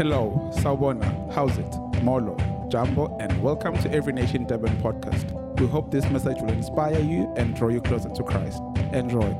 Hello, 0.00 0.50
Sawubona, 0.54 1.30
how's 1.30 1.58
it? 1.58 2.02
Molo, 2.02 2.34
Jambo, 2.70 3.14
and 3.18 3.42
welcome 3.42 3.76
to 3.82 3.92
Every 3.92 4.14
Nation 4.14 4.46
Durban 4.46 4.74
podcast. 4.78 5.30
We 5.60 5.66
hope 5.66 5.90
this 5.90 6.08
message 6.08 6.38
will 6.40 6.52
inspire 6.52 6.98
you 6.98 7.30
and 7.36 7.54
draw 7.54 7.68
you 7.68 7.82
closer 7.82 8.08
to 8.08 8.22
Christ. 8.22 8.62
Enjoy. 8.94 9.36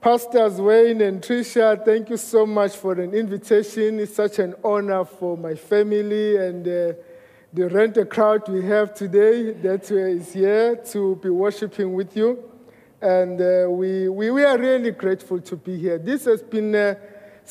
Pastors 0.00 0.58
Wayne 0.58 1.02
and 1.02 1.20
Tricia, 1.20 1.84
thank 1.84 2.08
you 2.08 2.16
so 2.16 2.46
much 2.46 2.76
for 2.76 2.94
an 2.94 3.12
invitation. 3.12 4.00
It's 4.00 4.14
such 4.14 4.38
an 4.38 4.54
honor 4.64 5.04
for 5.04 5.36
my 5.36 5.54
family 5.54 6.38
and 6.38 6.66
uh, 6.66 6.94
the 7.52 7.68
renter 7.68 8.06
crowd 8.06 8.48
we 8.48 8.64
have 8.64 8.94
today 8.94 9.52
that 9.52 9.90
is 9.90 10.32
here 10.32 10.76
to 10.76 11.16
be 11.16 11.28
worshiping 11.28 11.92
with 11.92 12.16
you. 12.16 12.42
And 13.02 13.38
uh, 13.38 13.66
we, 13.68 14.08
we, 14.08 14.30
we 14.30 14.44
are 14.44 14.56
really 14.56 14.92
grateful 14.92 15.42
to 15.42 15.56
be 15.56 15.76
here. 15.76 15.98
This 15.98 16.24
has 16.24 16.42
been 16.42 16.74
uh, 16.74 16.94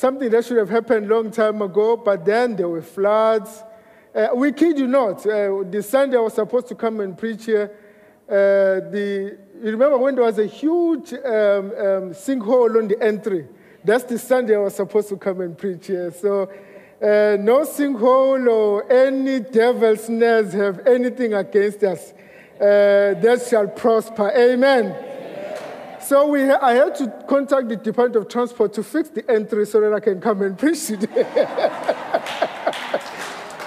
something 0.00 0.30
that 0.30 0.42
should 0.46 0.56
have 0.56 0.70
happened 0.70 1.06
long 1.08 1.30
time 1.30 1.60
ago, 1.60 1.94
but 1.94 2.24
then 2.24 2.56
there 2.56 2.68
were 2.68 2.80
floods. 2.80 3.62
Uh, 4.14 4.28
we 4.34 4.50
kid 4.50 4.78
you 4.78 4.86
not, 4.86 5.26
uh, 5.26 5.62
the 5.70 5.82
Sunday 5.82 6.16
I 6.16 6.20
was 6.20 6.32
supposed 6.32 6.68
to 6.68 6.74
come 6.74 7.00
and 7.00 7.16
preach 7.16 7.44
here, 7.44 7.70
uh, 8.26 8.88
the, 8.90 9.36
you 9.62 9.70
remember 9.70 9.98
when 9.98 10.14
there 10.14 10.24
was 10.24 10.38
a 10.38 10.46
huge 10.46 11.12
um, 11.12 11.20
um, 11.20 12.14
sinkhole 12.14 12.78
on 12.78 12.88
the 12.88 12.96
entry? 13.02 13.46
That's 13.84 14.04
the 14.04 14.18
Sunday 14.18 14.56
I 14.56 14.60
was 14.60 14.74
supposed 14.74 15.10
to 15.10 15.18
come 15.18 15.42
and 15.42 15.56
preach 15.56 15.88
here. 15.88 16.10
So, 16.12 16.44
uh, 17.02 17.36
no 17.38 17.60
sinkhole 17.60 18.50
or 18.50 18.90
any 18.90 19.40
devil's 19.40 20.04
snares 20.04 20.54
have 20.54 20.86
anything 20.86 21.34
against 21.34 21.84
us 21.84 22.14
uh, 22.58 23.20
that 23.20 23.46
shall 23.50 23.68
prosper. 23.68 24.32
Amen. 24.34 25.09
So 26.10 26.26
we, 26.26 26.42
I 26.42 26.72
had 26.72 26.96
to 26.96 27.06
contact 27.28 27.68
the 27.68 27.76
Department 27.76 28.16
of 28.16 28.28
Transport 28.28 28.72
to 28.72 28.82
fix 28.82 29.10
the 29.10 29.30
entry 29.30 29.64
so 29.64 29.80
that 29.80 29.94
I 29.94 30.00
can 30.00 30.20
come 30.20 30.42
and 30.42 30.58
preach 30.58 30.88
today. 30.88 31.06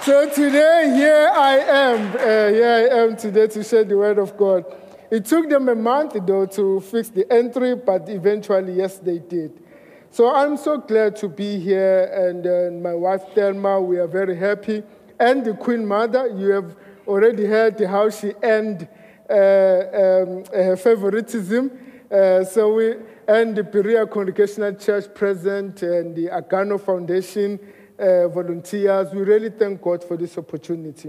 so 0.02 0.28
today, 0.28 0.92
here 0.94 1.30
I 1.34 1.56
am. 1.56 2.14
Uh, 2.14 2.18
here 2.52 2.90
I 2.92 2.98
am 2.98 3.16
today 3.16 3.46
to 3.46 3.64
share 3.64 3.84
the 3.84 3.96
word 3.96 4.18
of 4.18 4.36
God. 4.36 4.66
It 5.10 5.24
took 5.24 5.48
them 5.48 5.70
a 5.70 5.74
month, 5.74 6.18
though, 6.26 6.44
to 6.44 6.80
fix 6.82 7.08
the 7.08 7.32
entry, 7.32 7.76
but 7.76 8.10
eventually, 8.10 8.74
yes, 8.74 8.98
they 8.98 9.20
did. 9.20 9.62
So 10.10 10.30
I'm 10.30 10.58
so 10.58 10.76
glad 10.76 11.16
to 11.16 11.30
be 11.30 11.58
here, 11.58 12.10
and 12.12 12.46
uh, 12.46 12.78
my 12.78 12.94
wife 12.94 13.22
Thelma, 13.34 13.80
we 13.80 13.96
are 13.96 14.06
very 14.06 14.36
happy. 14.36 14.82
And 15.18 15.46
the 15.46 15.54
Queen 15.54 15.86
Mother, 15.86 16.28
you 16.28 16.50
have 16.50 16.76
already 17.08 17.46
heard 17.46 17.80
how 17.80 18.10
she 18.10 18.34
ended 18.42 18.86
uh, 19.30 19.32
um, 19.32 20.44
her 20.52 20.76
favoritism. 20.76 21.83
Uh, 22.14 22.44
so 22.44 22.74
we, 22.74 22.94
and 23.26 23.56
the 23.56 23.64
Berea 23.64 24.06
Congregational 24.06 24.72
Church 24.74 25.12
present 25.12 25.82
and 25.82 26.14
the 26.14 26.26
Agano 26.26 26.80
Foundation 26.80 27.58
uh, 27.98 28.28
volunteers, 28.28 29.12
we 29.12 29.22
really 29.22 29.50
thank 29.50 29.82
God 29.82 30.04
for 30.04 30.16
this 30.16 30.38
opportunity. 30.38 31.08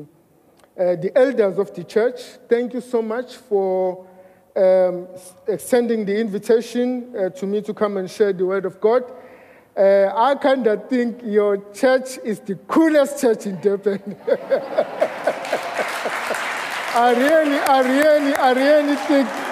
Uh, 0.76 0.95
the 0.95 1.11
elders 1.16 1.59
of 1.59 1.72
the 1.76 1.83
church, 1.83 2.22
thank 2.50 2.73
you 2.73 2.81
so 2.81 3.03
much 3.03 3.36
for 3.36 4.08
um, 4.56 5.08
extending 5.48 6.06
the 6.06 6.20
invitation 6.20 7.14
uh, 7.16 7.30
to 7.30 7.45
me 7.45 7.61
to 7.61 7.72
come 7.72 7.98
and 7.98 8.09
share 8.09 8.33
the 8.33 8.44
word 8.44 8.66
of 8.66 8.81
God. 8.81 9.03
Uh, 9.78 10.11
I 10.11 10.33
kind 10.33 10.66
of 10.66 10.89
think 10.89 11.22
your 11.23 11.72
church 11.72 12.17
is 12.23 12.39
the 12.39 12.56
coolest 12.56 13.22
church 13.22 13.45
in 13.45 13.61
Durban. 13.61 14.16
I 16.98 17.14
really, 17.16 17.59
I 17.59 17.80
really, 17.81 18.33
I 18.33 18.52
really 18.53 18.95
think 18.95 19.44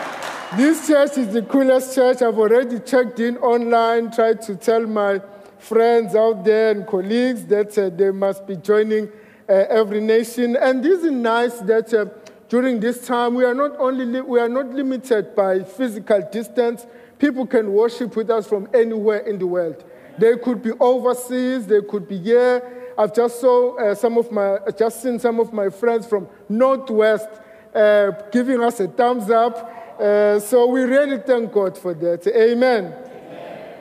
this 0.57 0.87
church 0.87 1.17
is 1.17 1.33
the 1.33 1.41
coolest 1.41 1.95
church. 1.95 2.21
I've 2.21 2.37
already 2.37 2.79
checked 2.79 3.19
in 3.19 3.37
online, 3.37 4.11
tried 4.11 4.41
to 4.43 4.55
tell 4.55 4.85
my 4.85 5.21
friends 5.57 6.15
out 6.15 6.43
there 6.43 6.71
and 6.71 6.85
colleagues 6.85 7.45
that 7.45 7.77
uh, 7.77 7.89
they 7.89 8.11
must 8.11 8.45
be 8.45 8.55
joining 8.57 9.09
uh, 9.49 9.53
every 9.69 10.01
nation. 10.01 10.55
And 10.55 10.83
this 10.83 11.03
is 11.03 11.11
nice 11.11 11.59
that 11.61 11.93
uh, 11.93 12.05
during 12.49 12.79
this 12.79 13.05
time 13.05 13.35
we 13.35 13.45
are 13.45 13.53
not 13.53 13.79
only 13.79 14.05
li- 14.05 14.21
we 14.21 14.39
are 14.39 14.49
not 14.49 14.67
limited 14.67 15.35
by 15.35 15.63
physical 15.63 16.21
distance. 16.31 16.85
People 17.17 17.47
can 17.47 17.71
worship 17.71 18.15
with 18.15 18.29
us 18.29 18.47
from 18.47 18.67
anywhere 18.73 19.19
in 19.19 19.39
the 19.39 19.47
world. 19.47 19.83
They 20.17 20.37
could 20.37 20.61
be 20.61 20.71
overseas. 20.79 21.65
They 21.65 21.81
could 21.81 22.07
be 22.07 22.19
here. 22.19 22.93
I've 22.97 23.15
just 23.15 23.39
saw 23.39 23.75
uh, 23.77 23.95
some 23.95 24.17
of 24.17 24.31
my 24.31 24.59
just 24.77 25.01
seen 25.01 25.17
some 25.17 25.39
of 25.39 25.51
my 25.51 25.69
friends 25.69 26.05
from 26.05 26.27
Northwest 26.47 27.29
uh, 27.73 28.11
giving 28.31 28.61
us 28.61 28.79
a 28.79 28.87
thumbs 28.87 29.29
up. 29.31 29.82
Uh, 30.03 30.37
so 30.37 30.67
we 30.67 30.81
really 30.81 31.17
thank 31.19 31.49
God 31.53 31.77
for 31.77 31.93
that. 31.93 32.27
Amen. 32.27 32.93
Amen. 32.93 33.77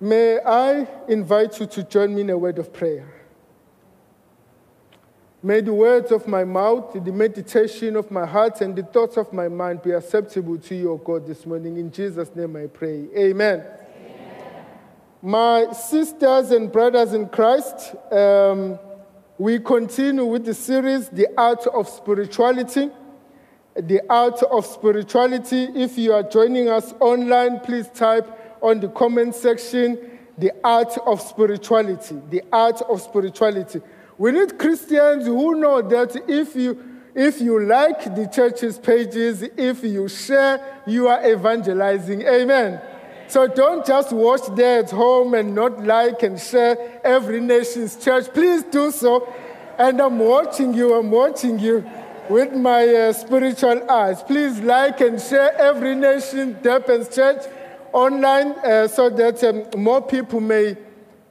May 0.00 0.40
I 0.40 0.88
invite 1.06 1.60
you 1.60 1.66
to 1.66 1.84
join 1.84 2.12
me 2.12 2.22
in 2.22 2.30
a 2.30 2.36
word 2.36 2.58
of 2.58 2.72
prayer. 2.72 3.06
May 5.40 5.60
the 5.60 5.72
words 5.72 6.10
of 6.10 6.26
my 6.26 6.42
mouth, 6.42 6.92
the 6.94 7.12
meditation 7.12 7.94
of 7.94 8.10
my 8.10 8.26
heart, 8.26 8.60
and 8.60 8.74
the 8.74 8.82
thoughts 8.82 9.16
of 9.16 9.32
my 9.32 9.46
mind 9.46 9.82
be 9.82 9.92
acceptable 9.92 10.58
to 10.58 10.74
you, 10.74 10.90
O 10.90 10.96
God, 10.96 11.24
this 11.24 11.46
morning. 11.46 11.76
In 11.76 11.92
Jesus' 11.92 12.34
name 12.34 12.56
I 12.56 12.66
pray. 12.66 13.06
Amen. 13.16 13.64
Amen. 13.64 14.64
My 15.22 15.72
sisters 15.72 16.50
and 16.50 16.72
brothers 16.72 17.12
in 17.12 17.28
Christ, 17.28 17.94
um, 18.10 18.80
we 19.38 19.60
continue 19.60 20.24
with 20.24 20.44
the 20.44 20.54
series, 20.54 21.08
The 21.08 21.28
Art 21.36 21.68
of 21.68 21.88
Spirituality 21.88 22.90
the 23.74 24.00
art 24.08 24.42
of 24.42 24.66
spirituality. 24.66 25.64
If 25.74 25.96
you 25.98 26.12
are 26.12 26.22
joining 26.22 26.68
us 26.68 26.92
online, 27.00 27.60
please 27.60 27.88
type 27.88 28.58
on 28.60 28.80
the 28.80 28.88
comment 28.88 29.34
section 29.34 29.98
the 30.38 30.52
art 30.64 30.96
of 31.06 31.20
spirituality. 31.20 32.20
The 32.30 32.42
art 32.52 32.82
of 32.82 33.00
spirituality. 33.00 33.80
We 34.18 34.32
need 34.32 34.58
Christians 34.58 35.26
who 35.26 35.56
know 35.56 35.82
that 35.82 36.16
if 36.28 36.56
you 36.56 36.92
if 37.14 37.42
you 37.42 37.62
like 37.66 38.14
the 38.16 38.26
church's 38.26 38.78
pages, 38.78 39.42
if 39.42 39.84
you 39.84 40.08
share, 40.08 40.80
you 40.86 41.08
are 41.08 41.30
evangelizing. 41.30 42.22
Amen. 42.22 42.80
So 43.28 43.46
don't 43.46 43.84
just 43.86 44.12
watch 44.12 44.42
there 44.56 44.80
at 44.80 44.90
home 44.90 45.34
and 45.34 45.54
not 45.54 45.84
like 45.84 46.22
and 46.22 46.40
share 46.40 47.00
every 47.04 47.40
nation's 47.40 48.02
church. 48.02 48.32
Please 48.32 48.62
do 48.62 48.90
so. 48.90 49.30
And 49.78 50.00
I'm 50.00 50.18
watching 50.18 50.72
you, 50.72 50.94
I'm 50.94 51.10
watching 51.10 51.58
you 51.58 51.84
with 52.32 52.52
my 52.54 52.88
uh, 52.88 53.12
spiritual 53.12 53.90
eyes. 53.90 54.22
Please 54.22 54.58
like 54.60 55.02
and 55.02 55.20
share 55.20 55.54
every 55.60 55.94
nation, 55.94 56.54
Durban's 56.62 57.14
church 57.14 57.42
online 57.92 58.52
uh, 58.64 58.88
so 58.88 59.10
that 59.10 59.44
um, 59.44 59.82
more 59.82 60.00
people 60.00 60.40
may 60.40 60.74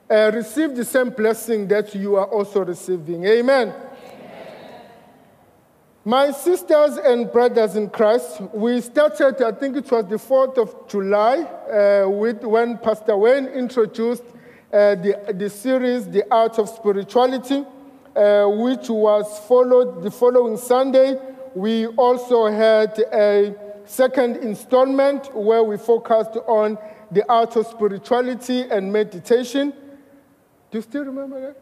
uh, 0.10 0.32
receive 0.32 0.76
the 0.76 0.86
same 0.86 1.10
blessing 1.10 1.68
that 1.68 1.96
you 1.96 2.18
are 2.18 2.28
also 2.28 2.64
receiving. 2.64 3.26
Amen. 3.26 3.70
Amen. 3.70 3.82
My 6.06 6.32
sisters 6.32 6.98
and 6.98 7.32
brothers 7.32 7.76
in 7.76 7.90
Christ, 7.90 8.40
we 8.54 8.80
started, 8.82 9.42
I 9.42 9.54
think 9.54 9.78
it 9.78 9.92
was 9.92 10.06
the 10.06 10.18
4th 10.18 10.60
of 10.60 10.88
July, 10.88 11.38
uh, 11.42 12.10
with 12.10 12.44
when 12.44 12.78
Pastor 12.78 13.18
Wayne 13.18 13.48
introduced 13.48 14.24
uh, 14.72 14.96
the, 14.96 15.34
the 15.34 15.50
series, 15.50 16.08
The 16.08 16.24
Art 16.32 16.60
of 16.60 16.70
Spirituality 16.70 17.66
uh, 18.16 18.46
which 18.46 18.90
was 18.90 19.40
followed 19.48 20.04
the 20.04 20.12
following 20.12 20.58
Sunday. 20.58 21.20
We 21.56 21.88
also 21.88 22.48
had 22.48 22.98
a 23.14 23.56
second 23.86 24.38
installment 24.38 25.34
where 25.36 25.64
we 25.64 25.78
focused 25.78 26.38
on 26.48 26.78
the 27.12 27.30
art 27.30 27.56
of 27.56 27.68
spirituality 27.68 28.62
and 28.62 28.92
meditation. 28.92 29.74
Do 30.72 30.78
you 30.78 30.82
still 30.82 31.04
remember 31.04 31.42
that? 31.42 31.62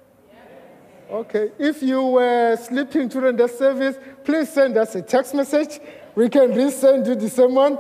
Okay. 1.12 1.52
If 1.58 1.82
you 1.82 2.04
were 2.04 2.56
sleeping 2.56 3.08
during 3.08 3.36
the 3.36 3.48
service, 3.48 3.98
please 4.24 4.50
send 4.50 4.78
us 4.78 4.94
a 4.94 5.02
text 5.02 5.34
message. 5.34 5.80
We 6.14 6.30
can 6.30 6.52
resend 6.52 7.08
you 7.08 7.16
the 7.16 7.30
same 7.30 7.56
one. 7.56 7.80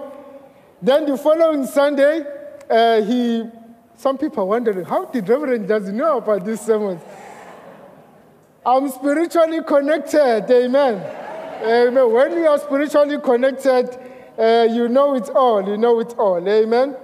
Then 0.81 1.05
the 1.05 1.17
following 1.17 1.65
Sunday, 1.65 2.23
uh, 2.69 3.01
he. 3.01 3.43
Some 3.95 4.17
people 4.17 4.43
are 4.43 4.47
wondering 4.47 4.85
how 4.85 5.05
did 5.05 5.27
Reverend 5.27 5.67
does 5.67 5.89
know 5.89 6.19
about 6.19 6.45
these 6.45 6.61
sermons? 6.61 7.01
I'm 8.65 8.89
spiritually 8.89 9.61
connected. 9.65 10.45
Amen. 10.51 10.95
Amen. 11.63 12.11
When 12.11 12.33
you 12.33 12.47
are 12.47 12.59
spiritually 12.59 13.17
connected, 13.19 13.97
uh, 14.37 14.67
you 14.69 14.89
know 14.89 15.15
it 15.15 15.29
all. 15.29 15.65
You 15.65 15.77
know 15.77 15.99
it 16.01 16.13
all. 16.17 16.45
Amen. 16.47 16.95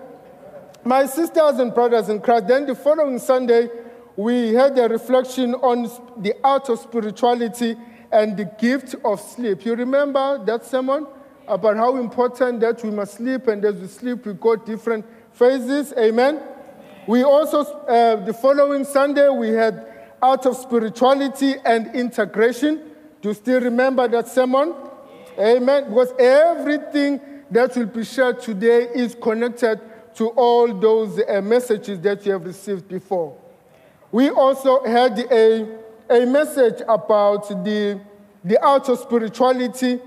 My 0.84 1.06
sisters 1.06 1.60
and 1.60 1.74
brothers 1.74 2.10
in 2.10 2.19
Christ, 2.19 2.48
then 2.48 2.66
the 2.66 2.75
following 2.75 3.19
Sunday, 3.19 3.69
we 4.18 4.54
had 4.54 4.78
a 4.78 4.90
reflection 4.90 5.56
on 5.56 5.90
the 6.22 6.34
art 6.44 6.69
of 6.69 6.80
spirituality 6.80 7.78
and 8.12 8.36
the 8.36 8.46
gift 8.60 8.96
of 9.06 9.22
sleep. 9.22 9.66
You 9.66 9.75
remember 9.75 10.44
that 10.46 10.66
sermon 10.66 11.08
about 11.48 11.78
how 11.78 11.96
important 11.96 12.60
that 12.60 12.84
we 12.84 12.92
must 12.92 13.16
sleep, 13.16 13.48
and 13.48 13.63
as 13.63 13.75
we 13.75 13.88
sleep, 13.88 14.25
we 14.25 14.34
go 14.34 14.56
different 14.58 15.06
phases. 15.31 15.94
Amen. 15.98 16.42
We 17.08 17.24
also, 17.24 17.62
uh, 17.62 18.24
the 18.25 18.34
following 18.34 18.84
Sunday, 18.84 19.30
we 19.30 19.50
had 19.50 19.95
out 20.25 20.45
of 20.45 20.56
spirituality 20.56 21.56
and 21.63 21.94
integration. 21.95 22.81
Do 23.22 23.30
you 23.30 23.36
still 23.36 23.62
remember 23.62 24.07
that 24.07 24.27
sermon? 24.27 24.74
Amen. 25.38 25.89
Because 25.89 26.13
everything 26.19 27.19
that 27.51 27.75
will 27.75 27.86
be 27.86 28.04
shared 28.04 28.39
today 28.42 28.88
is 28.94 29.16
connected 29.16 29.80
to 30.16 30.30
all 30.30 30.74
those 30.74 31.19
uh, 31.19 31.42
messages 31.42 32.00
that 32.01 32.25
you 32.25 32.31
have 32.31 32.45
received 32.45 32.88
before. 32.88 33.38
We 34.12 34.30
also 34.30 34.83
had 34.83 35.19
a, 35.19 35.68
a 36.10 36.25
message 36.25 36.81
about 36.88 37.48
the, 37.63 38.00
the 38.44 38.57
art 38.63 38.89
of 38.89 39.00
spirituality, 39.00 40.00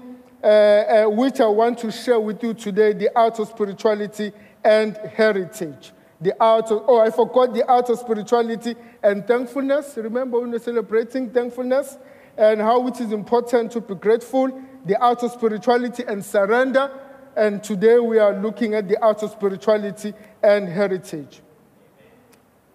uh, 0.43 0.47
uh, 0.47 1.05
which 1.11 1.41
I 1.41 1.47
want 1.47 1.79
to 1.81 1.93
share 1.93 2.19
with 2.19 2.43
you 2.43 2.55
today 2.55 2.93
the 2.93 3.11
art 3.15 3.39
of 3.39 3.49
spirituality 3.49 4.33
and 4.65 4.97
heritage. 4.97 5.93
The 6.21 6.35
art 6.41 6.71
of, 6.73 6.85
oh, 6.89 6.99
I 6.99 7.11
forgot 7.11 7.55
the 7.55 7.65
art 7.67 7.89
of 7.91 7.99
spirituality 7.99 8.75
and 9.03 9.27
thankfulness. 9.27 9.97
Remember 9.97 10.41
when 10.41 10.51
we're 10.51 10.59
celebrating 10.59 11.31
thankfulness 11.31 11.97
and 12.37 12.61
how 12.61 12.87
it 12.89 13.01
is 13.01 13.13
important 13.13 13.73
to 13.73 13.81
be 13.81 13.95
grateful, 13.95 14.51
the 14.85 14.97
art 15.01 15.23
of 15.23 15.31
spirituality 15.33 16.05
and 16.07 16.25
surrender. 16.25 16.91
And 17.37 17.63
today 17.63 17.99
we 17.99 18.19
are 18.19 18.35
looking 18.35 18.75
at 18.75 18.89
the 18.89 19.01
art 19.01 19.23
of 19.23 19.31
spirituality 19.31 20.13
and 20.43 20.69
heritage. 20.69 21.41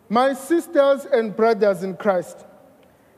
My 0.07 0.33
sisters 0.33 1.05
and 1.05 1.35
brothers 1.35 1.83
in 1.83 1.97
Christ, 1.97 2.45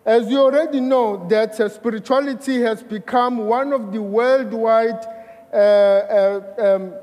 as 0.06 0.30
you 0.30 0.40
already 0.40 0.80
know, 0.80 1.28
that 1.28 1.60
uh, 1.60 1.68
spirituality 1.68 2.62
has 2.62 2.82
become 2.82 3.38
one 3.48 3.74
of 3.74 3.92
the 3.92 4.02
worldwide, 4.02 5.06
uh, 5.52 5.58
uh, 5.58 6.42
um, 6.58 6.94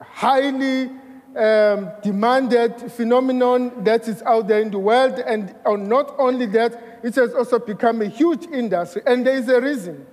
highly 0.00 0.90
um, 1.36 1.90
demanded 2.02 2.90
phenomenon 2.92 3.84
that 3.84 4.08
is 4.08 4.22
out 4.22 4.48
there 4.48 4.60
in 4.60 4.70
the 4.70 4.78
world. 4.78 5.18
And 5.18 5.54
not 5.66 6.14
only 6.18 6.46
that, 6.46 7.00
it 7.02 7.14
has 7.16 7.34
also 7.34 7.58
become 7.58 8.00
a 8.00 8.06
huge 8.06 8.46
industry. 8.46 9.02
And 9.06 9.26
there 9.26 9.36
is 9.36 9.48
a 9.48 9.60
reason. 9.60 10.06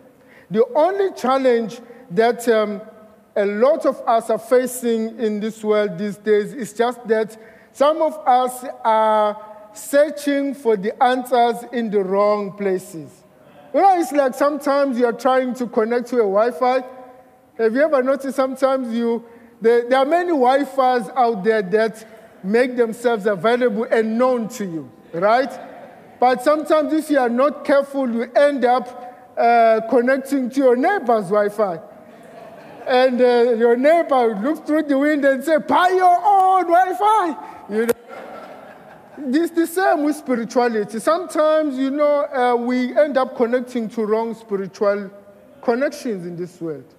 The 0.51 0.65
only 0.75 1.13
challenge 1.13 1.79
that 2.11 2.47
um, 2.49 2.81
a 3.35 3.45
lot 3.45 3.85
of 3.85 4.01
us 4.05 4.29
are 4.29 4.37
facing 4.37 5.19
in 5.19 5.39
this 5.39 5.63
world 5.63 5.97
these 5.97 6.17
days 6.17 6.53
is 6.53 6.73
just 6.73 7.07
that 7.07 7.37
some 7.71 8.01
of 8.01 8.13
us 8.27 8.65
are 8.83 9.69
searching 9.73 10.53
for 10.53 10.77
the 10.77 11.01
answers 11.01 11.63
in 11.71 11.89
the 11.89 12.03
wrong 12.03 12.55
places. 12.55 13.23
You 13.73 13.81
know, 13.81 13.99
it's 13.99 14.11
like 14.11 14.35
sometimes 14.35 14.99
you 14.99 15.05
are 15.05 15.13
trying 15.13 15.55
to 15.55 15.65
connect 15.65 16.09
to 16.09 16.17
a 16.17 16.19
Wi 16.19 16.51
Fi. 16.51 16.83
Have 17.57 17.73
you 17.73 17.81
ever 17.81 18.03
noticed 18.03 18.35
sometimes 18.35 18.93
you 18.93 19.25
there, 19.63 19.89
there 19.89 19.99
are 19.99 20.05
many 20.05 20.29
Wi 20.29 20.65
Fi's 20.65 21.09
out 21.15 21.43
there 21.43 21.61
that 21.61 22.05
make 22.43 22.75
themselves 22.75 23.25
available 23.25 23.85
and 23.85 24.17
known 24.17 24.49
to 24.49 24.65
you, 24.65 24.91
right? 25.13 25.49
But 26.19 26.43
sometimes, 26.43 26.91
if 26.91 27.09
you 27.09 27.19
are 27.19 27.29
not 27.29 27.63
careful, 27.63 28.09
you 28.09 28.23
end 28.35 28.65
up 28.65 29.33
uh, 29.37 29.81
connecting 29.89 30.49
to 30.49 30.59
your 30.59 30.75
neighbor's 30.75 31.29
Wi 31.29 31.49
Fi. 31.49 31.79
And 32.85 33.21
uh, 33.21 33.55
your 33.57 33.77
neighbor 33.77 34.35
looks 34.41 34.59
through 34.59 34.83
the 34.83 34.97
window 34.97 35.31
and 35.31 35.43
say, 35.43 35.57
Buy 35.57 35.89
your 35.89 36.21
own 36.23 36.65
Wi 36.65 36.95
Fi. 36.97 37.73
You 37.73 37.85
know? 37.85 37.93
It's 39.17 39.51
the 39.51 39.65
same 39.65 40.03
with 40.03 40.17
spirituality. 40.17 40.99
Sometimes, 40.99 41.77
you 41.77 41.89
know, 41.89 42.25
uh, 42.25 42.55
we 42.57 42.97
end 42.97 43.15
up 43.15 43.37
connecting 43.37 43.87
to 43.89 44.05
wrong 44.05 44.33
spiritual 44.33 45.09
connections 45.61 46.25
in 46.25 46.35
this 46.35 46.59
world. 46.59 46.92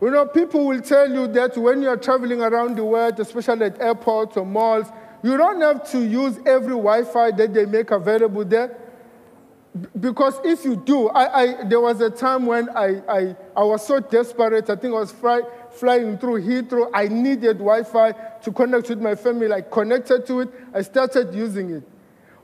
You 0.00 0.10
know, 0.10 0.24
people 0.24 0.66
will 0.66 0.80
tell 0.80 1.12
you 1.12 1.26
that 1.28 1.58
when 1.58 1.82
you're 1.82 1.96
traveling 1.96 2.40
around 2.40 2.76
the 2.76 2.84
world, 2.84 3.20
especially 3.20 3.66
at 3.66 3.80
airports 3.80 4.36
or 4.36 4.46
malls, 4.46 4.86
you 5.22 5.36
don't 5.36 5.60
have 5.60 5.88
to 5.90 6.02
use 6.02 6.38
every 6.46 6.72
Wi 6.72 7.04
Fi 7.04 7.30
that 7.32 7.52
they 7.52 7.66
make 7.66 7.90
available 7.90 8.44
there. 8.44 8.76
Because 10.00 10.40
if 10.42 10.64
you 10.64 10.74
do, 10.74 11.10
I, 11.10 11.42
I, 11.42 11.64
there 11.64 11.80
was 11.80 12.00
a 12.00 12.10
time 12.10 12.46
when 12.46 12.70
I, 12.70 13.02
I, 13.08 13.36
I 13.54 13.62
was 13.62 13.86
so 13.86 14.00
desperate. 14.00 14.70
I 14.70 14.74
think 14.74 14.94
I 14.94 14.98
was 14.98 15.12
fly, 15.12 15.42
flying 15.70 16.16
through 16.16 16.42
Heathrow. 16.42 16.90
I 16.94 17.06
needed 17.06 17.58
Wi 17.58 17.82
Fi 17.84 18.12
to 18.42 18.52
connect 18.52 18.88
with 18.88 19.00
my 19.00 19.14
family. 19.14 19.52
I 19.52 19.60
connected 19.60 20.26
to 20.26 20.40
it. 20.40 20.48
I 20.72 20.80
started 20.80 21.34
using 21.34 21.70
it. 21.70 21.82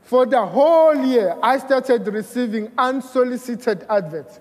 For 0.03 0.25
the 0.27 0.45
whole 0.45 0.95
year, 0.95 1.35
I 1.41 1.57
started 1.57 2.07
receiving 2.07 2.71
unsolicited 2.77 3.85
adverts 3.89 4.39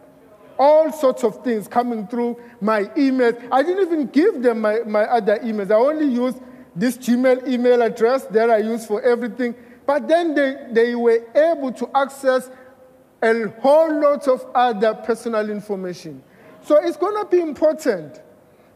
all 0.58 0.93
sorts 0.93 1.25
of 1.25 1.43
things 1.44 1.69
coming 1.69 2.06
through 2.06 2.41
my 2.61 2.85
emails. 2.97 3.47
I 3.50 3.62
didn't 3.62 3.87
even 3.87 4.06
give 4.06 4.43
them 4.43 4.61
my, 4.61 4.81
my 4.87 5.03
other 5.05 5.38
emails. 5.38 5.70
I 5.70 5.75
only 5.75 6.06
used 6.06 6.38
this 6.75 6.99
Gmail 6.99 7.49
email 7.49 7.82
address 7.82 8.25
that 8.26 8.50
I 8.50 8.58
use 8.58 8.87
for 8.87 9.03
everything. 9.03 9.55
But 9.87 10.08
then 10.08 10.35
they, 10.35 10.67
they 10.73 10.94
were 10.94 11.25
able 11.35 11.73
to 11.73 11.91
access 11.94 12.50
a 13.23 13.49
whole 13.61 14.00
lot 14.00 14.29
of 14.29 14.44
other 14.55 14.94
personal 14.94 15.49
information. 15.49 16.23
So 16.62 16.76
it's 16.76 16.97
going 16.97 17.23
to 17.23 17.31
be 17.31 17.41
important 17.41 18.20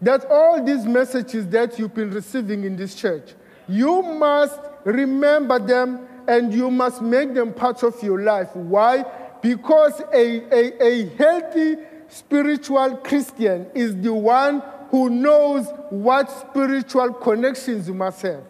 that 0.00 0.24
all 0.26 0.64
these 0.64 0.86
messages 0.86 1.46
that 1.48 1.78
you've 1.78 1.94
been 1.94 2.10
receiving 2.10 2.64
in 2.64 2.76
this 2.76 2.94
church, 2.94 3.34
you 3.68 4.02
must 4.02 4.58
remember 4.84 5.58
them 5.58 6.06
and 6.26 6.54
you 6.54 6.70
must 6.70 7.02
make 7.02 7.34
them 7.34 7.52
part 7.52 7.82
of 7.82 8.00
your 8.02 8.20
life. 8.20 8.54
Why? 8.54 9.04
Because 9.42 10.00
a, 10.12 10.42
a, 10.52 10.82
a 10.82 11.08
healthy 11.16 11.76
spiritual 12.08 12.96
Christian 12.98 13.66
is 13.74 13.96
the 13.96 14.12
one 14.12 14.62
who 14.90 15.08
knows 15.08 15.66
what 15.90 16.30
spiritual 16.30 17.12
connections 17.14 17.88
you 17.88 17.94
must 17.94 18.22
have. 18.22 18.42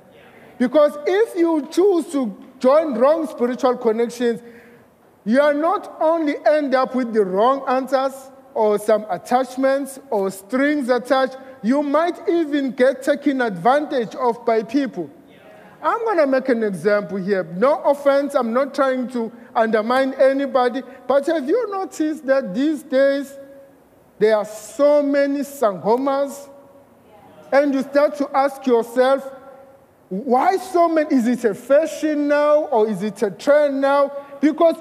Because 0.59 0.97
if 1.07 1.39
you 1.39 1.69
choose 1.71 2.07
to 2.13 2.37
join 2.59 2.95
wrong 2.95 3.27
spiritual 3.27 3.77
connections, 3.77 4.41
you 5.25 5.41
are 5.41 5.55
not 5.55 5.97
only 6.01 6.35
end 6.47 6.75
up 6.75 6.95
with 6.95 7.13
the 7.13 7.25
wrong 7.25 7.65
answers 7.69 8.15
or 8.55 8.79
some 8.79 9.07
attachments 9.11 10.01
or 10.11 10.31
strings 10.31 10.89
attached, 10.89 11.37
you 11.63 11.83
might 11.83 12.19
even 12.29 12.73
get 12.73 13.03
taken 13.03 13.43
advantage 13.43 14.15
of 14.15 14.45
by 14.47 14.63
people. 14.63 15.11
I'm 15.83 16.05
going 16.05 16.19
to 16.19 16.27
make 16.27 16.49
an 16.49 16.63
example 16.63 17.17
here. 17.19 17.45
No 17.45 17.81
offense, 17.83 18.35
I'm 18.35 18.53
not 18.53 18.75
trying 18.75 19.09
to 19.09 19.33
undermine 19.55 20.15
anybody, 20.15 20.83
but 21.07 21.27
have 21.27 21.49
you 21.49 21.71
noticed 21.71 22.27
that 22.27 22.55
these 22.55 22.83
days 22.83 23.37
there 24.19 24.37
are 24.37 24.45
so 24.45 25.03
many 25.03 25.41
sangomas? 25.41 26.51
And 27.53 27.75
you 27.75 27.83
start 27.83 28.17
to 28.17 28.29
ask 28.37 28.67
yourself, 28.67 29.29
why 30.09 30.57
so 30.57 30.89
many? 30.89 31.15
Is 31.15 31.27
it 31.27 31.45
a 31.45 31.55
fashion 31.55 32.29
now 32.29 32.65
or 32.65 32.89
is 32.89 33.03
it 33.03 33.23
a 33.23 33.31
trend 33.31 33.81
now? 33.81 34.13
Because 34.41 34.77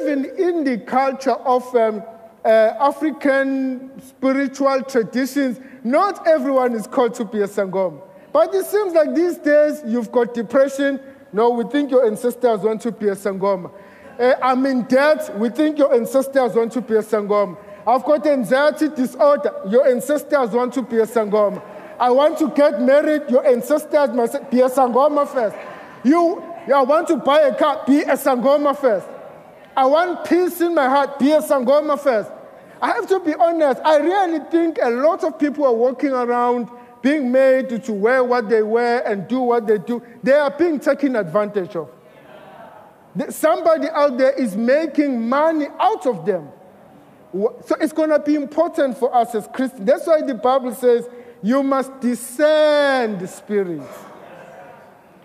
even 0.00 0.24
in 0.38 0.64
the 0.64 0.78
culture 0.78 1.32
of 1.32 1.74
um, 1.76 2.02
uh, 2.44 2.48
African 2.48 4.00
spiritual 4.00 4.82
traditions, 4.82 5.60
not 5.84 6.26
everyone 6.26 6.74
is 6.74 6.86
called 6.86 7.14
to 7.14 7.24
be 7.24 7.40
a 7.40 7.46
sangoma. 7.46 8.00
But 8.32 8.54
it 8.54 8.64
seems 8.66 8.94
like 8.94 9.14
these 9.14 9.36
days 9.38 9.82
you've 9.84 10.10
got 10.10 10.34
depression. 10.34 11.00
No, 11.32 11.50
we 11.50 11.64
think 11.64 11.90
your 11.90 12.06
ancestors 12.06 12.60
want 12.60 12.80
to 12.82 12.92
be 12.92 13.08
a 13.08 13.14
sangoma. 13.14 13.70
Uh, 14.18 14.34
I'm 14.42 14.64
in 14.66 14.82
debt. 14.82 15.36
We 15.38 15.48
think 15.48 15.78
your 15.78 15.94
ancestors 15.94 16.54
want 16.54 16.72
to 16.72 16.80
be 16.80 16.94
a 16.94 17.02
sangoma. 17.02 17.56
I've 17.86 18.04
got 18.04 18.26
anxiety 18.26 18.88
disorder. 18.88 19.52
Your 19.68 19.88
ancestors 19.88 20.50
want 20.50 20.72
to 20.74 20.82
be 20.82 20.98
a 20.98 21.06
sangoma. 21.06 21.62
I 21.98 22.10
want 22.10 22.38
to 22.38 22.48
get 22.50 22.80
married. 22.80 23.22
Your 23.28 23.46
ancestors 23.46 24.10
must 24.10 24.50
be 24.50 24.60
a 24.60 24.68
sangoma 24.68 25.26
first. 25.28 25.56
You, 26.04 26.42
I 26.72 26.82
want 26.82 27.08
to 27.08 27.16
buy 27.16 27.40
a 27.40 27.54
car. 27.54 27.82
Be 27.86 28.02
a 28.02 28.14
sangoma 28.16 28.76
first. 28.76 29.06
I 29.76 29.86
want 29.86 30.24
peace 30.24 30.60
in 30.60 30.74
my 30.74 30.88
heart. 30.88 31.18
Be 31.18 31.32
a 31.32 31.40
sangoma 31.40 31.98
first. 31.98 32.30
I 32.80 32.88
have 32.88 33.08
to 33.08 33.20
be 33.20 33.34
honest. 33.34 33.80
I 33.84 33.98
really 33.98 34.40
think 34.50 34.78
a 34.82 34.90
lot 34.90 35.24
of 35.24 35.38
people 35.38 35.64
are 35.64 35.74
walking 35.74 36.10
around 36.10 36.68
being 37.02 37.30
made 37.30 37.84
to 37.84 37.92
wear 37.92 38.22
what 38.22 38.48
they 38.48 38.62
wear 38.62 39.06
and 39.06 39.26
do 39.28 39.40
what 39.40 39.66
they 39.66 39.78
do, 39.78 40.02
they 40.22 40.32
are 40.32 40.50
being 40.50 40.78
taken 40.78 41.16
advantage 41.16 41.74
of. 41.76 41.90
Somebody 43.28 43.88
out 43.90 44.16
there 44.16 44.32
is 44.32 44.56
making 44.56 45.28
money 45.28 45.66
out 45.78 46.06
of 46.06 46.24
them. 46.24 46.48
So 47.32 47.76
it's 47.80 47.92
going 47.92 48.10
to 48.10 48.18
be 48.18 48.36
important 48.36 48.96
for 48.96 49.14
us 49.14 49.34
as 49.34 49.48
Christians. 49.52 49.84
That's 49.84 50.06
why 50.06 50.22
the 50.22 50.34
Bible 50.34 50.74
says 50.74 51.08
you 51.42 51.62
must 51.62 52.00
discern 52.00 53.18
the 53.18 53.26
spirit. 53.26 53.82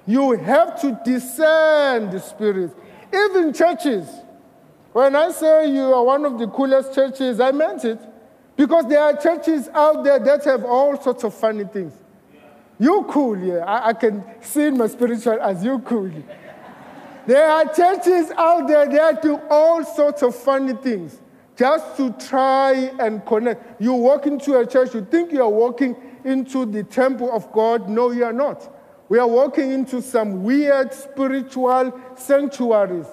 You 0.05 0.31
have 0.31 0.79
to 0.81 0.99
discern 1.05 2.09
the 2.09 2.19
spirit. 2.19 2.71
Even 3.13 3.53
churches. 3.53 4.07
When 4.93 5.15
I 5.15 5.31
say 5.31 5.69
you 5.69 5.93
are 5.93 6.03
one 6.03 6.25
of 6.25 6.39
the 6.39 6.47
coolest 6.47 6.93
churches, 6.93 7.39
I 7.39 7.51
meant 7.51 7.85
it. 7.85 7.99
Because 8.57 8.87
there 8.87 8.99
are 8.99 9.15
churches 9.15 9.69
out 9.69 10.03
there 10.03 10.19
that 10.19 10.43
have 10.45 10.65
all 10.65 10.99
sorts 11.01 11.23
of 11.23 11.33
funny 11.33 11.63
things. 11.63 11.93
You 12.79 13.05
cool, 13.07 13.37
yeah. 13.37 13.59
I, 13.59 13.89
I 13.89 13.93
can 13.93 14.23
see 14.41 14.65
in 14.65 14.77
my 14.77 14.87
spiritual 14.87 15.39
as 15.39 15.63
you 15.63 15.79
cool. 15.79 16.11
There 17.27 17.47
are 17.49 17.65
churches 17.73 18.31
out 18.31 18.67
there 18.67 18.89
that 18.89 19.21
do 19.21 19.39
all 19.49 19.85
sorts 19.85 20.23
of 20.23 20.35
funny 20.35 20.73
things 20.73 21.19
just 21.55 21.97
to 21.97 22.11
try 22.13 22.91
and 22.99 23.25
connect. 23.25 23.81
You 23.81 23.93
walk 23.93 24.27
into 24.27 24.57
a 24.57 24.65
church, 24.65 24.93
you 24.93 25.05
think 25.05 25.31
you 25.31 25.41
are 25.41 25.49
walking 25.49 25.95
into 26.23 26.65
the 26.65 26.83
temple 26.83 27.31
of 27.31 27.51
God. 27.51 27.89
No, 27.89 28.11
you 28.11 28.23
are 28.23 28.33
not. 28.33 28.73
We 29.09 29.19
are 29.19 29.27
walking 29.27 29.71
into 29.71 30.01
some 30.01 30.43
weird 30.43 30.93
spiritual 30.93 31.99
sanctuaries. 32.15 33.07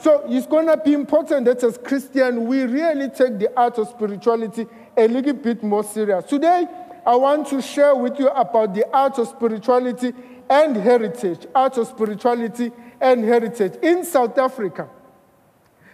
So 0.00 0.24
it's 0.28 0.46
going 0.46 0.66
to 0.66 0.76
be 0.76 0.94
important 0.94 1.44
that 1.44 1.62
as 1.62 1.78
Christians, 1.78 2.38
we 2.40 2.64
really 2.64 3.08
take 3.08 3.38
the 3.38 3.50
art 3.56 3.78
of 3.78 3.88
spirituality 3.88 4.66
a 4.96 5.08
little 5.08 5.32
bit 5.32 5.62
more 5.62 5.84
serious. 5.84 6.24
Today, 6.24 6.66
I 7.04 7.16
want 7.16 7.48
to 7.48 7.60
share 7.60 7.94
with 7.94 8.18
you 8.18 8.28
about 8.28 8.74
the 8.74 8.86
art 8.92 9.18
of 9.18 9.28
spirituality 9.28 10.12
and 10.48 10.76
heritage. 10.76 11.46
Art 11.54 11.76
of 11.78 11.88
spirituality 11.88 12.70
and 13.00 13.24
heritage 13.24 13.74
in 13.82 14.04
South 14.04 14.38
Africa. 14.38 14.88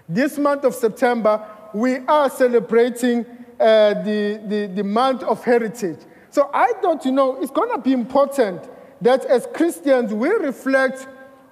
This 0.09 0.39
month 0.39 0.65
of 0.65 0.75
September, 0.75 1.47
we 1.73 1.99
are 2.07 2.29
celebrating 2.31 3.25
uh, 3.61 3.95
the, 4.03 4.41
the, 4.47 4.71
the 4.75 4.85
month 4.85 5.23
of 5.23 5.45
heritage. 5.45 5.99
So 6.31 6.51
I 6.53 6.73
thought, 6.83 7.05
you 7.05 7.13
know, 7.13 7.41
it's 7.41 7.51
going 7.51 7.71
to 7.71 7.79
be 7.79 7.93
important 7.93 8.69
that 9.01 9.25
as 9.27 9.47
Christians 9.55 10.13
we 10.13 10.29
reflect 10.29 11.07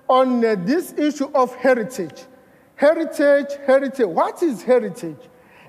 on 0.08 0.44
uh, 0.44 0.56
this 0.58 0.92
issue 0.94 1.30
of 1.34 1.54
heritage. 1.56 2.24
Heritage, 2.76 3.58
heritage. 3.66 4.06
What 4.06 4.42
is 4.42 4.62
heritage? 4.62 5.16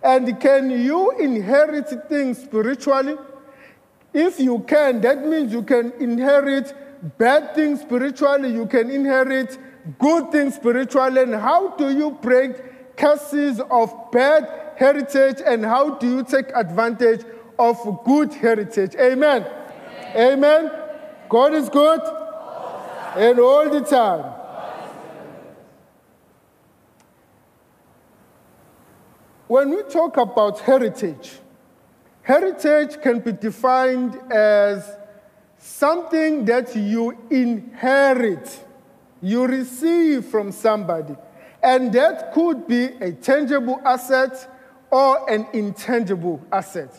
And 0.03 0.39
can 0.39 0.69
you 0.69 1.11
inherit 1.11 1.89
things 2.07 2.37
spiritually? 2.39 3.15
If 4.13 4.39
you 4.39 4.59
can, 4.59 5.01
that 5.01 5.25
means 5.25 5.51
you 5.51 5.63
can 5.63 5.91
inherit 5.99 6.73
bad 7.17 7.53
things 7.55 7.81
spiritually, 7.81 8.51
you 8.51 8.65
can 8.65 8.89
inherit 8.89 9.57
good 9.99 10.31
things 10.31 10.55
spiritually. 10.55 11.21
And 11.21 11.35
how 11.35 11.75
do 11.75 11.95
you 11.95 12.11
break 12.11 12.95
curses 12.97 13.59
of 13.69 13.93
bad 14.11 14.73
heritage 14.75 15.41
and 15.45 15.63
how 15.65 15.95
do 15.95 16.17
you 16.17 16.23
take 16.23 16.49
advantage 16.55 17.21
of 17.59 17.77
good 18.05 18.33
heritage? 18.33 18.95
Amen. 18.95 19.45
Amen. 20.15 20.33
Amen. 20.33 20.71
God 21.29 21.53
is 21.53 21.69
good 21.69 22.01
and 23.15 23.39
all 23.39 23.69
the 23.69 23.81
time. 23.81 24.36
When 29.47 29.69
we 29.69 29.83
talk 29.83 30.17
about 30.17 30.59
heritage, 30.59 31.31
heritage 32.21 33.01
can 33.01 33.19
be 33.19 33.31
defined 33.31 34.19
as 34.31 34.97
something 35.57 36.43
that 36.45 36.75
you 36.75 37.17
inherit, 37.29 38.65
you 39.21 39.47
receive 39.47 40.25
from 40.25 40.51
somebody. 40.51 41.15
And 41.63 41.93
that 41.93 42.33
could 42.33 42.67
be 42.67 42.85
a 42.99 43.13
tangible 43.13 43.79
asset 43.85 44.53
or 44.91 45.29
an 45.29 45.47
intangible 45.53 46.45
asset. 46.51 46.93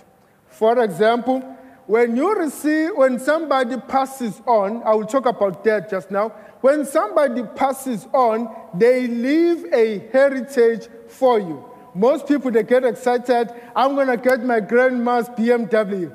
For 0.49 0.83
example, 0.83 1.40
when 1.87 2.17
you 2.17 2.35
receive, 2.35 2.90
when 2.95 3.19
somebody 3.19 3.76
passes 3.76 4.40
on, 4.47 4.83
I 4.85 4.95
will 4.95 5.07
talk 5.07 5.26
about 5.26 5.64
that 5.64 5.90
just 5.90 6.11
now. 6.11 6.31
When 6.62 6.85
somebody 6.87 7.43
passes 7.55 8.07
on, 8.12 8.55
they 8.75 9.07
leave 9.07 9.67
a 9.73 9.99
heritage 10.11 10.88
for 11.09 11.38
you. 11.38 11.67
Most 11.99 12.28
people, 12.28 12.52
they 12.52 12.62
get 12.62 12.85
excited. 12.85 13.52
I'm 13.75 13.97
going 13.97 14.07
to 14.07 14.17
get 14.17 14.45
my 14.45 14.61
grandma's 14.61 15.28
BMW. 15.31 16.14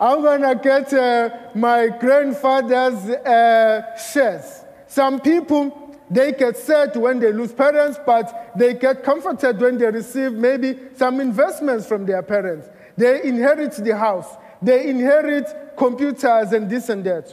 I'm 0.00 0.22
going 0.22 0.40
to 0.42 0.60
get 0.60 0.92
uh, 0.92 1.30
my 1.54 1.86
grandfather's 1.86 3.08
uh, 3.08 3.96
shares. 3.96 4.64
Some 4.88 5.20
people, 5.20 5.96
they 6.10 6.32
get 6.32 6.56
sad 6.56 6.96
when 6.96 7.20
they 7.20 7.32
lose 7.32 7.52
parents, 7.52 8.00
but 8.04 8.50
they 8.58 8.74
get 8.74 9.04
comforted 9.04 9.60
when 9.60 9.78
they 9.78 9.86
receive 9.86 10.32
maybe 10.32 10.76
some 10.96 11.20
investments 11.20 11.86
from 11.86 12.04
their 12.04 12.24
parents. 12.24 12.68
They 12.96 13.22
inherit 13.22 13.76
the 13.76 13.96
house, 13.96 14.34
they 14.60 14.88
inherit 14.90 15.76
computers 15.76 16.50
and 16.52 16.68
this 16.68 16.88
and 16.88 17.04
that. 17.04 17.32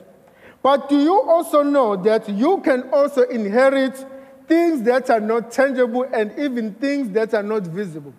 But 0.61 0.87
do 0.87 0.99
you 0.99 1.19
also 1.19 1.63
know 1.63 1.95
that 2.03 2.29
you 2.29 2.61
can 2.61 2.89
also 2.91 3.23
inherit 3.23 4.05
things 4.49 4.81
that 4.81 5.09
are 5.11 5.19
not 5.19 5.51
tangible 5.51 6.03
and 6.11 6.37
even 6.37 6.73
things 6.73 7.11
that 7.11 7.33
are 7.33 7.43
not 7.43 7.61
visible. 7.63 8.13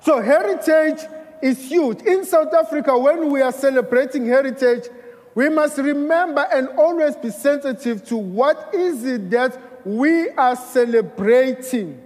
So, 0.00 0.20
heritage 0.20 1.06
is 1.40 1.68
huge. 1.68 2.00
In 2.02 2.24
South 2.24 2.52
Africa, 2.52 2.98
when 2.98 3.30
we 3.30 3.42
are 3.42 3.52
celebrating 3.52 4.26
heritage, 4.26 4.88
we 5.34 5.48
must 5.50 5.78
remember 5.78 6.46
and 6.52 6.68
always 6.70 7.14
be 7.16 7.30
sensitive 7.30 8.04
to 8.06 8.16
what 8.16 8.70
is 8.74 9.04
it 9.04 9.30
that 9.30 9.86
we 9.86 10.30
are 10.30 10.56
celebrating. 10.56 12.00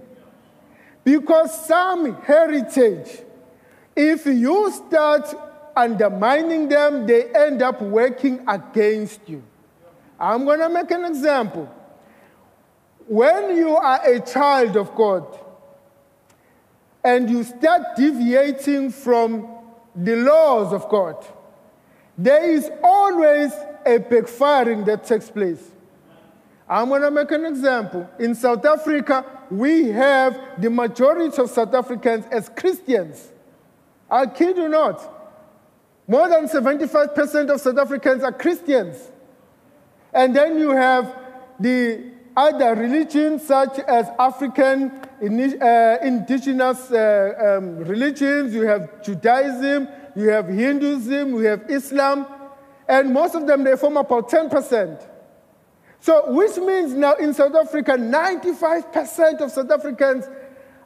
Because 1.03 1.65
some 1.65 2.21
heritage, 2.21 3.09
if 3.95 4.25
you 4.25 4.71
start 4.71 5.33
undermining 5.75 6.67
them, 6.67 7.07
they 7.07 7.31
end 7.33 7.61
up 7.61 7.81
working 7.81 8.43
against 8.47 9.21
you. 9.27 9.43
I'm 10.19 10.43
going 10.43 10.59
to 10.59 10.69
make 10.69 10.91
an 10.91 11.05
example. 11.05 11.73
When 13.07 13.55
you 13.55 13.75
are 13.77 14.05
a 14.05 14.19
child 14.19 14.75
of 14.75 14.93
God 14.93 15.25
and 17.03 17.29
you 17.29 17.43
start 17.43 17.95
deviating 17.95 18.91
from 18.91 19.47
the 19.95 20.17
laws 20.17 20.73
of 20.73 20.89
God, 20.89 21.25
there 22.17 22.43
is 22.43 22.69
always 22.83 23.53
a 23.85 23.97
backfiring 23.97 24.85
that 24.85 25.05
takes 25.05 25.29
place. 25.29 25.71
I'm 26.67 26.89
going 26.89 27.01
to 27.01 27.09
make 27.09 27.31
an 27.31 27.45
example. 27.45 28.07
In 28.19 28.35
South 28.35 28.63
Africa, 28.63 29.25
we 29.49 29.87
have 29.87 30.61
the 30.61 30.69
majority 30.69 31.41
of 31.41 31.49
South 31.49 31.73
Africans 31.73 32.25
as 32.29 32.49
Christians. 32.49 33.31
I 34.11 34.27
kid 34.27 34.57
you 34.57 34.67
not. 34.67 35.15
More 36.07 36.27
than 36.27 36.47
75% 36.47 37.49
of 37.49 37.61
South 37.61 37.77
Africans 37.77 38.23
are 38.23 38.31
Christians. 38.31 39.11
And 40.13 40.35
then 40.35 40.57
you 40.57 40.71
have 40.71 41.15
the 41.59 42.11
other 42.35 42.73
religions, 42.75 43.45
such 43.45 43.79
as 43.79 44.07
African 44.17 44.91
uh, 45.21 45.97
indigenous 46.01 46.91
uh, 46.91 47.57
um, 47.59 47.77
religions. 47.79 48.53
You 48.53 48.61
have 48.63 49.03
Judaism, 49.03 49.87
you 50.15 50.29
have 50.29 50.47
Hinduism, 50.47 51.33
you 51.35 51.39
have 51.39 51.69
Islam, 51.69 52.25
and 52.87 53.13
most 53.13 53.35
of 53.35 53.45
them 53.45 53.63
they 53.63 53.75
form 53.75 53.97
about 53.97 54.29
10%. 54.29 55.05
So, 56.01 56.31
which 56.31 56.55
means 56.57 56.93
now 56.93 57.15
in 57.15 57.33
South 57.33 57.55
Africa, 57.55 57.91
95% 57.91 59.41
of 59.41 59.51
South 59.51 59.69
Africans 59.69 60.25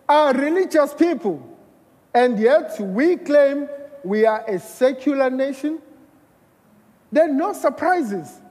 are 0.10 0.34
religious 0.34 0.94
people. 0.94 1.50
And 2.16 2.40
yet 2.40 2.80
we 2.80 3.18
claim 3.18 3.70
we 4.04 4.26
are 4.26 4.44
a 4.48 4.60
secular 4.60 5.30
nation. 5.30 5.80
There 7.12 7.26
are 7.26 7.34
no 7.34 7.54
surprises 7.54 8.42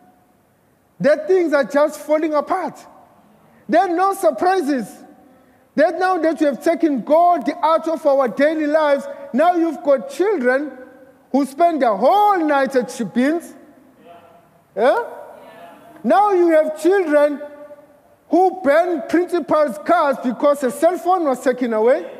that 1.02 1.26
things 1.26 1.52
are 1.52 1.64
just 1.64 2.00
falling 2.00 2.34
apart. 2.34 2.78
There 3.68 3.80
are 3.80 3.88
no 3.88 4.14
surprises. 4.14 4.88
That 5.74 5.98
now 5.98 6.18
that 6.18 6.40
you 6.40 6.46
have 6.48 6.62
taken 6.62 7.00
God 7.02 7.50
out 7.62 7.88
of 7.88 8.04
our 8.04 8.28
daily 8.28 8.66
lives, 8.66 9.06
now 9.32 9.54
you've 9.54 9.82
got 9.82 10.10
children 10.10 10.70
who 11.30 11.46
spend 11.46 11.80
the 11.80 11.96
whole 11.96 12.38
night 12.38 12.76
at 12.76 12.88
shebeens. 12.88 13.54
Yeah? 14.76 15.04
Now 16.04 16.32
you 16.32 16.50
have 16.50 16.80
children 16.80 17.40
who 18.28 18.60
burn 18.62 19.02
principal's 19.08 19.78
cars 19.78 20.16
because 20.22 20.62
a 20.62 20.70
cell 20.70 20.98
phone 20.98 21.24
was 21.24 21.42
taken 21.42 21.72
away. 21.72 22.10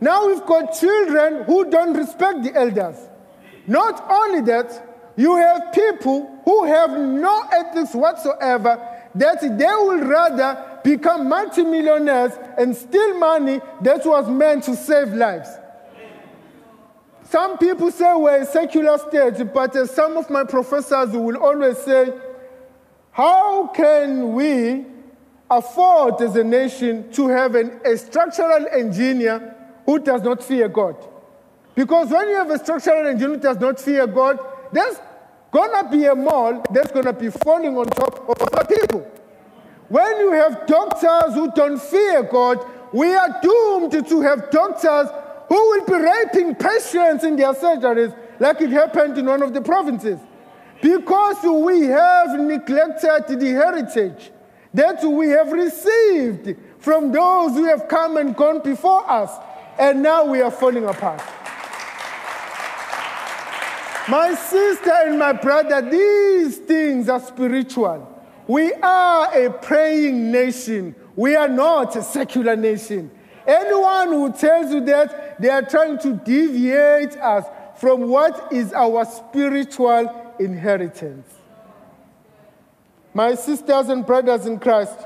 Now 0.00 0.26
we've 0.26 0.44
got 0.44 0.72
children 0.78 1.44
who 1.44 1.70
don't 1.70 1.94
respect 1.94 2.42
the 2.42 2.54
elders. 2.54 2.96
Not 3.66 4.04
only 4.10 4.42
that, 4.42 4.95
you 5.16 5.36
have 5.36 5.72
people 5.72 6.40
who 6.44 6.64
have 6.64 6.90
no 6.90 7.44
ethics 7.52 7.94
whatsoever 7.94 8.78
that 9.14 9.40
they 9.40 9.48
will 9.64 10.00
rather 10.00 10.80
become 10.84 11.28
multimillionaires 11.28 12.32
and 12.58 12.76
steal 12.76 13.18
money 13.18 13.60
that 13.80 14.04
was 14.04 14.28
meant 14.28 14.64
to 14.64 14.76
save 14.76 15.08
lives. 15.08 15.48
Some 17.24 17.58
people 17.58 17.90
say 17.90 18.14
we're 18.14 18.42
a 18.42 18.46
secular 18.46 18.98
state, 18.98 19.52
but 19.52 19.74
uh, 19.74 19.86
some 19.86 20.16
of 20.16 20.30
my 20.30 20.44
professors 20.44 21.10
will 21.10 21.36
always 21.38 21.78
say, 21.78 22.12
How 23.10 23.68
can 23.68 24.34
we 24.34 24.84
afford 25.50 26.20
as 26.22 26.36
a 26.36 26.44
nation 26.44 27.10
to 27.12 27.26
have 27.28 27.56
an, 27.56 27.80
a 27.84 27.96
structural 27.96 28.66
engineer 28.70 29.56
who 29.86 29.98
does 29.98 30.22
not 30.22 30.42
fear 30.42 30.68
God? 30.68 30.96
Because 31.74 32.10
when 32.10 32.28
you 32.28 32.36
have 32.36 32.50
a 32.50 32.58
structural 32.58 33.08
engineer 33.08 33.34
who 33.34 33.42
does 33.42 33.58
not 33.58 33.80
fear 33.80 34.06
God, 34.06 34.38
there's 34.72 34.98
gonna 35.50 35.88
be 35.90 36.04
a 36.06 36.14
mall 36.14 36.62
that's 36.70 36.92
gonna 36.92 37.12
be 37.12 37.30
falling 37.30 37.76
on 37.76 37.86
top 37.86 38.28
of 38.28 38.42
other 38.42 38.64
people. 38.64 39.10
When 39.88 40.18
you 40.18 40.32
have 40.32 40.66
doctors 40.66 41.34
who 41.34 41.50
don't 41.52 41.80
fear 41.80 42.24
God, 42.24 42.64
we 42.92 43.14
are 43.14 43.40
doomed 43.42 44.06
to 44.08 44.20
have 44.22 44.50
doctors 44.50 45.08
who 45.48 45.54
will 45.54 45.84
be 45.86 45.94
raping 45.94 46.54
patients 46.56 47.24
in 47.24 47.36
their 47.36 47.54
surgeries, 47.54 48.16
like 48.40 48.60
it 48.60 48.70
happened 48.70 49.16
in 49.16 49.26
one 49.26 49.42
of 49.42 49.54
the 49.54 49.60
provinces. 49.60 50.18
Because 50.82 51.36
we 51.42 51.86
have 51.86 52.38
neglected 52.38 53.40
the 53.40 53.50
heritage 53.52 54.32
that 54.74 55.02
we 55.02 55.28
have 55.30 55.52
received 55.52 56.56
from 56.78 57.12
those 57.12 57.52
who 57.52 57.64
have 57.64 57.88
come 57.88 58.16
and 58.16 58.36
gone 58.36 58.60
before 58.60 59.08
us, 59.10 59.30
and 59.78 60.02
now 60.02 60.24
we 60.24 60.42
are 60.42 60.50
falling 60.50 60.84
apart. 60.84 61.22
My 64.08 64.34
sister 64.34 64.92
and 64.92 65.18
my 65.18 65.32
brother, 65.32 65.82
these 65.82 66.58
things 66.58 67.08
are 67.08 67.18
spiritual. 67.18 68.12
We 68.46 68.72
are 68.74 69.36
a 69.36 69.50
praying 69.50 70.30
nation. 70.30 70.94
We 71.16 71.34
are 71.34 71.48
not 71.48 71.96
a 71.96 72.02
secular 72.02 72.54
nation. 72.54 73.10
Anyone 73.46 74.08
who 74.08 74.32
tells 74.32 74.72
you 74.72 74.80
that 74.82 75.40
they 75.40 75.48
are 75.48 75.62
trying 75.62 75.98
to 76.00 76.12
deviate 76.12 77.16
us 77.16 77.46
from 77.78 78.08
what 78.08 78.52
is 78.52 78.72
our 78.72 79.04
spiritual 79.04 80.34
inheritance. 80.38 81.26
My 83.12 83.34
sisters 83.34 83.88
and 83.88 84.06
brothers 84.06 84.46
in 84.46 84.58
Christ, 84.58 84.98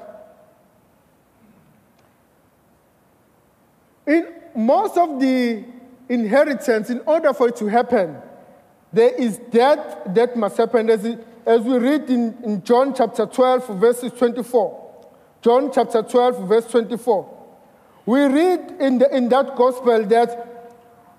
in 4.07 4.27
most 4.55 4.99
of 4.99 5.21
the 5.21 5.65
inheritance, 6.09 6.91
in 6.91 7.01
order 7.07 7.33
for 7.33 7.49
it 7.49 7.57
to 7.57 7.67
happen, 7.67 8.17
there 8.93 9.15
is 9.15 9.39
death 9.51 10.03
that 10.15 10.37
must 10.37 10.57
happen. 10.57 10.91
As, 10.91 11.05
as 11.47 11.61
we 11.63 11.79
read 11.79 12.11
in, 12.11 12.37
in 12.45 12.63
John 12.65 12.95
chapter 12.95 13.27
12, 13.27 13.79
verses 13.79 14.13
24. 14.13 15.07
John 15.43 15.71
chapter 15.73 16.03
12, 16.03 16.49
verse 16.49 16.67
24. 16.67 17.39
We 18.07 18.25
read 18.25 18.77
in, 18.81 18.99
the, 18.99 19.17
in 19.17 19.29
that 19.29 19.57
gospel 19.57 20.05
that 20.07 20.47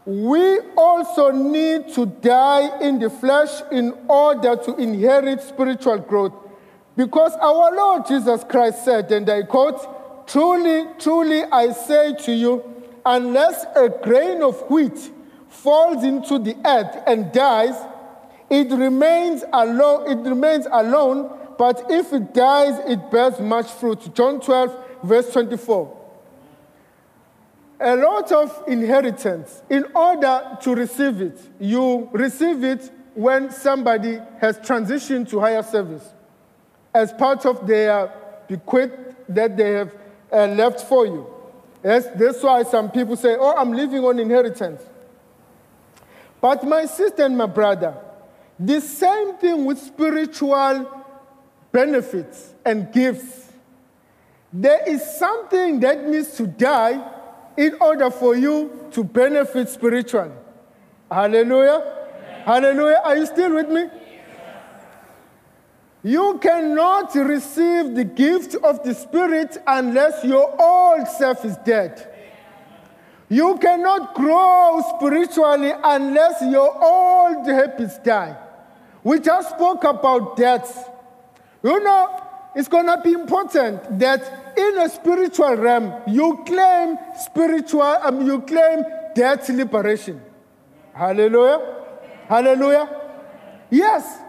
we 0.05 0.59
also 0.75 1.31
need 1.31 1.93
to 1.93 2.05
die 2.05 2.79
in 2.81 2.99
the 2.99 3.09
flesh 3.09 3.61
in 3.71 3.93
order 4.07 4.55
to 4.55 4.75
inherit 4.75 5.41
spiritual 5.41 5.99
growth. 5.99 6.33
Because 6.97 7.33
our 7.35 7.75
Lord 7.75 8.07
Jesus 8.07 8.43
Christ 8.43 8.83
said, 8.83 9.11
and 9.11 9.29
I 9.29 9.43
quote, 9.43 10.27
Truly, 10.27 10.85
truly, 10.99 11.43
I 11.43 11.71
say 11.71 12.15
to 12.25 12.33
you, 12.33 12.63
unless 13.05 13.65
a 13.75 13.89
grain 13.89 14.41
of 14.41 14.61
wheat 14.69 15.11
falls 15.61 16.03
into 16.03 16.39
the 16.39 16.55
earth 16.65 17.03
and 17.05 17.31
dies, 17.31 17.75
it 18.49 18.69
remains 18.71 19.43
alone, 19.53 20.09
it 20.09 20.27
remains 20.27 20.67
alone, 20.71 21.31
but 21.57 21.85
if 21.89 22.11
it 22.11 22.33
dies, 22.33 22.79
it 22.87 23.11
bears 23.11 23.39
much 23.39 23.69
fruit. 23.71 24.13
John 24.15 24.41
12, 24.41 24.85
verse 25.03 25.31
24. 25.31 25.99
A 27.79 27.95
lot 27.95 28.31
of 28.31 28.63
inheritance, 28.67 29.61
in 29.69 29.85
order 29.95 30.57
to 30.61 30.75
receive 30.75 31.21
it, 31.21 31.39
you 31.59 32.09
receive 32.11 32.63
it 32.63 32.91
when 33.13 33.51
somebody 33.51 34.19
has 34.39 34.57
transitioned 34.59 35.29
to 35.29 35.39
higher 35.39 35.63
service 35.63 36.13
as 36.93 37.13
part 37.13 37.45
of 37.45 37.65
their 37.67 38.11
bequest 38.47 38.93
that 39.29 39.55
they 39.57 39.71
have 39.73 39.95
uh, 40.31 40.47
left 40.47 40.81
for 40.81 41.05
you. 41.05 41.25
Yes, 41.83 42.07
that's 42.15 42.41
why 42.43 42.63
some 42.63 42.91
people 42.91 43.15
say, 43.15 43.35
Oh, 43.39 43.55
I'm 43.57 43.73
living 43.73 44.03
on 44.03 44.19
inheritance. 44.19 44.81
But 46.41 46.63
my 46.67 46.85
sister 46.85 47.23
and 47.23 47.37
my 47.37 47.45
brother, 47.45 47.95
the 48.59 48.81
same 48.81 49.35
thing 49.37 49.65
with 49.65 49.77
spiritual 49.79 51.03
benefits 51.71 52.53
and 52.65 52.91
gifts. 52.91 53.51
There 54.51 54.81
is 54.87 55.03
something 55.17 55.79
that 55.79 56.05
needs 56.07 56.35
to 56.35 56.47
die 56.47 57.01
in 57.55 57.75
order 57.79 58.11
for 58.11 58.35
you 58.35 58.87
to 58.91 59.03
benefit 59.03 59.69
spiritually. 59.69 60.31
Hallelujah. 61.09 62.43
Hallelujah. 62.45 63.01
Are 63.03 63.15
you 63.15 63.25
still 63.25 63.55
with 63.55 63.69
me? 63.69 63.85
You 66.03 66.39
cannot 66.41 67.13
receive 67.13 67.93
the 67.93 68.03
gift 68.03 68.55
of 68.55 68.83
the 68.83 68.95
Spirit 68.95 69.57
unless 69.67 70.23
your 70.23 70.59
old 70.59 71.07
self 71.07 71.45
is 71.45 71.55
dead. 71.57 72.10
You 73.31 73.57
cannot 73.59 74.13
grow 74.13 74.83
spiritually 74.97 75.71
unless 75.81 76.41
your 76.41 76.69
old 76.83 77.47
habits 77.47 77.97
die. 77.99 78.35
We 79.05 79.21
just 79.21 79.51
spoke 79.51 79.85
about 79.85 80.35
death. 80.35 80.89
You 81.63 81.79
know, 81.81 82.27
it's 82.53 82.67
going 82.67 82.87
to 82.87 82.99
be 83.01 83.13
important 83.13 83.99
that 83.99 84.53
in 84.57 84.79
a 84.79 84.89
spiritual 84.89 85.55
realm, 85.55 85.93
you 86.07 86.43
claim 86.45 86.97
spiritual, 87.23 87.81
um, 87.83 88.27
you 88.27 88.41
claim 88.41 88.83
death 89.15 89.47
liberation. 89.47 90.21
Hallelujah. 90.93 91.85
Hallelujah. 92.27 92.89
Yes, 93.69 94.19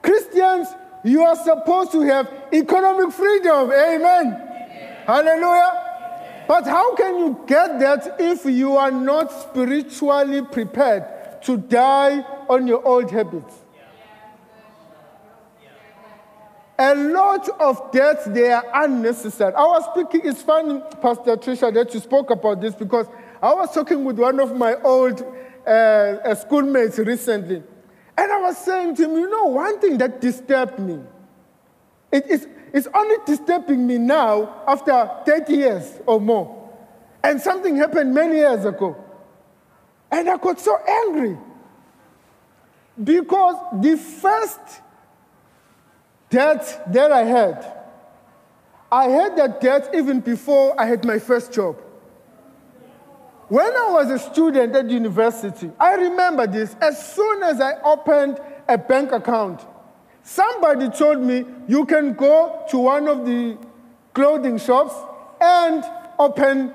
Christians 0.00 0.68
you 1.02 1.22
are 1.24 1.34
supposed 1.34 1.90
to 1.90 2.02
have 2.02 2.32
economic 2.52 3.12
freedom. 3.12 3.72
Amen. 3.72 5.04
Hallelujah. 5.06 5.83
But 6.46 6.66
how 6.66 6.94
can 6.94 7.18
you 7.18 7.44
get 7.46 7.80
that 7.80 8.16
if 8.20 8.44
you 8.44 8.76
are 8.76 8.90
not 8.90 9.32
spiritually 9.32 10.42
prepared 10.42 11.42
to 11.42 11.56
die 11.56 12.20
on 12.48 12.66
your 12.66 12.84
old 12.86 13.10
habits? 13.10 13.54
A 16.78 16.94
lot 16.94 17.48
of 17.60 17.92
deaths, 17.92 18.24
they 18.26 18.50
are 18.50 18.64
unnecessary. 18.74 19.54
I 19.54 19.62
was 19.62 19.84
speaking, 19.92 20.28
it's 20.28 20.42
funny, 20.42 20.80
Pastor 21.00 21.36
Trisha, 21.36 21.72
that 21.72 21.94
you 21.94 22.00
spoke 22.00 22.30
about 22.30 22.60
this 22.60 22.74
because 22.74 23.06
I 23.40 23.54
was 23.54 23.72
talking 23.72 24.04
with 24.04 24.18
one 24.18 24.40
of 24.40 24.56
my 24.56 24.74
old 24.82 25.24
uh, 25.66 26.34
schoolmates 26.34 26.98
recently. 26.98 27.62
And 28.18 28.32
I 28.32 28.40
was 28.40 28.58
saying 28.58 28.96
to 28.96 29.04
him, 29.04 29.12
you 29.12 29.30
know, 29.30 29.46
one 29.46 29.80
thing 29.80 29.98
that 29.98 30.20
disturbed 30.20 30.78
me, 30.80 31.00
it 32.10 32.26
is, 32.26 32.48
it's 32.74 32.88
only 32.92 33.14
disturbing 33.24 33.86
me 33.86 33.98
now 33.98 34.64
after 34.66 35.08
30 35.24 35.54
years 35.54 36.00
or 36.06 36.20
more. 36.20 36.72
And 37.22 37.40
something 37.40 37.76
happened 37.76 38.12
many 38.12 38.38
years 38.38 38.64
ago. 38.64 38.96
And 40.10 40.28
I 40.28 40.36
got 40.36 40.58
so 40.58 40.76
angry. 40.84 41.38
Because 43.02 43.54
the 43.80 43.96
first 43.96 44.58
death 46.28 46.80
that 46.88 47.12
I 47.12 47.22
had, 47.22 47.64
I 48.90 49.04
had 49.04 49.36
that 49.36 49.60
death 49.60 49.90
even 49.94 50.18
before 50.18 50.78
I 50.78 50.86
had 50.86 51.04
my 51.04 51.20
first 51.20 51.52
job. 51.52 51.80
When 53.48 53.66
I 53.66 53.90
was 53.90 54.10
a 54.10 54.18
student 54.18 54.74
at 54.74 54.90
university, 54.90 55.70
I 55.78 55.94
remember 55.94 56.48
this. 56.48 56.74
As 56.80 57.14
soon 57.14 57.44
as 57.44 57.60
I 57.60 57.80
opened 57.82 58.40
a 58.66 58.76
bank 58.76 59.12
account, 59.12 59.64
somebody 60.24 60.88
told 60.88 61.20
me 61.20 61.44
you 61.68 61.84
can 61.84 62.14
go 62.14 62.64
to 62.70 62.78
one 62.78 63.06
of 63.06 63.24
the 63.24 63.56
clothing 64.14 64.58
shops 64.58 64.94
and 65.40 65.84
open 66.18 66.72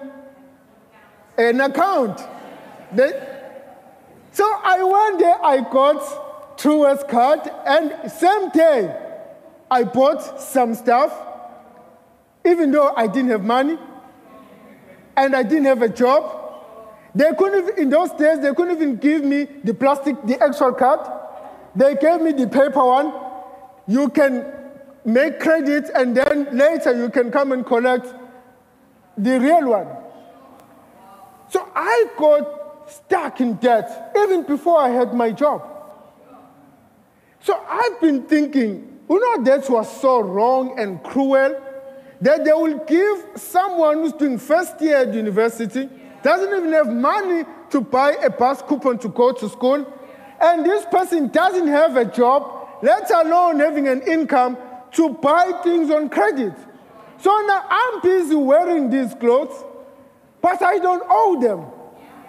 an 1.38 1.60
account. 1.60 2.22
They, 2.94 3.12
so 4.32 4.46
I 4.64 4.84
went 4.84 5.20
there, 5.20 5.44
I 5.44 5.58
got 5.62 6.58
Truworths 6.58 7.08
card, 7.10 7.42
and 7.66 8.12
same 8.12 8.50
day 8.52 8.96
I 9.72 9.84
bought 9.84 10.42
some 10.42 10.76
stuff, 10.76 11.14
even 12.46 12.72
though 12.72 12.94
I 12.96 13.08
didn't 13.08 13.32
have 13.32 13.44
money 13.44 13.78
and 15.16 15.36
I 15.36 15.44
didn't 15.44 15.66
have 15.66 15.82
a 15.82 15.90
job. 15.90 16.36
They 17.16 17.32
couldn't, 17.38 17.78
in 17.78 17.90
those 17.90 18.12
days, 18.12 18.40
they 18.40 18.54
couldn't 18.54 18.76
even 18.76 18.98
give 18.98 19.24
me 19.24 19.46
the 19.64 19.74
plastic, 19.74 20.16
the 20.26 20.42
actual 20.42 20.74
card. 20.74 21.00
They 21.76 21.96
gave 21.96 22.22
me 22.22 22.32
the 22.32 22.48
paper 22.48 22.84
one. 22.84 23.12
You 23.89 24.10
can 24.10 24.45
make 25.04 25.39
credit 25.39 25.89
and 25.95 26.15
then 26.15 26.56
later 26.56 26.95
you 26.95 27.10
can 27.10 27.32
come 27.32 27.52
and 27.52 27.65
collect 27.65 28.13
the 29.17 29.39
real 29.39 29.69
one. 29.69 29.88
So 31.49 31.67
I 31.75 32.06
got 32.15 32.91
stuck 32.91 33.41
in 33.41 33.56
debt 33.56 34.12
even 34.15 34.43
before 34.43 34.80
I 34.80 34.89
had 34.89 35.15
my 35.15 35.32
job. 35.32 35.63
So 37.39 37.60
I've 37.67 37.99
been 37.99 38.28
thinking, 38.28 38.99
you 39.10 39.19
know, 39.19 39.43
that 39.43 39.67
was 39.67 39.99
so 39.99 40.19
wrong 40.21 40.80
and 40.80 41.02
cruel 41.04 41.60
that 42.21 42.45
they 42.45 42.54
will 42.54 42.78
give 42.86 43.25
someone 43.36 43.97
who's 43.97 44.13
doing 44.13 44.38
first 44.38 44.80
year 44.82 44.97
at 44.97 45.13
university 45.15 45.89
doesn't 46.21 46.56
even 46.56 46.71
have 46.73 46.93
money 46.93 47.43
to 47.71 47.82
buy 47.82 48.12
a 48.21 48.30
bus 48.30 48.62
coupon 48.62 48.99
to 48.99 49.08
go 49.08 49.32
to 49.32 49.49
school, 49.49 49.91
and 50.41 50.65
this 50.65 50.86
person 50.91 51.30
doesn't 51.30 51.67
have 51.67 51.95
a 51.97 52.06
job, 52.06 52.59
let 52.82 53.10
alone 53.12 53.60
having 53.60 53.88
an 53.88 54.02
income 54.02 54.58
to 54.92 55.10
buy 55.10 55.52
things 55.63 55.92
on 55.92 56.10
credit. 56.10 56.54
So 57.20 57.30
now 57.48 57.65
I'm 57.70 58.02
busy 58.02 58.36
wearing 58.36 58.89
these 58.89 59.13
clothes, 59.15 59.63
but 60.42 60.62
I 60.62 60.80
don't 60.80 61.04
owe 61.10 61.39
them. 61.42 61.65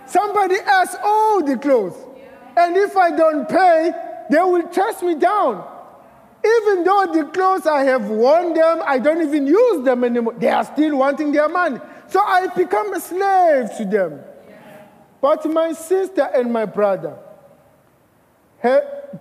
Somebody 0.07 0.57
else 0.67 0.97
owes 1.03 1.45
the 1.45 1.57
clothes. 1.57 1.97
And 2.57 2.77
if 2.77 2.97
I 2.97 3.11
don't 3.17 3.49
pay, 3.49 3.93
they 4.29 4.41
will 4.41 4.69
chase 4.69 5.03
me 5.03 5.15
down. 5.15 5.65
Even 6.45 6.85
though 6.85 7.13
the 7.13 7.25
clothes 7.33 7.67
I 7.67 7.85
have 7.85 8.09
worn 8.09 8.55
them, 8.55 8.83
I 8.85 8.99
don't 8.99 9.23
even 9.23 9.47
use 9.47 9.85
them 9.85 10.05
anymore. 10.05 10.35
They 10.35 10.49
are 10.49 10.65
still 10.65 10.97
wanting 10.97 11.33
their 11.33 11.49
money. 11.49 11.79
So 12.09 12.21
I 12.21 12.49
become 12.49 12.93
a 12.93 13.01
slave 13.01 13.77
to 13.77 13.85
them. 13.85 14.21
But 15.21 15.45
my 15.47 15.73
sister 15.75 16.29
and 16.35 16.53
my 16.53 16.65
brother, 16.65 17.17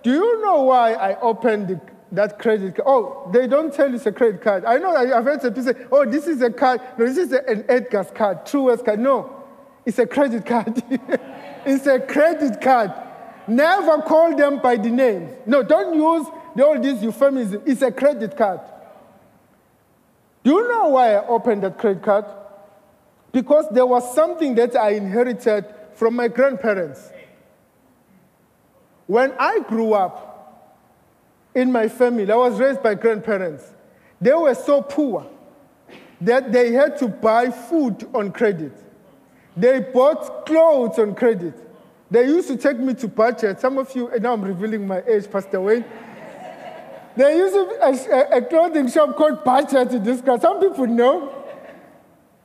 do 0.02 0.10
you 0.10 0.42
know 0.42 0.62
why 0.62 0.92
I 0.94 1.18
opened 1.20 1.68
the, 1.68 1.80
that 2.12 2.38
credit 2.38 2.76
card? 2.76 2.86
Oh, 2.86 3.30
they 3.32 3.46
don't 3.46 3.72
tell 3.72 3.88
you 3.88 3.96
it's 3.96 4.06
a 4.06 4.12
credit 4.12 4.42
card. 4.42 4.64
I 4.64 4.78
know 4.78 4.94
I've 4.94 5.24
heard 5.24 5.42
some 5.42 5.54
people 5.54 5.72
say, 5.72 5.86
oh, 5.90 6.04
this 6.04 6.26
is 6.26 6.42
a 6.42 6.50
card. 6.50 6.80
No, 6.98 7.06
this 7.06 7.18
is 7.18 7.32
an 7.32 7.64
Edgar's 7.68 8.10
card, 8.10 8.44
Truworths 8.46 8.84
card. 8.84 8.98
No, 8.98 9.44
it's 9.84 9.98
a 9.98 10.06
credit 10.06 10.46
card. 10.46 10.82
it's 11.64 11.86
a 11.86 12.00
credit 12.00 12.60
card. 12.60 12.92
Never 13.48 14.02
call 14.02 14.36
them 14.36 14.60
by 14.60 14.76
the 14.76 14.90
names. 14.90 15.32
No, 15.46 15.62
don't 15.62 15.94
use 15.94 16.26
all 16.62 16.80
these 16.80 17.02
euphemisms. 17.02 17.62
It's 17.66 17.82
a 17.82 17.90
credit 17.90 18.36
card. 18.36 18.60
Do 20.44 20.52
you 20.52 20.68
know 20.68 20.88
why 20.88 21.14
I 21.14 21.26
opened 21.26 21.62
that 21.64 21.78
credit 21.78 22.02
card? 22.02 22.24
because 23.32 23.66
there 23.70 23.86
was 23.86 24.14
something 24.14 24.54
that 24.56 24.76
I 24.76 24.90
inherited 24.90 25.64
from 25.94 26.16
my 26.16 26.28
grandparents. 26.28 27.10
When 29.10 29.32
I 29.40 29.58
grew 29.66 29.92
up 29.92 30.70
in 31.52 31.72
my 31.72 31.88
family, 31.88 32.30
I 32.30 32.36
was 32.36 32.60
raised 32.60 32.80
by 32.80 32.94
grandparents. 32.94 33.68
They 34.20 34.32
were 34.32 34.54
so 34.54 34.82
poor 34.82 35.26
that 36.20 36.52
they 36.52 36.70
had 36.70 36.96
to 36.98 37.08
buy 37.08 37.50
food 37.50 38.08
on 38.14 38.30
credit. 38.30 38.72
They 39.56 39.80
bought 39.80 40.46
clothes 40.46 40.96
on 41.00 41.16
credit. 41.16 41.54
They 42.08 42.26
used 42.26 42.46
to 42.50 42.56
take 42.56 42.78
me 42.78 42.94
to 42.94 43.08
budget. 43.08 43.58
Some 43.58 43.78
of 43.78 43.92
you, 43.96 44.10
and 44.10 44.22
now 44.22 44.34
I'm 44.34 44.42
revealing 44.42 44.86
my 44.86 45.02
age, 45.02 45.28
Pastor 45.28 45.60
Wayne. 45.60 45.84
They 47.16 47.36
used 47.36 47.54
to, 47.54 48.14
a, 48.14 48.36
a 48.36 48.42
clothing 48.42 48.88
shop 48.88 49.16
called 49.16 49.42
Budget 49.42 49.90
in 49.90 50.04
this. 50.04 50.22
Some 50.40 50.60
people 50.60 50.86
know. 50.86 51.34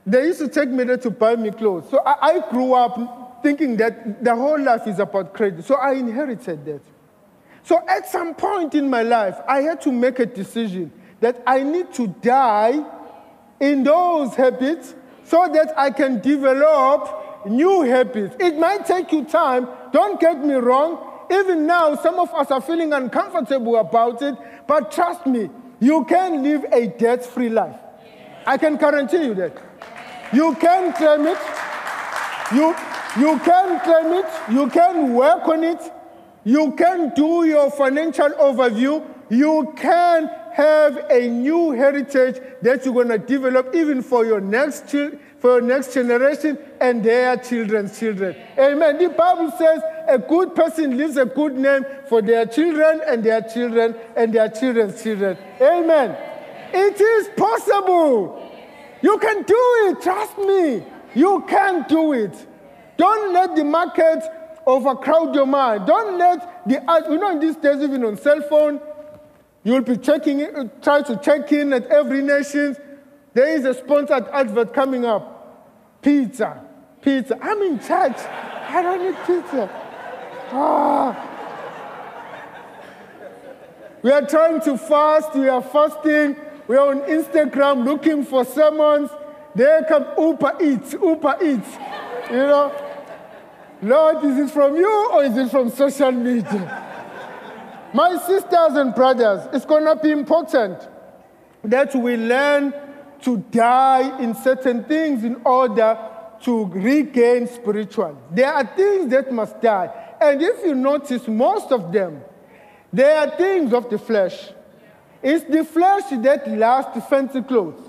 They 0.03 0.23
used 0.25 0.39
to 0.39 0.47
take 0.47 0.69
me 0.69 0.83
there 0.83 0.97
to 0.97 1.11
buy 1.11 1.35
me 1.35 1.51
clothes. 1.51 1.91
So 1.91 1.99
I, 1.99 2.15
I 2.27 2.49
grew 2.49 2.73
up 2.73 3.24
thinking 3.45 3.77
that 3.77 4.23
the 4.23 4.35
whole 4.35 4.59
life 4.59 4.87
is 4.87 4.97
about 4.97 5.31
credit. 5.31 5.63
So 5.63 5.75
I 5.75 5.91
inherited 5.91 6.65
that. 6.65 6.81
So 7.61 7.79
at 7.87 8.09
some 8.09 8.33
point 8.33 8.73
in 8.73 8.89
my 8.89 9.03
life, 9.03 9.35
I 9.47 9.61
had 9.61 9.81
to 9.81 9.91
make 9.91 10.17
a 10.17 10.25
decision 10.25 10.91
that 11.19 11.43
I 11.45 11.61
need 11.61 11.93
to 11.93 12.07
die 12.07 12.83
in 13.59 13.83
those 13.83 14.33
habits 14.33 14.95
so 15.25 15.47
that 15.53 15.77
I 15.77 15.91
can 15.91 16.21
develop 16.21 17.45
new 17.45 17.83
habits. 17.83 18.35
It 18.39 18.57
might 18.57 18.87
take 18.87 19.11
you 19.11 19.25
time, 19.25 19.67
don't 19.93 20.19
get 20.19 20.43
me 20.43 20.55
wrong. 20.55 21.27
Even 21.31 21.67
now, 21.67 21.95
some 21.97 22.15
of 22.15 22.33
us 22.33 22.49
are 22.49 22.61
feeling 22.61 22.93
uncomfortable 22.93 23.75
about 23.75 24.23
it, 24.23 24.35
but 24.67 24.91
trust 24.91 25.27
me, 25.27 25.51
you 25.79 26.03
can 26.05 26.41
live 26.41 26.65
a 26.71 26.87
debt 26.87 27.23
free 27.23 27.49
life. 27.49 27.77
I 28.47 28.57
can 28.57 28.75
guarantee 28.77 29.23
you 29.25 29.35
that. 29.35 29.55
You 30.33 30.55
can 30.55 30.93
claim 30.93 31.27
it. 31.27 31.37
You, 32.51 32.75
you 33.19 33.39
can 33.39 33.79
claim 33.79 34.13
it. 34.13 34.25
You 34.51 34.69
can 34.69 35.13
work 35.13 35.47
on 35.47 35.63
it. 35.63 35.81
You 36.43 36.73
can 36.73 37.13
do 37.15 37.45
your 37.45 37.71
financial 37.71 38.29
overview. 38.31 39.03
You 39.29 39.73
can 39.77 40.29
have 40.53 40.97
a 41.09 41.27
new 41.27 41.71
heritage 41.71 42.41
that 42.61 42.85
you're 42.85 42.93
going 42.93 43.09
to 43.09 43.17
develop 43.17 43.73
even 43.73 44.01
for 44.01 44.25
your 44.25 44.39
next 44.39 44.89
child, 44.89 45.17
for 45.39 45.59
your 45.59 45.61
next 45.61 45.93
generation 45.93 46.57
and 46.79 47.03
their 47.03 47.35
children's 47.37 47.99
children. 47.99 48.35
Amen. 48.57 48.97
The 48.97 49.09
Bible 49.09 49.51
says 49.57 49.81
a 50.07 50.19
good 50.19 50.53
person 50.53 50.97
leaves 50.97 51.17
a 51.17 51.25
good 51.25 51.57
name 51.57 51.83
for 52.07 52.21
their 52.21 52.45
children 52.45 53.01
and 53.07 53.23
their 53.23 53.41
children 53.41 53.95
and 54.15 54.33
their 54.33 54.49
children's 54.49 55.01
children. 55.01 55.37
Amen. 55.59 56.15
It 56.73 57.01
is 57.01 57.29
possible. 57.35 58.51
You 59.01 59.17
can 59.17 59.43
do 59.43 59.75
it. 59.87 60.01
Trust 60.01 60.37
me. 60.37 60.85
You 61.15 61.43
can 61.47 61.85
do 61.87 62.13
it. 62.13 62.47
Don't 62.97 63.33
let 63.33 63.55
the 63.55 63.63
market 63.63 64.23
overcrowd 64.65 65.35
your 65.35 65.45
mind. 65.45 65.85
Don't 65.85 66.17
let 66.17 66.67
the, 66.67 67.05
you 67.09 67.17
know, 67.17 67.31
in 67.31 67.39
these 67.39 67.55
days, 67.55 67.81
even 67.81 68.03
on 68.03 68.17
cell 68.17 68.41
phone, 68.41 68.79
you'll 69.63 69.81
be 69.81 69.97
checking, 69.97 70.39
try 70.81 71.01
to 71.01 71.17
check 71.17 71.51
in 71.51 71.73
at 71.73 71.87
every 71.87 72.21
nation. 72.21 72.75
There 73.33 73.49
is 73.49 73.65
a 73.65 73.73
sponsored 73.73 74.27
advert 74.31 74.73
coming 74.73 75.05
up. 75.05 76.01
Pizza. 76.01 76.61
Pizza. 77.01 77.37
I'm 77.41 77.61
in 77.61 77.79
church. 77.79 78.17
I 78.17 78.81
don't 78.81 79.03
need 79.03 79.17
pizza. 79.25 79.69
Ah. 80.51 81.31
We 84.01 84.11
are 84.11 84.25
trying 84.25 84.61
to 84.61 84.77
fast. 84.77 85.35
We 85.35 85.49
are 85.49 85.61
fasting. 85.61 86.37
We 86.67 86.77
are 86.77 86.89
on 86.89 87.01
Instagram 87.01 87.85
looking 87.85 88.23
for 88.23 88.45
sermons. 88.45 89.09
There 89.53 89.83
come 89.83 90.05
Uber 90.17 90.57
Eats, 90.61 90.93
Uber 90.93 91.37
Eats. 91.41 91.69
You 92.29 92.37
know? 92.37 92.84
Lord, 93.81 94.23
is 94.23 94.37
it 94.37 94.51
from 94.51 94.75
you 94.75 95.09
or 95.11 95.23
is 95.23 95.37
it 95.37 95.49
from 95.49 95.69
social 95.69 96.11
media? 96.11 96.83
My 97.93 98.17
sisters 98.17 98.75
and 98.75 98.93
brothers, 98.93 99.47
it's 99.53 99.65
going 99.65 99.85
to 99.85 99.95
be 99.95 100.11
important 100.11 100.87
that 101.63 101.95
we 101.95 102.17
learn 102.17 102.73
to 103.21 103.37
die 103.37 104.19
in 104.19 104.35
certain 104.35 104.83
things 104.83 105.23
in 105.23 105.41
order 105.45 105.97
to 106.41 106.65
regain 106.65 107.47
spiritual. 107.47 108.17
There 108.31 108.53
are 108.53 108.65
things 108.75 109.09
that 109.11 109.31
must 109.31 109.61
die. 109.61 109.89
And 110.21 110.41
if 110.41 110.63
you 110.65 110.75
notice, 110.75 111.27
most 111.27 111.71
of 111.71 111.91
them, 111.91 112.21
they 112.91 113.11
are 113.11 113.35
things 113.35 113.73
of 113.73 113.89
the 113.89 113.97
flesh. 113.97 114.51
It's 115.23 115.43
the 115.45 115.63
flesh 115.65 116.03
that 116.21 116.47
lasts 116.47 117.07
fancy 117.09 117.41
clothes. 117.41 117.81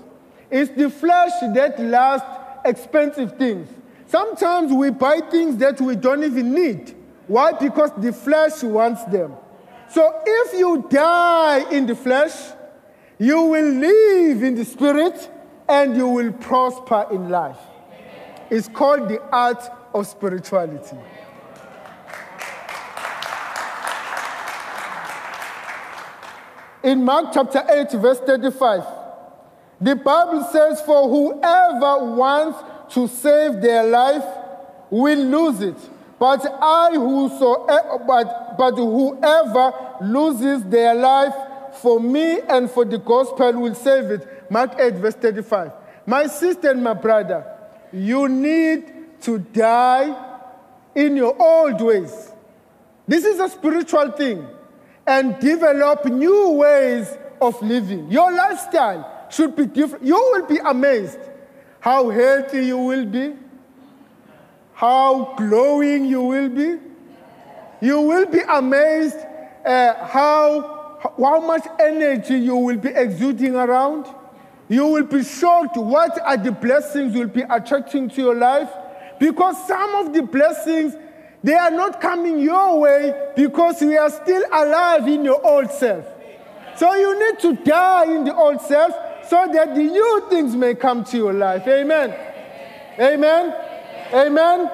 It's 0.49 0.71
the 0.71 0.89
flesh 0.89 1.31
that 1.53 1.79
lasts 1.79 2.27
expensive 2.65 3.37
things. 3.37 3.69
Sometimes 4.07 4.71
we 4.71 4.89
buy 4.89 5.19
things 5.29 5.57
that 5.57 5.79
we 5.81 5.95
don't 5.95 6.23
even 6.23 6.53
need. 6.53 6.95
Why? 7.27 7.51
Because 7.51 7.91
the 7.97 8.13
flesh 8.13 8.63
wants 8.63 9.03
them. 9.05 9.33
So 9.89 10.21
if 10.25 10.53
you 10.53 10.85
die 10.89 11.69
in 11.71 11.85
the 11.85 11.95
flesh, 11.95 12.33
you 13.19 13.41
will 13.41 13.71
live 13.73 14.43
in 14.43 14.55
the 14.55 14.65
spirit 14.65 15.29
and 15.67 15.95
you 15.95 16.07
will 16.07 16.31
prosper 16.33 17.07
in 17.11 17.29
life. 17.29 17.59
It's 18.49 18.67
called 18.67 19.09
the 19.09 19.21
art 19.29 19.63
of 19.93 20.07
spirituality. 20.07 20.97
in 26.87 27.03
Mark 27.03 27.33
chapter 27.33 27.63
8, 27.69 27.91
verse 27.99 28.19
35, 28.19 28.83
the 29.81 29.95
Bible 29.97 30.47
says, 30.51 30.81
For 30.81 31.09
whoever 31.09 32.15
wants 32.15 32.57
to 32.91 33.07
save 33.07 33.61
their 33.61 33.83
life 33.83 34.25
will 34.89 35.19
lose 35.19 35.61
it. 35.61 35.77
But 36.19 36.45
I 36.61 36.91
whosoever, 36.93 37.71
eh, 37.71 37.97
but, 38.07 38.57
but 38.57 38.75
whoever 38.75 39.73
loses 40.01 40.63
their 40.63 40.95
life 40.95 41.33
for 41.81 41.99
me 41.99 42.39
and 42.41 42.69
for 42.69 42.85
the 42.85 42.97
gospel 42.97 43.53
will 43.53 43.75
save 43.75 44.05
it. 44.05 44.51
Mark 44.51 44.79
8, 44.79 44.93
verse 44.95 45.15
35. 45.15 45.71
My 46.05 46.27
sister 46.27 46.71
and 46.71 46.83
my 46.83 46.93
brother, 46.93 47.45
you 47.91 48.27
need 48.27 49.21
to 49.21 49.39
die 49.39 50.15
in 50.95 51.15
your 51.15 51.39
old 51.39 51.81
ways. 51.81 52.31
This 53.07 53.23
is 53.23 53.39
a 53.39 53.49
spiritual 53.49 54.11
thing 54.11 54.47
and 55.05 55.39
develop 55.39 56.05
new 56.05 56.51
ways 56.51 57.15
of 57.41 57.61
living. 57.61 58.11
Your 58.11 58.31
lifestyle 58.31 59.27
should 59.29 59.55
be 59.55 59.65
different. 59.65 60.03
You 60.03 60.15
will 60.15 60.47
be 60.47 60.57
amazed 60.57 61.19
how 61.87 62.09
healthy 62.09 62.65
you 62.65 62.77
will 62.77 63.05
be, 63.05 63.33
how 64.73 65.33
glowing 65.37 66.03
you 66.03 66.21
will 66.21 66.49
be. 66.49 66.79
You 67.79 68.01
will 68.01 68.25
be 68.25 68.41
amazed 68.41 69.15
uh, 69.65 69.93
how, 70.05 70.99
how 71.17 71.39
much 71.39 71.65
energy 71.79 72.39
you 72.39 72.57
will 72.57 72.75
be 72.75 72.89
exuding 72.89 73.55
around. 73.55 74.05
You 74.67 74.85
will 74.87 75.05
be 75.05 75.23
shocked 75.23 75.77
what 75.77 76.19
are 76.25 76.35
the 76.35 76.51
blessings 76.51 77.15
you'll 77.15 77.29
be 77.29 77.43
attracting 77.49 78.09
to 78.09 78.21
your 78.21 78.35
life 78.35 78.69
because 79.17 79.55
some 79.65 79.95
of 79.95 80.13
the 80.13 80.23
blessings 80.23 80.93
they 81.41 81.53
are 81.53 81.71
not 81.71 82.01
coming 82.01 82.39
your 82.39 82.81
way 82.81 83.31
because 83.33 83.79
we 83.79 83.95
are 83.97 84.09
still 84.09 84.43
alive 84.51 85.07
in 85.07 85.23
your 85.23 85.39
old 85.41 85.71
self. 85.71 86.05
So 86.75 86.93
you 86.95 87.17
need 87.17 87.39
to 87.39 87.55
die 87.63 88.13
in 88.13 88.25
the 88.25 88.35
old 88.35 88.59
self 88.59 88.93
so 89.29 89.49
that 89.53 89.75
the 89.75 89.83
new 89.83 90.27
things 90.29 90.55
may 90.55 90.75
come 90.75 91.03
to 91.05 91.17
your 91.17 91.33
life. 91.33 91.67
Amen. 91.67 92.15
Amen. 92.99 93.55
Amen. 94.13 94.71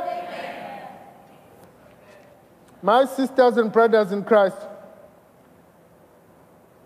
My 2.82 3.06
sisters 3.06 3.58
and 3.58 3.72
brothers 3.72 4.12
in 4.12 4.24
Christ, 4.24 4.58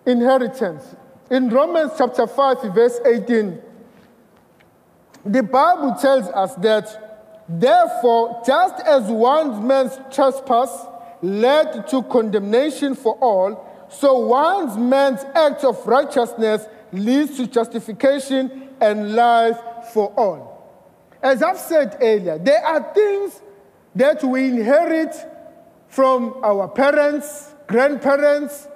inheritance. 0.06 0.96
In 1.30 1.50
Romans 1.50 1.92
chapter 1.98 2.28
5, 2.28 2.74
verse 2.74 3.00
18, 3.06 3.62
the 5.26 5.44
Bible 5.44 5.96
tells 6.00 6.28
us 6.30 6.56
that 6.56 7.08
Therefore, 7.50 8.42
just 8.46 8.82
as 8.86 9.04
one 9.04 9.66
man's 9.66 9.98
trespass 10.12 10.86
led 11.22 11.88
to 11.88 12.04
condemnation 12.04 12.94
for 12.94 13.16
all, 13.16 13.88
so 13.90 14.20
one 14.20 14.90
man's 14.90 15.24
act 15.34 15.64
of 15.64 15.86
righteousness 15.88 16.68
leads 16.92 17.38
to 17.38 17.48
justification 17.48 18.70
and 18.80 19.16
life 19.16 19.58
for 19.94 20.14
all. 20.18 20.58
As 21.22 21.42
I've 21.42 21.58
said 21.58 21.98
earlier, 22.02 22.38
there 22.38 22.64
are 22.64 22.94
things 22.94 23.42
that 23.96 24.24
we 24.24 24.46
inherit 24.50 25.16
from 25.88 26.36
our 26.44 26.68
parents, 26.68 27.54
grandparents, 27.68 28.68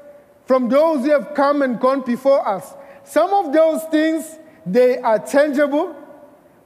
from 0.45 0.67
those 0.69 1.05
who 1.05 1.11
have 1.11 1.33
come 1.33 1.61
and 1.61 1.79
gone 1.79 2.01
before 2.01 2.47
us. 2.47 2.73
Some 3.03 3.33
of 3.33 3.53
those 3.53 3.83
things, 3.85 4.37
they 4.65 4.97
are 4.97 5.19
tangible, 5.19 5.95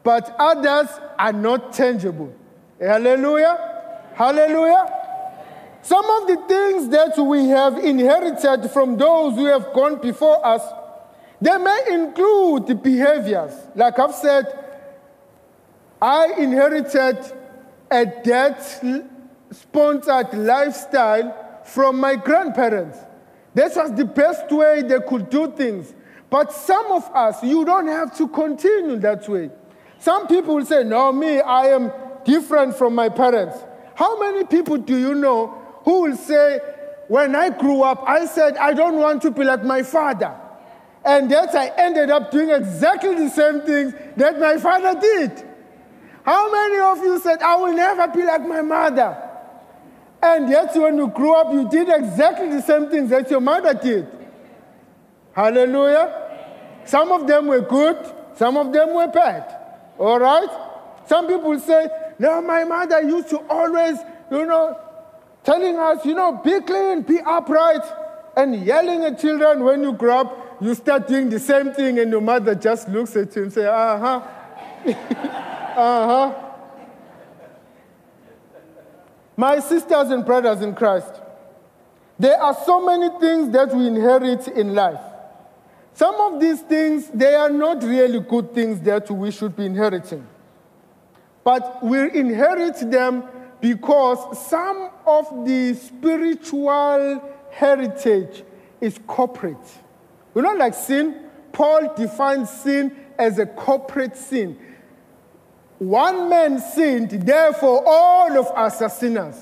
but 0.03 0.36
others 0.39 0.89
are 1.17 1.34
not 1.34 1.73
tangible. 1.73 2.34
Hallelujah. 2.79 4.12
Hallelujah. 4.13 4.86
Some 5.81 6.05
of 6.05 6.27
the 6.27 6.38
things 6.47 6.89
that 6.89 7.17
we 7.17 7.47
have 7.49 7.77
inherited 7.77 8.71
from 8.71 8.97
those 8.97 9.36
who 9.36 9.45
have 9.45 9.71
gone 9.73 10.01
before 10.01 10.43
us, 10.45 10.62
they 11.45 11.58
may 11.60 11.79
include 11.91 12.81
behaviors. 12.81 13.53
Like 13.75 13.99
I've 13.99 14.15
said, 14.15 14.47
I 16.01 16.34
inherited 16.39 17.19
a 17.91 18.03
debt 18.03 18.84
sponsored 19.51 20.34
lifestyle 20.34 21.62
from 21.63 21.99
my 21.99 22.15
grandparents. 22.15 22.97
This 23.53 23.75
was 23.75 23.93
the 23.93 24.05
best 24.05 24.51
way 24.51 24.81
they 24.81 24.99
could 25.08 25.29
do 25.29 25.51
things. 25.51 25.93
But 26.31 26.51
some 26.51 26.88
of 26.91 27.03
us, 27.13 27.43
you 27.43 27.63
don't 27.63 27.89
have 27.89 28.17
to 28.17 28.27
continue 28.27 28.97
that 29.01 29.29
way. 29.29 29.51
Some 29.99 30.25
people 30.25 30.55
will 30.55 30.65
say, 30.65 30.84
No, 30.84 31.13
me, 31.13 31.41
I 31.41 31.67
am 31.67 31.91
different 32.25 32.75
from 32.75 32.95
my 32.95 33.10
parents. 33.10 33.55
How 33.93 34.19
many 34.19 34.45
people 34.45 34.77
do 34.77 34.97
you 34.97 35.13
know 35.13 35.49
who 35.84 36.01
will 36.01 36.17
say, 36.17 36.60
When 37.08 37.36
I 37.36 37.51
grew 37.51 37.84
up, 37.84 38.03
I 38.08 38.25
said, 38.25 38.58
I 38.58 38.73
don't 38.73 38.95
want 38.95 39.21
to 39.21 39.29
be 39.29 39.43
like 39.43 39.63
my 39.63 39.84
father. 39.84 40.41
And 41.05 41.29
yet 41.29 41.53
I 41.53 41.67
ended 41.77 42.09
up 42.09 42.31
doing 42.31 42.49
exactly 42.49 43.13
the 43.15 43.29
same 43.29 43.61
things 43.61 43.93
that 44.17 44.39
my 44.39 44.57
father 44.57 44.99
did. 44.99 45.43
How 46.23 46.51
many 46.51 46.79
of 46.79 46.97
you 46.97 47.19
said, 47.19 47.41
I 47.43 47.55
will 47.57 47.73
never 47.73 48.07
be 48.07 48.23
like 48.23 48.41
my 48.41 48.61
mother? 48.61 49.21
And 50.23 50.49
yet, 50.49 50.75
when 50.75 50.97
you 50.97 51.07
grew 51.09 51.35
up, 51.35 51.53
you 51.53 51.69
did 51.69 51.87
exactly 51.87 52.49
the 52.49 52.61
same 52.61 52.89
things 52.89 53.11
that 53.11 53.29
your 53.29 53.41
mother 53.41 53.75
did. 53.75 54.07
Hallelujah. 55.33 56.23
Some 56.85 57.11
of 57.11 57.27
them 57.27 57.47
were 57.47 57.61
good, 57.61 57.97
some 58.35 58.57
of 58.57 58.73
them 58.73 58.95
were 58.95 59.07
bad. 59.07 59.55
All 59.99 60.19
right? 60.19 60.49
Some 61.07 61.27
people 61.27 61.59
say, 61.59 61.87
No, 62.17 62.41
my 62.41 62.63
mother 62.63 63.01
used 63.03 63.29
to 63.29 63.37
always, 63.47 63.99
you 64.31 64.45
know, 64.45 64.79
telling 65.43 65.77
us, 65.77 66.03
you 66.05 66.15
know, 66.15 66.41
be 66.43 66.59
clean, 66.61 67.03
be 67.03 67.19
upright, 67.19 67.83
and 68.35 68.65
yelling 68.65 69.03
at 69.03 69.19
children 69.19 69.63
when 69.63 69.83
you 69.83 69.93
grow 69.93 70.21
up, 70.21 70.44
you 70.61 70.75
start 70.75 71.07
doing 71.07 71.29
the 71.29 71.39
same 71.39 71.73
thing, 71.73 71.99
and 71.99 72.11
your 72.11 72.21
mother 72.21 72.55
just 72.55 72.89
looks 72.89 73.15
at 73.15 73.35
you 73.35 73.43
and 73.43 73.53
say, 73.53 73.65
Uh 73.65 73.97
huh. 73.97 74.21
uh 75.75 76.07
huh. 76.07 76.41
My 79.37 79.59
sisters 79.59 80.09
and 80.11 80.25
brothers 80.25 80.61
in 80.61 80.73
Christ, 80.73 81.21
there 82.17 82.41
are 82.41 82.55
so 82.65 82.85
many 82.85 83.09
things 83.19 83.51
that 83.51 83.75
we 83.75 83.87
inherit 83.87 84.47
in 84.47 84.73
life. 84.73 85.01
Some 85.93 86.15
of 86.15 86.39
these 86.39 86.61
things, 86.61 87.09
they 87.13 87.35
are 87.35 87.49
not 87.49 87.83
really 87.83 88.19
good 88.19 88.53
things 88.53 88.79
that 88.81 89.09
we 89.11 89.31
should 89.31 89.55
be 89.55 89.65
inheriting. 89.65 90.25
But 91.43 91.83
we 91.83 92.11
inherit 92.17 92.91
them 92.91 93.23
because 93.61 94.47
some 94.49 94.89
of 95.05 95.45
the 95.45 95.73
spiritual 95.73 97.23
heritage 97.51 98.43
is 98.81 98.99
corporate. 99.07 99.57
You 100.36 100.41
know, 100.41 100.54
like 100.54 100.74
sin, 100.74 101.15
Paul 101.54 101.95
defines 101.95 102.50
sin 102.50 102.95
as 103.17 103.39
a 103.39 103.45
corporate 103.45 104.17
sin. 104.17 104.60
One 105.80 106.30
man 106.30 106.60
sinned, 106.60 107.12
therefore 107.12 107.84
all 107.86 108.38
of 108.38 108.48
us 108.48 108.82
are 108.82 108.89
sinners. 108.89 109.36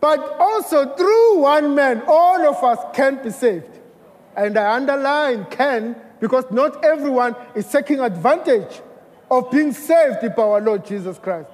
But 0.00 0.20
also 0.38 0.94
through 0.94 1.40
one 1.40 1.74
man, 1.74 2.02
all 2.06 2.46
of 2.46 2.62
us 2.62 2.78
can 2.94 3.22
be 3.22 3.30
saved. 3.30 3.80
And 4.36 4.56
I 4.56 4.76
underline 4.76 5.46
can 5.46 5.96
because 6.20 6.44
not 6.50 6.84
everyone 6.84 7.34
is 7.54 7.66
taking 7.66 8.00
advantage 8.00 8.80
of 9.30 9.50
being 9.50 9.72
saved 9.72 10.20
by 10.36 10.42
our 10.42 10.60
Lord 10.60 10.84
Jesus 10.84 11.18
Christ. 11.18 11.50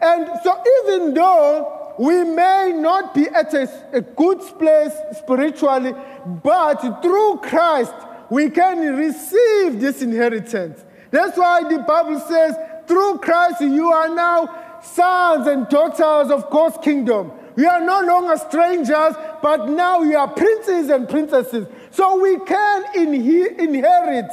And 0.00 0.28
so, 0.42 0.62
even 0.82 1.14
though 1.14 1.77
we 1.98 2.24
may 2.24 2.72
not 2.74 3.14
be 3.14 3.28
at 3.28 3.52
a, 3.54 3.68
a 3.92 4.00
good 4.00 4.40
place 4.58 4.92
spiritually, 5.18 5.94
but 6.42 7.02
through 7.02 7.38
Christ, 7.42 7.94
we 8.30 8.50
can 8.50 8.94
receive 8.94 9.80
this 9.80 10.02
inheritance. 10.02 10.84
That's 11.10 11.36
why 11.36 11.62
the 11.68 11.78
Bible 11.80 12.20
says, 12.20 12.56
through 12.86 13.18
Christ, 13.18 13.60
you 13.60 13.88
are 13.90 14.14
now 14.14 14.80
sons 14.82 15.46
and 15.46 15.68
daughters 15.68 16.30
of 16.30 16.48
God's 16.50 16.78
kingdom. 16.82 17.32
We 17.56 17.66
are 17.66 17.80
no 17.80 18.02
longer 18.02 18.36
strangers, 18.36 19.14
but 19.42 19.68
now 19.68 20.00
we 20.02 20.14
are 20.14 20.28
princes 20.28 20.90
and 20.90 21.08
princesses. 21.08 21.66
So 21.90 22.20
we 22.20 22.38
can 22.44 22.84
inherit 22.94 24.30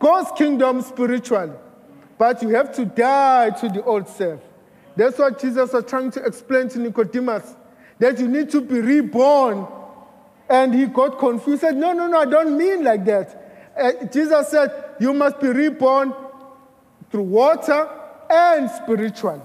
God's 0.00 0.36
kingdom 0.36 0.82
spiritually. 0.82 1.52
But 2.18 2.42
you 2.42 2.48
have 2.50 2.74
to 2.76 2.84
die 2.84 3.50
to 3.50 3.68
the 3.68 3.84
old 3.84 4.08
self. 4.08 4.40
That's 4.96 5.18
what 5.18 5.38
Jesus 5.40 5.72
was 5.72 5.84
trying 5.84 6.10
to 6.12 6.24
explain 6.24 6.68
to 6.70 6.78
Nicodemus 6.78 7.54
that 7.98 8.18
you 8.18 8.28
need 8.28 8.50
to 8.50 8.60
be 8.60 8.80
reborn. 8.80 9.66
And 10.48 10.74
he 10.74 10.86
got 10.86 11.18
confused. 11.18 11.60
Said, 11.62 11.76
No, 11.76 11.92
no, 11.92 12.06
no, 12.06 12.18
I 12.18 12.24
don't 12.24 12.56
mean 12.56 12.84
like 12.84 13.04
that. 13.04 13.72
Uh, 13.78 14.06
Jesus 14.06 14.48
said, 14.48 14.70
You 15.00 15.12
must 15.12 15.40
be 15.40 15.48
reborn 15.48 16.14
through 17.10 17.22
water 17.22 17.88
and 18.30 18.70
spiritual. 18.70 19.44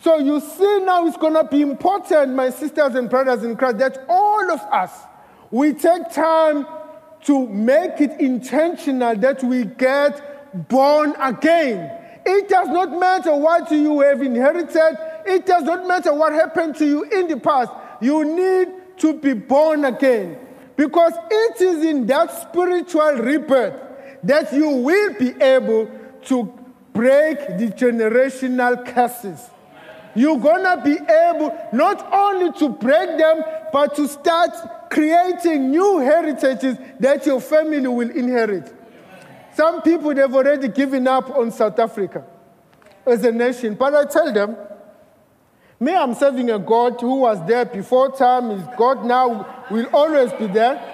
So 0.00 0.18
you 0.18 0.40
see 0.40 0.80
now 0.80 1.06
it's 1.06 1.16
going 1.16 1.34
to 1.34 1.44
be 1.44 1.62
important, 1.62 2.34
my 2.34 2.50
sisters 2.50 2.94
and 2.94 3.08
brothers 3.08 3.42
in 3.42 3.56
Christ, 3.56 3.78
that 3.78 4.04
all 4.08 4.50
of 4.50 4.60
us 4.60 4.90
we 5.50 5.72
take 5.72 6.10
time 6.10 6.66
to 7.22 7.46
make 7.46 8.00
it 8.00 8.20
intentional 8.20 9.16
that 9.16 9.42
we 9.42 9.64
get 9.64 10.68
born 10.68 11.14
again. 11.20 12.03
It 12.26 12.48
does 12.48 12.68
not 12.68 12.98
matter 12.98 13.36
what 13.36 13.70
you 13.70 14.00
have 14.00 14.22
inherited, 14.22 14.98
it 15.26 15.46
does 15.46 15.64
not 15.64 15.86
matter 15.86 16.12
what 16.12 16.32
happened 16.32 16.76
to 16.76 16.86
you 16.86 17.02
in 17.04 17.28
the 17.28 17.38
past. 17.38 17.70
You 18.00 18.24
need 18.24 18.98
to 18.98 19.14
be 19.14 19.34
born 19.34 19.84
again 19.84 20.38
because 20.76 21.12
it 21.30 21.60
is 21.60 21.84
in 21.84 22.06
that 22.06 22.30
spiritual 22.48 23.12
rebirth 23.14 23.80
that 24.22 24.52
you 24.52 24.68
will 24.68 25.14
be 25.14 25.30
able 25.42 25.90
to 26.24 26.52
break 26.92 27.38
the 27.58 27.72
generational 27.76 28.84
curses. 28.86 29.50
You're 30.14 30.38
gonna 30.38 30.80
be 30.82 30.92
able 30.92 31.56
not 31.72 32.12
only 32.12 32.52
to 32.58 32.68
break 32.68 33.18
them, 33.18 33.42
but 33.72 33.96
to 33.96 34.06
start 34.08 34.90
creating 34.90 35.70
new 35.70 35.98
heritages 35.98 36.76
that 37.00 37.26
your 37.26 37.40
family 37.40 37.86
will 37.88 38.10
inherit. 38.10 38.72
Some 39.54 39.82
people, 39.82 40.12
they've 40.14 40.34
already 40.34 40.68
given 40.68 41.06
up 41.06 41.30
on 41.30 41.50
South 41.52 41.78
Africa 41.78 42.24
as 43.06 43.24
a 43.24 43.30
nation. 43.30 43.74
But 43.74 43.94
I 43.94 44.04
tell 44.04 44.32
them, 44.32 44.56
me, 45.78 45.94
I'm 45.94 46.14
serving 46.14 46.50
a 46.50 46.58
God 46.58 47.00
who 47.00 47.16
was 47.20 47.46
there 47.46 47.64
before 47.64 48.10
time, 48.16 48.50
is 48.50 48.64
God 48.76 49.04
now, 49.04 49.64
will 49.70 49.86
always 49.92 50.32
be 50.32 50.46
there. 50.46 50.90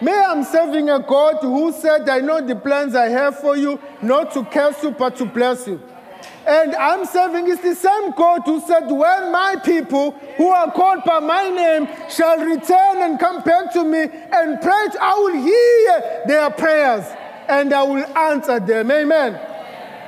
Me, 0.00 0.12
I'm 0.12 0.42
serving 0.44 0.90
a 0.90 0.98
God 0.98 1.36
who 1.40 1.72
said, 1.72 2.08
I 2.08 2.18
know 2.18 2.44
the 2.44 2.56
plans 2.56 2.94
I 2.94 3.08
have 3.08 3.38
for 3.38 3.56
you, 3.56 3.80
not 4.02 4.32
to 4.32 4.44
curse 4.44 4.82
you, 4.82 4.90
but 4.90 5.16
to 5.16 5.24
bless 5.24 5.66
you. 5.66 5.80
And 6.46 6.74
I'm 6.74 7.06
serving 7.06 7.48
is 7.48 7.60
the 7.60 7.74
same 7.74 8.10
God 8.10 8.42
who 8.44 8.60
said, 8.60 8.90
When 8.90 9.32
my 9.32 9.56
people 9.64 10.10
who 10.36 10.48
are 10.48 10.70
called 10.72 11.04
by 11.04 11.20
my 11.20 11.48
name 11.48 11.88
shall 12.10 12.38
return 12.38 13.02
and 13.02 13.18
come 13.18 13.42
back 13.42 13.72
to 13.72 13.84
me 13.84 14.00
and 14.02 14.60
pray, 14.60 14.88
I 15.00 15.14
will 15.14 15.36
hear 15.42 16.22
their 16.26 16.50
prayers 16.50 17.04
and 17.48 17.72
I 17.72 17.82
will 17.82 18.04
answer 18.16 18.60
them. 18.60 18.90
Amen. 18.90 19.32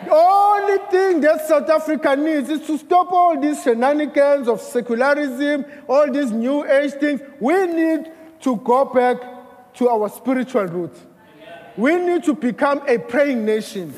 The 0.04 0.12
only 0.14 0.78
thing 0.90 1.20
that 1.22 1.46
South 1.48 1.68
Africa 1.68 2.14
needs 2.14 2.48
is 2.48 2.66
to 2.66 2.78
stop 2.78 3.10
all 3.10 3.40
these 3.40 3.62
shenanigans 3.62 4.46
of 4.46 4.60
secularism, 4.60 5.64
all 5.88 6.10
these 6.12 6.30
new 6.30 6.64
age 6.64 6.92
things. 6.92 7.20
We 7.40 7.66
need 7.66 8.12
to 8.40 8.56
go 8.56 8.84
back 8.84 9.16
to 9.74 9.88
our 9.88 10.08
spiritual 10.08 10.66
roots. 10.66 11.00
We 11.76 11.96
need 11.96 12.24
to 12.24 12.34
become 12.34 12.82
a 12.86 12.98
praying 12.98 13.44
nation. 13.44 13.92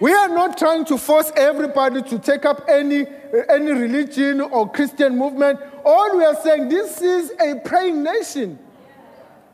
We 0.00 0.12
are 0.12 0.28
not 0.28 0.58
trying 0.58 0.84
to 0.86 0.98
force 0.98 1.30
everybody 1.36 2.02
to 2.02 2.18
take 2.18 2.44
up 2.44 2.64
any, 2.68 3.06
uh, 3.06 3.42
any 3.48 3.72
religion 3.72 4.40
or 4.40 4.70
Christian 4.70 5.16
movement. 5.16 5.60
All 5.84 6.16
we 6.16 6.24
are 6.24 6.34
saying, 6.42 6.68
this 6.68 7.00
is 7.00 7.32
a 7.40 7.60
praying 7.64 8.02
nation. 8.02 8.58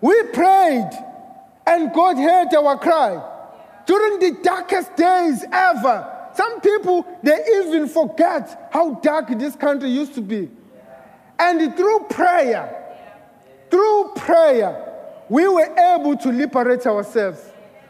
We 0.00 0.22
prayed, 0.32 0.90
and 1.66 1.92
God 1.92 2.16
heard 2.16 2.54
our 2.54 2.78
cry. 2.78 3.22
During 3.86 4.18
the 4.18 4.42
darkest 4.42 4.96
days 4.96 5.44
ever, 5.52 6.16
some 6.34 6.60
people, 6.60 7.06
they 7.22 7.38
even 7.56 7.88
forget 7.88 8.68
how 8.72 8.94
dark 8.94 9.28
this 9.30 9.56
country 9.56 9.90
used 9.90 10.14
to 10.14 10.20
be. 10.20 10.48
And 11.38 11.76
through 11.76 12.06
prayer, 12.10 12.76
through 13.70 14.12
prayer, 14.16 14.86
we 15.28 15.48
were 15.48 15.74
able 15.78 16.16
to 16.18 16.28
liberate 16.30 16.86
ourselves 16.86 17.40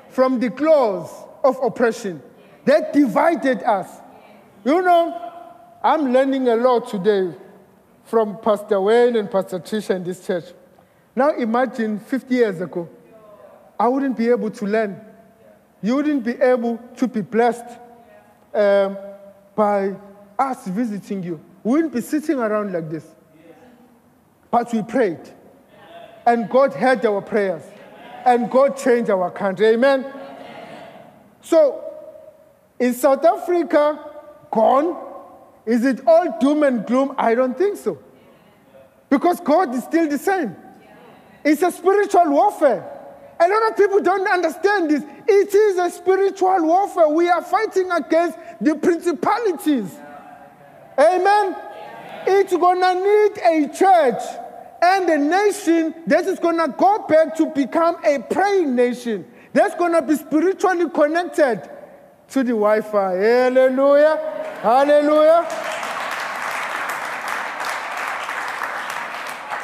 from 0.09 0.40
the 0.40 0.50
claws 0.50 1.11
of 1.42 1.59
oppression 1.62 2.22
that 2.64 2.92
divided 2.92 3.62
us. 3.62 3.88
You 4.64 4.83
know, 4.83 5.33
I'm 5.83 6.12
learning 6.12 6.48
a 6.48 6.56
lot 6.56 6.88
today 6.88 7.35
from 8.04 8.38
Pastor 8.38 8.80
Wayne 8.80 9.16
and 9.16 9.30
Pastor 9.30 9.59
Trisha 9.59 9.96
in 9.96 10.04
this 10.04 10.26
church. 10.26 10.44
Now 11.16 11.30
imagine 11.30 11.98
50 11.98 12.35
years 12.35 12.61
ago, 12.61 12.88
I 13.80 13.88
wouldn't 13.88 14.18
be 14.18 14.28
able 14.28 14.50
to 14.50 14.66
learn. 14.66 15.00
You 15.80 15.96
wouldn't 15.96 16.22
be 16.22 16.32
able 16.32 16.76
to 16.98 17.08
be 17.08 17.22
blessed 17.22 17.64
um, 18.52 18.98
by 19.54 19.96
us 20.38 20.66
visiting 20.66 21.22
you. 21.22 21.40
We 21.64 21.72
wouldn't 21.72 21.94
be 21.94 22.02
sitting 22.02 22.38
around 22.38 22.74
like 22.74 22.90
this. 22.90 23.06
But 24.50 24.70
we 24.74 24.82
prayed. 24.82 25.20
And 26.26 26.50
God 26.50 26.74
heard 26.74 27.06
our 27.06 27.22
prayers. 27.22 27.62
And 28.26 28.50
God 28.50 28.76
changed 28.76 29.08
our 29.08 29.30
country. 29.30 29.68
Amen? 29.68 30.04
So 31.40 31.82
in 32.78 32.92
South 32.92 33.24
Africa, 33.24 33.98
gone? 34.50 34.94
Is 35.64 35.86
it 35.86 36.06
all 36.06 36.38
doom 36.38 36.64
and 36.64 36.84
gloom? 36.84 37.14
I 37.16 37.34
don't 37.34 37.56
think 37.56 37.78
so. 37.78 37.98
Because 39.08 39.40
God 39.40 39.74
is 39.74 39.84
still 39.84 40.06
the 40.06 40.18
same. 40.18 40.54
It's 41.42 41.62
a 41.62 41.72
spiritual 41.72 42.28
warfare. 42.28 42.99
A 43.40 43.48
lot 43.48 43.70
of 43.70 43.76
people 43.76 44.00
don't 44.00 44.29
understand 44.29 44.90
this. 44.90 45.03
It 45.26 45.55
is 45.55 45.79
a 45.79 45.90
spiritual 45.90 46.62
warfare. 46.62 47.09
We 47.09 47.31
are 47.31 47.42
fighting 47.42 47.90
against 47.90 48.37
the 48.61 48.74
principalities. 48.74 49.96
Amen. 50.98 51.57
It's 52.26 52.55
gonna 52.55 52.94
need 52.94 53.38
a 53.38 53.74
church 53.74 54.22
and 54.83 55.09
a 55.09 55.16
nation 55.16 55.94
that 56.07 56.26
is 56.26 56.38
gonna 56.38 56.68
go 56.68 57.07
back 57.09 57.35
to 57.37 57.46
become 57.46 57.96
a 58.05 58.18
praying 58.18 58.74
nation. 58.74 59.26
That's 59.55 59.74
gonna 59.74 60.03
be 60.03 60.16
spiritually 60.16 60.90
connected 60.90 61.62
to 62.29 62.42
the 62.42 62.53
Wi 62.53 62.83
Fi. 62.83 63.14
Hallelujah. 63.14 64.18
Hallelujah. 64.61 65.46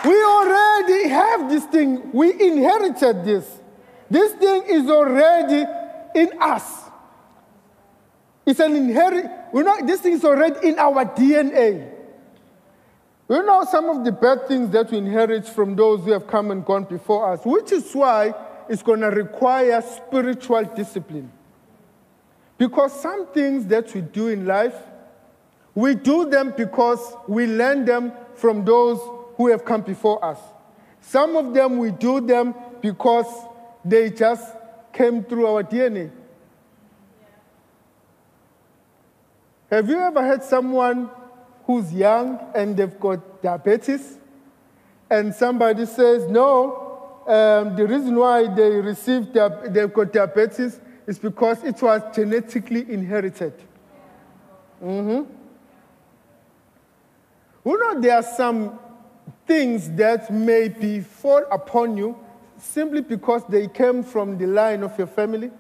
We 0.03 0.25
already 0.25 1.09
have 1.09 1.51
this 1.51 1.65
thing. 1.67 2.11
We 2.13 2.33
inherited 2.33 3.25
this. 3.25 3.61
This 4.11 4.33
thing 4.35 4.63
is 4.69 4.89
already 4.89 5.65
in 6.15 6.31
us. 6.41 6.85
It's 8.45 8.61
an 8.61 8.77
inherit. 8.77 9.27
We 9.53 9.63
know 9.63 9.85
this 9.85 10.01
thing 10.01 10.13
is 10.13 10.25
already 10.25 10.69
in 10.69 10.79
our 10.79 11.05
DNA. 11.05 11.93
We 13.29 13.41
know 13.41 13.65
some 13.69 13.91
of 13.91 14.05
the 14.05 14.13
bad 14.13 14.47
things 14.47 14.71
that 14.71 14.91
we 14.93 14.99
inherit 14.99 15.49
from 15.49 15.75
those 15.75 16.05
who 16.05 16.13
have 16.13 16.29
come 16.29 16.53
and 16.53 16.65
gone 16.65 16.85
before 16.85 17.33
us, 17.33 17.45
which 17.45 17.73
is 17.73 17.93
why 17.93 18.33
it's 18.69 18.83
going 18.83 19.01
to 19.01 19.09
require 19.09 19.83
spiritual 19.83 20.63
discipline. 20.65 21.33
Because 22.57 22.99
some 23.01 23.27
things 23.29 23.67
that 23.67 23.93
we 23.95 24.01
do 24.01 24.29
in 24.29 24.47
life, 24.47 24.77
we 25.75 25.95
do 25.95 26.31
them 26.31 26.55
because 26.57 27.01
we 27.27 27.47
learn 27.47 27.85
them 27.85 28.13
from 28.35 28.65
those 28.65 28.99
who 29.37 29.49
have 29.49 29.65
come 29.65 29.83
before 29.83 30.25
us. 30.25 30.39
Some 31.01 31.37
of 31.37 31.53
them 31.53 31.79
we 31.79 31.91
do 31.91 32.21
them 32.21 32.55
because 32.81 33.27
they 33.87 34.11
just 34.11 34.55
came 34.93 35.23
through 35.23 35.47
our 35.47 35.63
DNA. 35.63 36.11
Have 39.71 39.89
you 39.89 39.99
ever 39.99 40.25
had 40.25 40.43
someone 40.43 41.11
who's 41.65 41.93
young 41.93 42.39
and 42.55 42.77
they've 42.77 42.99
got 42.99 43.43
diabetes? 43.43 44.19
And 45.09 45.35
somebody 45.35 45.87
says, 45.87 46.29
no, 46.29 47.23
um, 47.27 47.77
the 47.77 47.87
reason 47.87 48.17
why 48.17 48.53
they 48.53 48.71
received 48.71 49.35
they've 49.35 49.93
got 49.93 50.13
diabetes 50.13 50.81
is 51.07 51.19
because 51.19 51.63
it 51.63 51.81
was 51.81 52.03
genetically 52.15 52.91
inherited. 52.93 53.53
Mm-hmm. 54.83 55.33
You 57.65 57.79
know, 57.79 58.01
there 58.01 58.17
are 58.17 58.23
some 58.23 58.79
things 59.47 59.91
that 59.93 60.33
may 60.33 60.69
be 60.69 61.01
fall 61.01 61.45
upon 61.51 61.97
you 61.97 62.17
simply 62.59 63.01
because 63.01 63.43
they 63.49 63.69
came 63.69 64.03
from 64.03 64.39
the 64.39 64.47
line 64.47 64.83
of 64.83 64.97
your 64.99 65.07
family? 65.07 65.51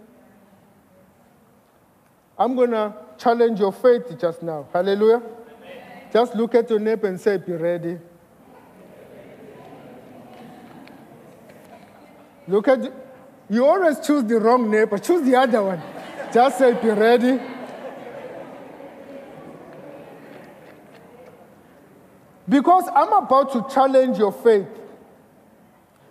I'm 2.38 2.54
going 2.54 2.70
to 2.70 2.94
challenge 3.18 3.58
your 3.60 3.72
faith 3.72 4.18
just 4.20 4.42
now. 4.42 4.68
Hallelujah. 4.72 5.16
Amen. 5.16 6.02
Just 6.12 6.34
look 6.34 6.54
at 6.54 6.68
your 6.68 6.78
neighbor 6.78 7.08
and 7.08 7.20
say, 7.20 7.38
Be 7.38 7.52
ready. 7.52 7.98
Look 12.48 12.68
at, 12.68 12.92
you 13.48 13.64
always 13.64 13.98
choose 14.00 14.24
the 14.24 14.38
wrong 14.38 14.70
neighbor, 14.70 14.98
choose 14.98 15.22
the 15.22 15.34
other 15.34 15.62
one. 15.62 15.82
Just 16.32 16.58
say, 16.58 16.74
Be 16.74 16.90
ready. 16.90 17.40
Because 22.48 22.84
I'm 22.94 23.12
about 23.12 23.52
to 23.52 23.74
challenge 23.74 24.18
your 24.18 24.32
faith. 24.32 24.68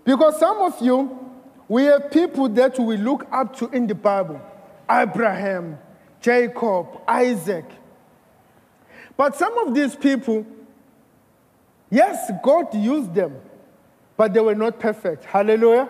Because 0.05 0.39
some 0.39 0.59
of 0.59 0.79
you, 0.81 1.19
we 1.67 1.83
have 1.85 2.11
people 2.11 2.47
that 2.49 2.79
we 2.79 2.95
look 2.95 3.27
up 3.31 3.55
to 3.57 3.67
in 3.69 3.87
the 3.87 3.95
Bible 3.95 4.39
Abraham, 4.89 5.79
Jacob, 6.21 7.01
Isaac. 7.07 7.65
But 9.17 9.35
some 9.35 9.57
of 9.57 9.73
these 9.73 9.95
people, 9.95 10.45
yes, 11.89 12.31
God 12.43 12.73
used 12.75 13.15
them, 13.15 13.35
but 14.15 14.33
they 14.33 14.39
were 14.39 14.55
not 14.55 14.79
perfect. 14.79 15.25
Hallelujah. 15.25 15.89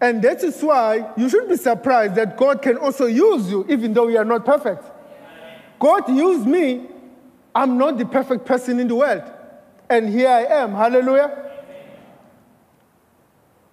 And 0.00 0.22
that 0.22 0.44
is 0.44 0.62
why 0.62 1.12
you 1.16 1.28
should 1.28 1.48
be 1.48 1.56
surprised 1.56 2.14
that 2.16 2.36
God 2.36 2.62
can 2.62 2.76
also 2.76 3.06
use 3.06 3.50
you, 3.50 3.64
even 3.68 3.94
though 3.94 4.08
you 4.08 4.18
are 4.18 4.24
not 4.24 4.44
perfect. 4.44 4.84
God 5.78 6.08
used 6.08 6.46
me. 6.46 6.86
I'm 7.54 7.78
not 7.78 7.98
the 7.98 8.04
perfect 8.04 8.44
person 8.44 8.80
in 8.80 8.88
the 8.88 8.96
world. 8.96 9.22
And 9.88 10.08
here 10.08 10.28
I 10.28 10.42
am. 10.44 10.72
Hallelujah. 10.72 11.43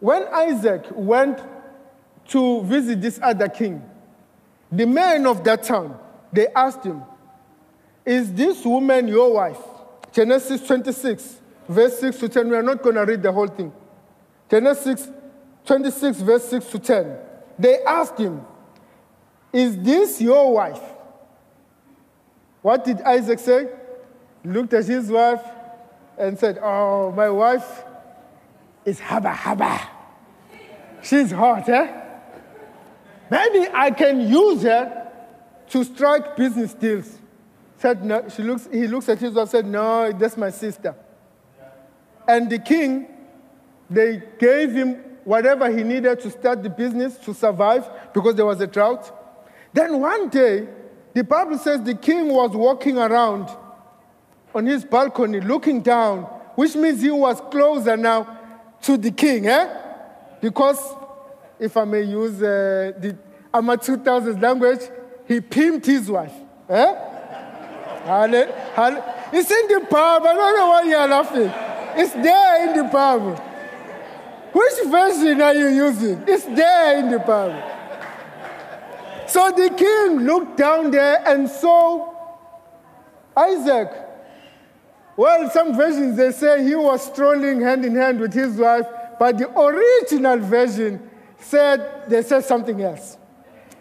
When 0.02 0.24
Isaac 0.34 0.86
went 0.92 1.40
to 2.30 2.64
visit 2.64 3.02
this 3.02 3.20
other 3.22 3.48
king, 3.48 3.88
the 4.72 4.88
men 4.88 5.28
of 5.28 5.44
that 5.44 5.62
town, 5.62 5.98
they 6.34 6.48
asked 6.56 6.84
him, 6.84 7.04
Is 8.04 8.34
this 8.34 8.66
woman 8.66 9.08
your 9.08 9.32
wife? 9.34 9.60
Genesis 10.12 10.66
26, 10.66 11.40
verse 11.70 12.00
6 12.00 12.18
to 12.18 12.30
10. 12.30 12.50
We 12.50 12.56
are 12.56 12.64
not 12.64 12.82
going 12.82 12.96
to 12.96 13.06
read 13.06 13.22
the 13.22 13.32
whole 13.32 13.48
thing. 13.48 13.72
Genesis 14.50 15.08
26, 15.66 16.18
verse 16.22 16.46
6 16.50 16.66
to 16.72 16.80
10. 16.80 17.18
They 17.60 17.84
asked 17.84 18.18
him, 18.18 18.42
Is 19.54 19.78
this 19.78 20.20
your 20.20 20.52
wife? 20.52 20.82
What 22.64 22.84
did 22.84 23.02
Isaac 23.02 23.38
say? 23.38 23.70
Looked 24.44 24.74
at 24.74 24.86
his 24.86 25.12
wife 25.12 25.44
and 26.18 26.40
said, 26.40 26.58
Oh, 26.60 27.12
my 27.12 27.30
wife 27.30 27.84
is 28.86 29.00
haba 29.00 29.34
haba. 29.34 29.88
She's 31.02 31.32
hot, 31.32 31.67
eh? 31.70 32.02
Maybe 33.30 33.67
I 33.74 33.91
can 33.91 34.28
use 34.28 34.63
her 34.63 35.10
to 35.70 35.84
strike 35.84 36.36
business 36.36 36.74
deals. 36.74 37.17
Said 37.78 38.04
no, 38.04 38.28
she 38.30 38.44
looks, 38.44 38.67
he 38.72 38.88
looks 38.88 39.10
at 39.10 39.20
his 39.20 39.34
wife 39.34 39.50
said, 39.50 39.65
No, 39.65 40.12
that's 40.12 40.38
my 40.38 40.52
sister. 40.52 40.94
And 42.28 42.50
the 42.50 42.60
king, 42.60 43.08
they 43.89 44.22
gave 44.38 44.74
him 44.74 44.96
whatever 45.24 45.70
he 45.76 45.84
needed 45.84 46.20
to 46.20 46.30
start 46.30 46.62
the 46.62 46.70
business 46.70 47.17
to 47.20 47.34
survive 47.34 47.89
because 48.13 48.36
there 48.36 48.46
was 48.46 48.62
a 48.62 48.67
drought. 48.67 49.12
Then 49.74 50.00
one 50.00 50.30
day, 50.30 50.67
the 51.13 51.24
Bible 51.24 51.58
says 51.58 51.82
the 51.82 51.96
king 51.96 52.30
was 52.30 52.52
walking 52.52 52.98
around 52.98 53.50
on 54.54 54.65
his 54.65 54.84
balcony 54.84 55.39
looking 55.39 55.82
down, 55.82 56.24
which 56.56 56.76
means 56.76 57.02
he 57.02 57.12
was 57.12 57.39
closer 57.50 57.98
now 57.98 58.40
to 58.82 58.98
the 58.98 59.12
king, 59.12 59.48
eh? 59.48 59.67
Because, 60.41 60.80
if 61.60 61.78
I 61.78 61.86
may 61.86 62.04
use 62.04 62.41
uh, 62.41 62.94
the 62.98 63.15
AMA 63.54 63.78
2000 63.78 64.41
language, 64.41 64.82
he 65.28 65.39
pimped 65.39 65.86
his 65.86 66.10
wife. 66.10 66.34
Eh? 66.70 66.96
It's 69.34 69.52
in 69.52 69.67
the 69.67 69.88
Bible. 69.89 70.28
I 70.28 70.34
don't 70.34 70.58
know 70.58 70.67
why 70.67 70.84
you're 70.84 71.08
laughing. 71.08 71.52
It's 71.96 72.13
there 72.13 72.70
in 72.70 72.78
the 72.78 72.84
Bible. 72.86 73.36
Which 74.54 74.91
version 74.91 75.41
are 75.41 75.54
you 75.54 75.67
using? 75.67 76.24
It's 76.28 76.46
there 76.46 77.00
in 77.00 77.12
the 77.12 77.20
Bible. 77.20 77.62
So 79.28 79.52
the 79.52 79.70
king 79.70 80.26
looked 80.26 80.58
down 80.58 80.91
there 80.91 81.24
and 81.26 81.50
saw 81.50 82.13
Isaac 83.38 83.89
well, 85.17 85.50
some 85.50 85.76
versions 85.76 86.17
they 86.17 86.32
say 86.32 86.63
he 86.63 86.76
was 86.76 87.06
strolling 87.06 87.62
hand 87.62 87.86
in 87.86 87.95
hand 87.95 88.19
with 88.19 88.34
his 88.34 88.58
wife, 88.58 88.86
but 89.19 89.38
the 89.38 89.50
original 89.60 90.39
version 90.39 91.10
said 91.39 92.10
they 92.10 92.21
said 92.21 92.45
something 92.45 92.82
else. 92.82 93.17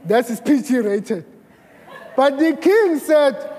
That 0.04 0.28
is 0.30 0.40
PG 0.40 0.78
rated. 0.78 1.24
But 2.16 2.38
the 2.38 2.56
king 2.56 2.98
said, 2.98 3.50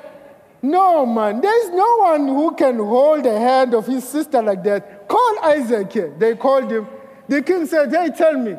No, 0.61 1.05
man, 1.05 1.41
there's 1.41 1.69
no 1.69 1.97
one 1.97 2.27
who 2.27 2.55
can 2.55 2.77
hold 2.77 3.23
the 3.23 3.39
hand 3.39 3.73
of 3.73 3.87
his 3.87 4.07
sister 4.07 4.41
like 4.41 4.63
that. 4.63 5.07
Call 5.07 5.39
Isaac 5.43 5.91
here. 5.91 6.13
They 6.17 6.35
called 6.35 6.71
him. 6.71 6.87
The 7.27 7.41
king 7.41 7.65
said, 7.65 7.91
Hey, 7.91 8.09
tell 8.15 8.37
me, 8.37 8.55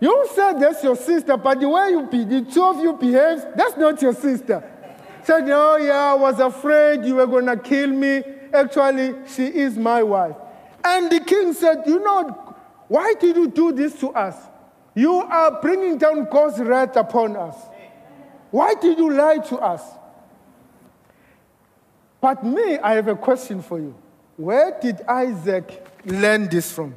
you 0.00 0.28
said 0.34 0.54
that's 0.54 0.82
your 0.82 0.96
sister, 0.96 1.36
but 1.36 1.60
the 1.60 1.68
way 1.68 1.90
you 1.90 2.06
be, 2.10 2.24
the 2.24 2.42
two 2.50 2.64
of 2.64 2.80
you 2.80 2.94
behave, 2.94 3.44
that's 3.54 3.76
not 3.76 4.00
your 4.00 4.14
sister. 4.14 4.64
Said, 5.24 5.48
Oh, 5.50 5.76
yeah, 5.76 6.12
I 6.12 6.14
was 6.14 6.40
afraid 6.40 7.04
you 7.04 7.16
were 7.16 7.26
going 7.26 7.46
to 7.46 7.56
kill 7.56 7.88
me. 7.88 8.22
Actually, 8.52 9.14
she 9.28 9.46
is 9.46 9.76
my 9.76 10.02
wife. 10.02 10.36
And 10.84 11.10
the 11.10 11.20
king 11.20 11.52
said, 11.52 11.82
You 11.86 12.00
know, 12.00 12.56
why 12.88 13.14
did 13.20 13.36
you 13.36 13.48
do 13.48 13.72
this 13.72 13.98
to 14.00 14.10
us? 14.10 14.36
You 14.94 15.14
are 15.14 15.60
bringing 15.60 15.98
down 15.98 16.26
God's 16.30 16.58
wrath 16.58 16.96
upon 16.96 17.36
us. 17.36 17.56
Why 18.50 18.74
did 18.74 18.98
you 18.98 19.12
lie 19.12 19.38
to 19.38 19.58
us? 19.58 19.82
But 22.20 22.44
me, 22.44 22.78
I 22.78 22.94
have 22.94 23.08
a 23.08 23.16
question 23.16 23.62
for 23.62 23.78
you. 23.78 23.94
Where 24.36 24.78
did 24.80 25.00
Isaac 25.02 25.86
learn 26.04 26.48
this 26.48 26.72
from? 26.72 26.94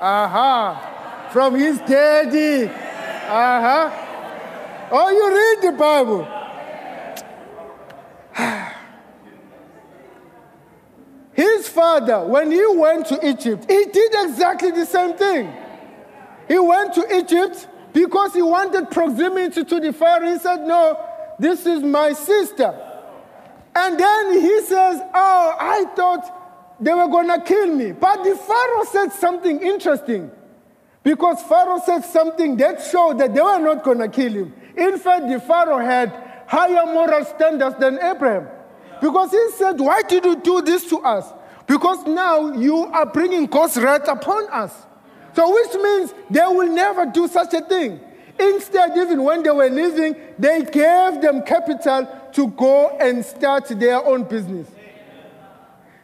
Aha. 0.00 1.28
From 1.32 1.54
his 1.54 1.78
daddy. 1.80 2.66
Aha. 2.66 4.88
Oh, 4.90 5.10
you 5.10 5.30
read 5.30 5.72
the 5.72 5.78
Bible. 5.78 6.39
Father, 11.68 12.24
when 12.24 12.50
he 12.50 12.66
went 12.66 13.06
to 13.06 13.28
Egypt, 13.28 13.70
he 13.70 13.84
did 13.86 14.12
exactly 14.14 14.70
the 14.72 14.84
same 14.84 15.14
thing. 15.14 15.52
He 16.48 16.58
went 16.58 16.94
to 16.94 17.16
Egypt 17.16 17.68
because 17.92 18.34
he 18.34 18.42
wanted 18.42 18.90
proximity 18.90 19.64
to 19.64 19.80
the 19.80 19.92
Pharaoh. 19.92 20.32
He 20.32 20.38
said, 20.38 20.66
No, 20.66 20.98
this 21.38 21.66
is 21.66 21.82
my 21.82 22.12
sister. 22.12 22.74
And 23.74 23.98
then 23.98 24.40
he 24.40 24.60
says, 24.62 25.00
Oh, 25.14 25.56
I 25.58 25.84
thought 25.94 26.78
they 26.80 26.92
were 26.92 27.08
going 27.08 27.28
to 27.28 27.40
kill 27.40 27.74
me. 27.74 27.92
But 27.92 28.24
the 28.24 28.34
Pharaoh 28.34 28.84
said 28.84 29.12
something 29.12 29.60
interesting 29.60 30.30
because 31.02 31.42
Pharaoh 31.42 31.80
said 31.84 32.04
something 32.04 32.56
that 32.56 32.82
showed 32.82 33.18
that 33.18 33.34
they 33.34 33.40
were 33.40 33.58
not 33.58 33.84
going 33.84 33.98
to 33.98 34.08
kill 34.08 34.32
him. 34.32 34.54
In 34.76 34.98
fact, 34.98 35.28
the 35.28 35.40
Pharaoh 35.40 35.78
had 35.78 36.08
higher 36.46 36.86
moral 36.86 37.24
standards 37.24 37.76
than 37.78 37.98
Abraham. 38.02 38.48
Because 39.00 39.30
he 39.30 39.50
said, 39.52 39.78
Why 39.78 40.02
did 40.02 40.24
you 40.24 40.36
do 40.36 40.62
this 40.62 40.88
to 40.90 40.98
us? 40.98 41.32
Because 41.66 42.04
now 42.06 42.52
you 42.52 42.86
are 42.86 43.06
bringing 43.06 43.46
God's 43.46 43.76
wrath 43.76 44.08
upon 44.08 44.48
us. 44.50 44.74
So, 45.34 45.54
which 45.54 45.74
means 45.74 46.14
they 46.28 46.44
will 46.46 46.72
never 46.72 47.06
do 47.06 47.28
such 47.28 47.54
a 47.54 47.60
thing. 47.60 48.00
Instead, 48.38 48.96
even 48.96 49.22
when 49.22 49.42
they 49.42 49.50
were 49.50 49.68
leaving, 49.68 50.16
they 50.38 50.62
gave 50.62 51.20
them 51.20 51.42
capital 51.42 52.08
to 52.32 52.48
go 52.48 52.96
and 52.98 53.24
start 53.24 53.66
their 53.68 54.04
own 54.04 54.24
business. 54.24 54.66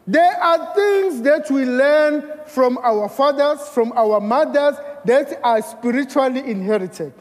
There 0.06 0.36
are 0.40 0.74
things 0.74 1.22
that 1.22 1.50
we 1.50 1.64
learn 1.64 2.30
from 2.46 2.78
our 2.78 3.08
fathers, 3.08 3.66
from 3.68 3.92
our 3.96 4.20
mothers, 4.20 4.76
that 5.04 5.40
are 5.42 5.60
spiritually 5.62 6.48
inherited. 6.48 7.12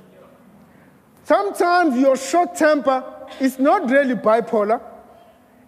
Sometimes 1.23 1.97
your 1.97 2.15
short 2.15 2.55
temper 2.55 3.03
is 3.39 3.57
not 3.57 3.89
really 3.89 4.13
bipolar. 4.13 4.81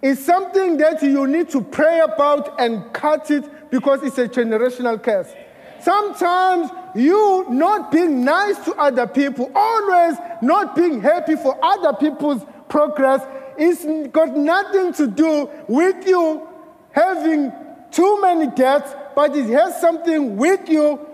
It's 0.02 0.24
something 0.24 0.78
that 0.78 1.02
you 1.02 1.26
need 1.26 1.50
to 1.50 1.62
pray 1.62 2.00
about 2.00 2.60
and 2.60 2.94
cut 2.94 3.32
it 3.32 3.72
because 3.72 4.04
it's 4.04 4.18
a 4.18 4.28
generational 4.28 5.02
curse. 5.02 5.34
Sometimes 5.82 6.70
you 6.96 7.46
not 7.50 7.92
being 7.92 8.24
nice 8.24 8.58
to 8.66 8.76
other 8.76 9.08
people, 9.08 9.52
always 9.56 10.18
not 10.42 10.76
being 10.76 11.02
happy 11.02 11.36
for 11.36 11.58
other 11.64 11.94
people's 11.94 12.44
progress, 12.70 13.22
it's 13.58 13.86
got 14.12 14.36
nothing 14.36 14.94
to 14.94 15.08
do 15.08 15.50
with 15.68 16.08
you 16.08 16.48
having 16.92 17.52
too 17.92 18.22
many 18.22 18.48
debts, 18.48 18.94
but 19.16 19.36
it 19.36 19.48
has 19.50 19.80
something 19.82 20.38
with 20.38 20.70
you 20.70 21.08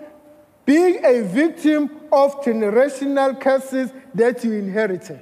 being 0.65 1.03
a 1.05 1.21
victim 1.21 1.89
of 2.11 2.41
generational 2.41 3.39
curses 3.39 3.91
that 4.13 4.43
you 4.43 4.53
inherited. 4.53 5.19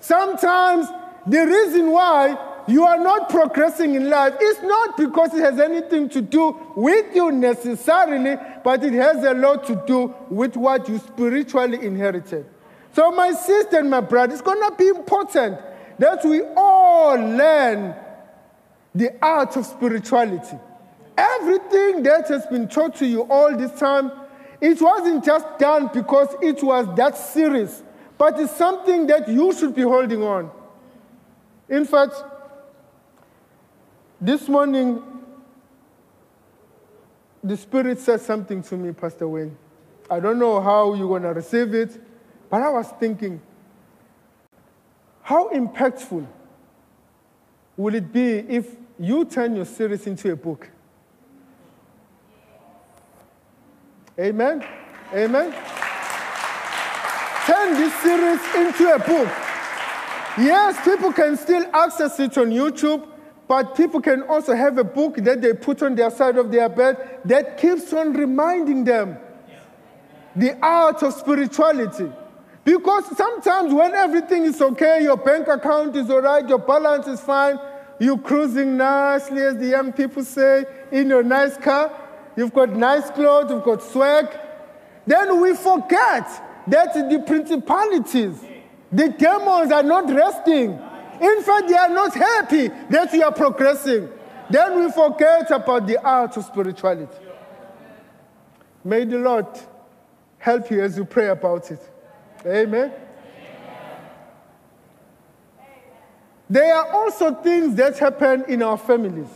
Sometimes 0.00 0.88
the 1.26 1.46
reason 1.46 1.90
why 1.90 2.36
you 2.68 2.84
are 2.84 2.98
not 2.98 3.28
progressing 3.28 3.94
in 3.94 4.08
life 4.08 4.34
is 4.40 4.62
not 4.62 4.96
because 4.96 5.34
it 5.34 5.42
has 5.42 5.58
anything 5.58 6.08
to 6.10 6.22
do 6.22 6.56
with 6.76 7.14
you 7.14 7.32
necessarily, 7.32 8.36
but 8.62 8.84
it 8.84 8.92
has 8.92 9.24
a 9.24 9.34
lot 9.34 9.66
to 9.66 9.82
do 9.86 10.14
with 10.30 10.56
what 10.56 10.88
you 10.88 10.98
spiritually 10.98 11.84
inherited. 11.84 12.46
So, 12.94 13.10
my 13.10 13.32
sister 13.32 13.78
and 13.78 13.90
my 13.90 14.00
brother, 14.00 14.32
it's 14.32 14.42
going 14.42 14.60
to 14.60 14.76
be 14.76 14.88
important 14.88 15.58
that 15.98 16.24
we 16.24 16.42
all 16.56 17.14
learn 17.16 17.94
the 18.94 19.10
art 19.22 19.56
of 19.56 19.66
spirituality. 19.66 20.56
Everything 21.16 22.02
that 22.02 22.28
has 22.28 22.46
been 22.46 22.68
taught 22.68 22.96
to 22.96 23.06
you 23.06 23.22
all 23.22 23.56
this 23.56 23.72
time, 23.78 24.12
it 24.60 24.80
wasn't 24.80 25.24
just 25.24 25.46
done 25.58 25.90
because 25.92 26.28
it 26.40 26.62
was 26.62 26.86
that 26.96 27.16
serious, 27.16 27.82
but 28.18 28.38
it's 28.38 28.56
something 28.56 29.06
that 29.06 29.28
you 29.28 29.52
should 29.52 29.74
be 29.74 29.82
holding 29.82 30.22
on. 30.22 30.50
In 31.68 31.84
fact, 31.84 32.14
this 34.20 34.48
morning, 34.48 35.02
the 37.42 37.56
Spirit 37.56 37.98
said 37.98 38.20
something 38.20 38.62
to 38.62 38.76
me, 38.76 38.92
Pastor 38.92 39.26
Wayne. 39.26 39.56
I 40.10 40.20
don't 40.20 40.38
know 40.38 40.60
how 40.60 40.94
you're 40.94 41.08
going 41.08 41.22
to 41.22 41.32
receive 41.32 41.74
it, 41.74 42.00
but 42.50 42.62
I 42.62 42.68
was 42.68 42.88
thinking, 43.00 43.40
how 45.22 45.48
impactful 45.50 46.26
will 47.76 47.94
it 47.94 48.12
be 48.12 48.38
if 48.38 48.76
you 48.98 49.24
turn 49.24 49.56
your 49.56 49.64
series 49.64 50.06
into 50.06 50.30
a 50.30 50.36
book? 50.36 50.68
Amen? 54.18 54.64
Amen? 55.14 55.52
Turn 57.46 57.74
this 57.74 57.94
series 58.02 58.54
into 58.54 58.94
a 58.94 58.98
book. 58.98 59.51
Yes, 60.38 60.82
people 60.84 61.12
can 61.12 61.36
still 61.36 61.64
access 61.74 62.18
it 62.18 62.38
on 62.38 62.50
YouTube, 62.50 63.06
but 63.46 63.76
people 63.76 64.00
can 64.00 64.22
also 64.22 64.54
have 64.54 64.78
a 64.78 64.84
book 64.84 65.16
that 65.16 65.42
they 65.42 65.52
put 65.52 65.82
on 65.82 65.94
their 65.94 66.10
side 66.10 66.38
of 66.38 66.50
their 66.50 66.68
bed 66.68 67.20
that 67.26 67.58
keeps 67.58 67.92
on 67.92 68.14
reminding 68.14 68.84
them 68.84 69.18
the 70.34 70.56
art 70.64 71.02
of 71.02 71.12
spirituality. 71.12 72.10
Because 72.64 73.14
sometimes 73.16 73.74
when 73.74 73.92
everything 73.92 74.44
is 74.44 74.62
okay, 74.62 75.02
your 75.02 75.16
bank 75.16 75.48
account 75.48 75.96
is 75.96 76.08
all 76.08 76.22
right, 76.22 76.48
your 76.48 76.58
balance 76.58 77.06
is 77.08 77.20
fine, 77.20 77.58
you're 77.98 78.18
cruising 78.18 78.76
nicely, 78.76 79.42
as 79.42 79.56
the 79.56 79.66
young 79.66 79.92
people 79.92 80.24
say, 80.24 80.64
in 80.90 81.08
your 81.08 81.22
nice 81.22 81.56
car, 81.58 81.92
you've 82.36 82.54
got 82.54 82.70
nice 82.70 83.10
clothes, 83.10 83.50
you've 83.50 83.64
got 83.64 83.82
swag, 83.82 84.28
then 85.06 85.40
we 85.40 85.54
forget 85.54 86.26
that 86.68 86.94
the 86.94 87.22
principalities, 87.26 88.38
the 88.92 89.08
demons 89.08 89.72
are 89.72 89.82
not 89.82 90.10
resting. 90.10 90.78
In 91.20 91.42
fact, 91.42 91.68
they 91.68 91.76
are 91.76 91.88
not 91.88 92.14
happy 92.14 92.68
that 92.90 93.10
we 93.12 93.22
are 93.22 93.32
progressing. 93.32 94.08
Then 94.50 94.84
we 94.84 94.92
forget 94.92 95.50
about 95.50 95.86
the 95.86 96.02
art 96.04 96.36
of 96.36 96.44
spirituality. 96.44 97.16
May 98.84 99.04
the 99.04 99.18
Lord 99.18 99.46
help 100.38 100.70
you 100.70 100.82
as 100.82 100.96
you 100.96 101.04
pray 101.04 101.28
about 101.28 101.70
it. 101.70 101.80
Amen. 102.44 102.92
There 106.50 106.74
are 106.74 106.92
also 106.92 107.34
things 107.36 107.76
that 107.76 107.98
happen 107.98 108.44
in 108.46 108.62
our 108.62 108.76
families. 108.76 109.30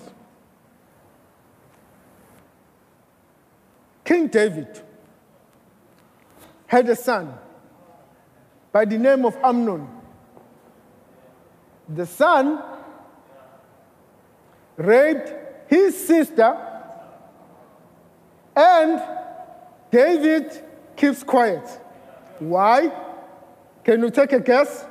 King 4.04 4.26
David 4.26 4.82
had 6.66 6.88
a 6.88 6.96
son 6.96 7.32
by 8.76 8.84
the 8.84 8.98
name 8.98 9.24
of 9.24 9.34
Amnon. 9.42 9.88
The 11.88 12.04
son 12.04 12.62
raped 14.76 15.32
his 15.66 15.96
sister, 16.06 16.54
and 18.54 19.02
David 19.90 20.62
keeps 20.94 21.22
quiet. 21.22 21.66
Why? 22.38 22.92
Can 23.82 24.02
you 24.02 24.10
take 24.10 24.34
a 24.34 24.40
guess? 24.40 24.84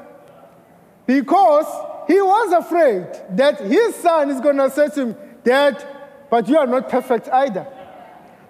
Because 1.06 1.68
he 2.08 2.20
was 2.20 2.54
afraid 2.54 3.06
that 3.38 3.60
his 3.60 3.94
son 3.98 4.32
is 4.32 4.42
going 4.42 4.58
to 4.58 4.72
say 4.72 4.90
to 4.96 5.02
him, 5.02 5.16
Dad, 5.44 5.86
but 6.32 6.50
you 6.50 6.58
are 6.58 6.66
not 6.66 6.90
perfect 6.90 7.30
either. 7.30 7.68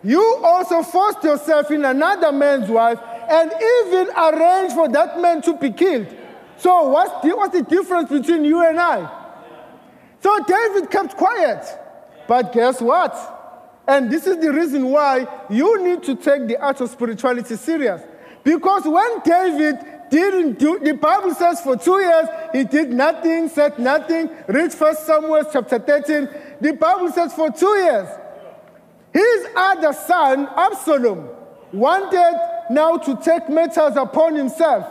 You 0.02 0.24
also 0.46 0.82
forced 0.82 1.26
yourself 1.26 1.72
in 1.72 1.84
another 1.84 2.32
man's 2.32 2.70
wife 2.70 3.00
and 3.30 3.51
even 3.51 4.09
arrange 4.15 4.73
for 4.73 4.88
that 4.89 5.19
man 5.19 5.41
to 5.43 5.57
be 5.57 5.71
killed. 5.71 6.07
So, 6.57 6.89
what's 6.89 7.26
the, 7.26 7.36
what's 7.36 7.53
the 7.53 7.63
difference 7.63 8.09
between 8.09 8.45
you 8.45 8.65
and 8.65 8.80
I? 8.80 9.09
So, 10.21 10.39
David 10.45 10.89
kept 10.89 11.17
quiet. 11.17 11.65
But 12.28 12.53
guess 12.53 12.82
what? 12.82 13.13
And 13.88 14.11
this 14.11 14.26
is 14.26 14.38
the 14.38 14.51
reason 14.51 14.89
why 14.89 15.28
you 15.49 15.84
need 15.84 16.03
to 16.03 16.15
take 16.15 16.47
the 16.47 16.57
art 16.57 16.82
of 16.82 16.89
spirituality 16.89 17.55
serious. 17.55 18.01
Because 18.43 18.84
when 18.86 19.19
David 19.23 20.09
didn't 20.09 20.59
do, 20.59 20.80
the 20.80 20.93
Bible 20.93 21.34
says 21.34 21.61
for 21.61 21.76
two 21.76 21.99
years 21.99 22.28
he 22.53 22.63
did 22.63 22.91
nothing, 22.91 23.49
said 23.49 23.78
nothing. 23.78 24.30
Read 24.47 24.73
First 24.73 25.05
Samuel 25.05 25.43
chapter 25.51 25.80
13. 25.80 26.30
The 26.61 26.73
Bible 26.73 27.11
says 27.11 27.34
for 27.34 27.51
two 27.51 27.76
years. 27.76 28.07
His 29.13 29.47
other 29.55 29.93
son, 29.93 30.47
Absalom, 30.55 31.30
wanted 31.71 32.55
now 32.70 32.97
to 32.97 33.16
take 33.18 33.49
matters 33.49 33.95
upon 33.95 34.36
himself 34.36 34.86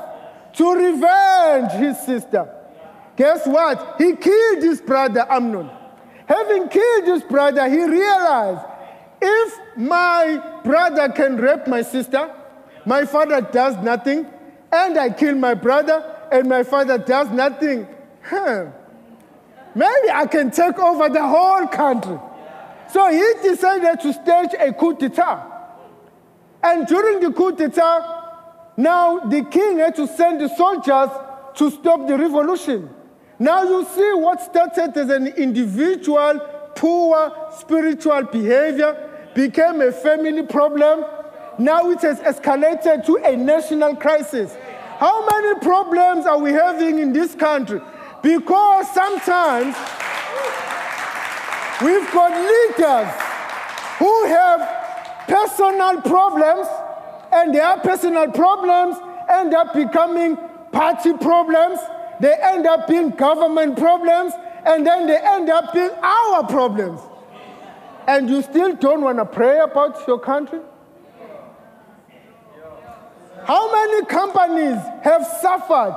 to 0.55 0.73
revenge 0.73 1.73
his 1.73 1.99
sister. 2.01 2.49
Guess 3.17 3.47
what? 3.47 3.97
He 3.99 4.17
killed 4.17 4.63
his 4.63 4.81
brother 4.81 5.27
Amnon. 5.29 5.71
Having 6.27 6.69
killed 6.69 7.05
his 7.05 7.23
brother, 7.23 7.69
he 7.69 7.83
realized 7.85 8.65
if 9.21 9.77
my 9.77 10.61
brother 10.65 11.09
can 11.11 11.37
rape 11.37 11.67
my 11.67 11.83
sister, 11.83 12.35
my 12.87 13.05
father 13.05 13.41
does 13.41 13.77
nothing, 13.79 14.27
and 14.73 14.99
I 14.99 15.11
kill 15.11 15.35
my 15.35 15.55
brother, 15.55 16.03
and 16.33 16.49
my 16.49 16.63
father 16.63 16.99
does 16.99 17.31
nothing, 17.31 17.87
huh, 18.23 18.67
maybe 19.75 20.11
I 20.13 20.27
can 20.27 20.51
take 20.51 20.79
over 20.79 21.09
the 21.09 21.27
whole 21.27 21.67
country. 21.69 22.19
So 22.91 23.11
he 23.11 23.49
decided 23.49 24.01
to 24.01 24.13
stage 24.13 24.51
a 24.59 24.73
coup 24.73 24.95
d'etat. 24.95 25.54
And 26.65 26.87
during 26.87 27.21
the 27.21 27.31
coup 27.31 27.53
d'etat, 27.53 28.73
now 28.79 29.19
the 29.21 29.43
king 29.45 29.79
had 29.79 29.95
to 29.97 30.07
send 30.07 30.41
the 30.41 30.49
soldiers 30.49 31.11
to 31.57 31.71
stop 31.71 32.09
the 32.09 32.17
revolution. 32.17 32.89
Now 33.39 33.63
you 33.65 33.85
see 33.85 34.13
what 34.15 34.41
started 34.41 34.97
as 34.97 35.11
an 35.11 35.27
individual 35.27 36.41
poor 36.75 37.51
spiritual 37.59 38.23
behavior 38.25 38.97
became 39.35 39.83
a 39.83 39.93
family 39.93 40.43
problem. 40.43 41.05
Now 41.59 41.91
it 41.91 42.01
has 42.01 42.19
escalated 42.21 43.05
to 43.07 43.17
a 43.17 43.37
national 43.37 43.97
crisis. 43.97 44.57
How 44.99 45.29
many 45.29 45.61
problems 45.61 46.25
are 46.25 46.39
we 46.39 46.53
having 46.53 46.99
in 46.99 47.13
this 47.13 47.35
country? 47.35 47.81
Because 48.23 48.91
sometimes 48.95 49.77
we've 51.83 52.11
got 52.11 52.33
leaders 52.33 53.15
who 53.99 54.25
have 54.27 54.74
personal 55.27 56.01
problems, 56.03 56.67
and 57.33 57.55
their 57.55 57.77
personal 57.79 58.31
problems 58.31 58.97
end 59.29 59.55
up 59.55 59.75
becoming 59.75 60.37
party 60.73 61.13
problems, 61.15 61.79
they 62.21 62.35
end 62.43 62.67
up 62.67 62.87
being 62.87 63.11
government 63.11 63.79
problems, 63.79 64.33
and 64.65 64.87
then 64.87 65.07
they 65.07 65.17
end 65.17 65.51
up 65.51 65.73
being 65.73 65.91
our 66.03 66.47
problems. 66.47 67.01
And 68.07 68.29
you 68.29 68.43
still 68.43 68.75
don't 68.75 69.03
want 69.03 69.19
to 69.19 69.25
pray 69.25 69.61
about 69.61 70.07
your 70.07 70.19
country? 70.19 70.61
How 73.45 73.73
many 73.73 74.07
companies 74.07 74.79
have 75.03 75.27
suffered 75.41 75.95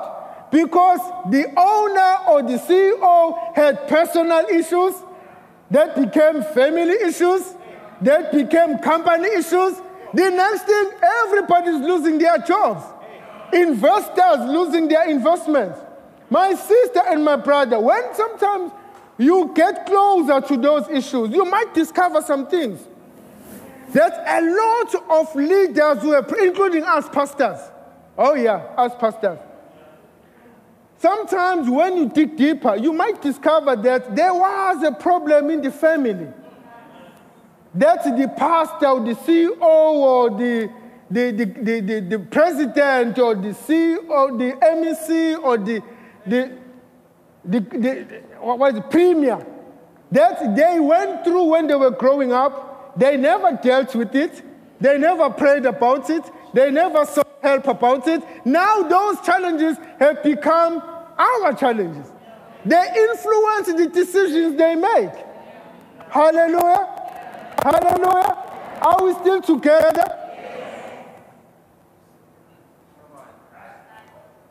because 0.52 1.00
the 1.30 1.46
owner 1.58 2.18
or 2.30 2.42
the 2.44 2.58
CEO 2.58 3.56
had 3.56 3.88
personal 3.88 4.46
issues 4.48 4.94
that 5.72 5.96
became 5.96 6.44
family 6.44 6.96
issues, 7.04 7.54
that 8.02 8.32
became 8.32 8.80
company 8.80 9.28
issues? 9.30 9.82
The 10.14 10.30
next 10.30 10.64
thing, 10.64 10.92
everybody's 11.04 11.82
losing 11.82 12.18
their 12.18 12.38
jobs. 12.40 12.84
Investors 13.54 14.40
losing 14.48 14.88
their 14.88 15.10
investments. 15.10 15.80
My 16.30 16.54
sister 16.54 17.02
and 17.06 17.24
my 17.24 17.36
brother, 17.38 17.80
when 17.80 18.14
sometimes 18.14 18.72
you 19.18 19.52
get 19.56 19.86
closer 19.86 20.42
to 20.42 20.58
those 20.58 20.88
issues, 20.90 21.30
you 21.32 21.46
might 21.46 21.74
discover 21.74 22.22
some 22.22 22.48
things. 22.48 22.80
There's 23.90 24.12
a 24.12 24.42
lot 24.42 24.96
of 25.22 25.36
leaders 25.36 26.02
who 26.02 26.14
are, 26.14 26.26
including 26.44 26.84
us 26.84 27.08
pastors. 27.10 27.60
Oh, 28.18 28.36
yeah, 28.36 28.56
us 28.78 28.94
pastors. 29.00 29.40
Sometimes 31.00 31.70
when 31.70 31.96
you 31.96 32.10
dig 32.10 32.36
deeper, 32.36 32.76
you 32.76 32.92
might 32.92 33.22
discover 33.22 33.76
that 33.76 34.16
there 34.16 34.34
was 34.34 34.84
a 34.84 34.92
problem 34.92 35.50
in 35.52 35.62
the 35.62 35.72
family. 35.72 36.28
That 37.78 38.04
the 38.04 38.28
pastor 38.36 38.88
or 38.88 39.00
the 39.02 39.14
CEO 39.14 39.62
or 39.62 40.30
the, 40.32 40.70
the, 41.12 41.32
the, 41.32 41.46
the, 41.46 41.80
the, 41.82 42.00
the 42.00 42.20
president 42.20 43.20
or 43.20 43.36
the 43.36 43.50
CEO 43.50 44.38
the 44.38 44.54
MEC 44.66 45.44
or 45.44 45.58
the, 45.58 45.82
the, 46.26 46.58
the, 47.46 47.60
the 47.60 48.86
premier 48.90 49.46
that 50.12 50.56
they 50.56 50.80
went 50.80 51.24
through 51.24 51.44
when 51.46 51.68
they 51.68 51.76
were 51.76 51.92
growing 51.92 52.34
up. 52.34 52.98
They 52.98 53.16
never 53.16 53.60
dealt 53.62 53.94
with 53.94 54.16
it. 54.16 54.42
They 54.82 54.98
never 54.98 55.30
prayed 55.30 55.66
about 55.66 56.10
it. 56.10 56.24
They 56.54 56.72
never 56.72 57.06
sought 57.06 57.28
help 57.42 57.68
about 57.68 58.08
it. 58.08 58.24
Now 58.46 58.84
those 58.84 59.22
challenges 59.22 59.78
have 60.00 60.24
become 60.24 60.82
our 61.18 61.54
challenges. 61.54 62.12
They 62.66 62.86
influence 62.96 63.68
the 63.68 63.90
decisions 63.94 64.58
they 64.58 64.76
make. 64.76 65.12
Hallelujah. 66.10 66.97
Hallelujah. 67.64 68.44
Are 68.82 69.04
we 69.04 69.14
still 69.14 69.42
together? 69.42 70.24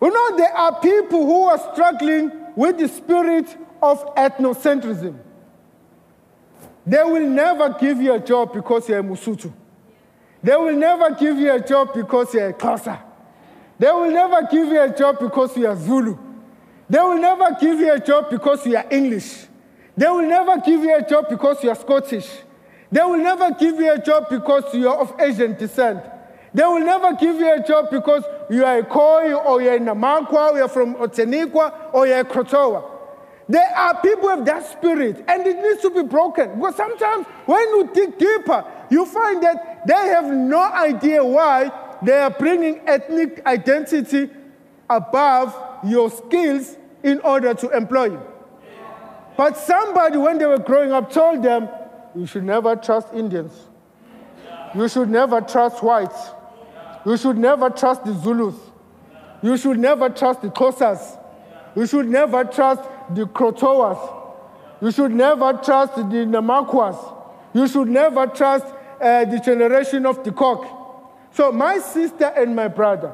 You 0.00 0.10
know, 0.10 0.36
there 0.36 0.52
are 0.52 0.80
people 0.80 1.24
who 1.24 1.44
are 1.44 1.58
struggling 1.72 2.30
with 2.54 2.78
the 2.78 2.88
spirit 2.88 3.56
of 3.82 4.14
ethnocentrism. 4.14 5.18
They 6.86 7.02
will 7.02 7.26
never 7.28 7.70
give 7.80 8.00
you 8.00 8.14
a 8.14 8.20
job 8.20 8.52
because 8.52 8.88
you're 8.88 9.00
a 9.00 9.02
Mosotho. 9.02 9.52
They 10.42 10.54
will 10.54 10.76
never 10.76 11.10
give 11.14 11.38
you 11.38 11.52
a 11.52 11.60
job 11.60 11.94
because 11.94 12.32
you're 12.34 12.50
a. 12.50 13.02
They 13.78 13.90
will 13.90 14.10
never 14.10 14.42
give 14.42 14.68
you 14.68 14.80
a 14.80 14.96
job 14.96 15.18
because 15.18 15.56
you 15.56 15.66
are 15.66 15.76
Zulu. 15.76 16.16
They 16.88 16.98
will 16.98 17.18
never 17.18 17.56
give 17.60 17.80
you 17.80 17.92
a 17.92 17.98
job 17.98 18.30
because 18.30 18.64
you 18.66 18.76
are 18.76 18.86
English. 18.90 19.46
They 19.96 20.06
will 20.06 20.28
never 20.28 20.58
give 20.58 20.82
you 20.82 20.94
a 20.94 21.02
job 21.08 21.28
because 21.28 21.64
you 21.64 21.70
are 21.70 21.74
Scottish. 21.74 22.28
They 22.90 23.02
will 23.02 23.18
never 23.18 23.50
give 23.52 23.76
you 23.76 23.92
a 23.92 23.98
job 23.98 24.28
because 24.30 24.72
you 24.74 24.88
are 24.88 24.98
of 24.98 25.14
Asian 25.20 25.54
descent. 25.54 26.04
They 26.54 26.62
will 26.62 26.80
never 26.80 27.12
give 27.14 27.36
you 27.36 27.52
a 27.52 27.62
job 27.62 27.90
because 27.90 28.24
you 28.48 28.64
are 28.64 28.78
a 28.78 28.84
Khoi 28.84 29.34
or 29.34 29.60
you're 29.60 29.74
a 29.74 29.78
Namakwa 29.78 30.52
or 30.52 30.58
you're 30.58 30.68
from 30.68 30.94
Outeniqua 30.94 31.92
or 31.92 32.06
you're 32.06 32.20
a 32.20 32.24
Krotoa. 32.24 32.92
There 33.48 33.76
are 33.76 34.00
people 34.00 34.36
with 34.36 34.44
that 34.46 34.66
spirit, 34.66 35.24
and 35.28 35.46
it 35.46 35.56
needs 35.62 35.80
to 35.82 35.90
be 35.90 36.02
broken. 36.02 36.58
Because 36.58 36.74
sometimes 36.76 37.26
when 37.46 37.60
you 37.60 37.90
dig 37.94 38.18
deeper, 38.18 38.64
you 38.90 39.06
find 39.06 39.42
that 39.42 39.86
they 39.86 39.94
have 39.94 40.24
no 40.24 40.60
idea 40.60 41.24
why 41.24 41.70
they 42.02 42.18
are 42.18 42.30
bringing 42.30 42.80
ethnic 42.88 43.46
identity 43.46 44.30
above 44.90 45.54
your 45.84 46.10
skills 46.10 46.76
in 47.04 47.20
order 47.20 47.54
to 47.54 47.70
employ 47.70 48.06
you. 48.06 48.22
But 49.36 49.56
somebody, 49.56 50.16
when 50.16 50.38
they 50.38 50.46
were 50.46 50.58
growing 50.58 50.92
up, 50.92 51.12
told 51.12 51.42
them, 51.42 51.68
You 52.16 52.26
should 52.26 52.44
never 52.44 52.76
trust 52.76 53.08
Indians. 53.12 53.52
You 54.74 54.88
should 54.88 55.10
never 55.10 55.40
trust 55.40 55.82
whites. 55.82 56.30
You 57.04 57.16
should 57.16 57.36
never 57.36 57.70
trust 57.70 58.04
the 58.04 58.14
Zulus. 58.14 58.56
You 59.42 59.56
should 59.56 59.78
never 59.78 60.08
trust 60.08 60.42
the 60.42 60.48
Xhosas. 60.48 61.18
You 61.76 61.86
should 61.86 62.08
never 62.08 62.44
trust 62.44 62.82
the 63.14 63.24
Krotoas. 63.26 64.14
You 64.80 64.90
should 64.90 65.12
never 65.12 65.52
trust 65.62 65.96
the 65.96 66.02
Namakwas. 66.02 67.14
You 67.54 67.68
should 67.68 67.88
never 67.88 68.26
trust 68.26 68.66
uh, 69.00 69.24
the 69.26 69.38
generation 69.38 70.06
of 70.06 70.24
the 70.24 70.32
cock. 70.32 70.66
So, 71.32 71.52
my 71.52 71.78
sister 71.78 72.32
and 72.36 72.56
my 72.56 72.68
brother, 72.68 73.12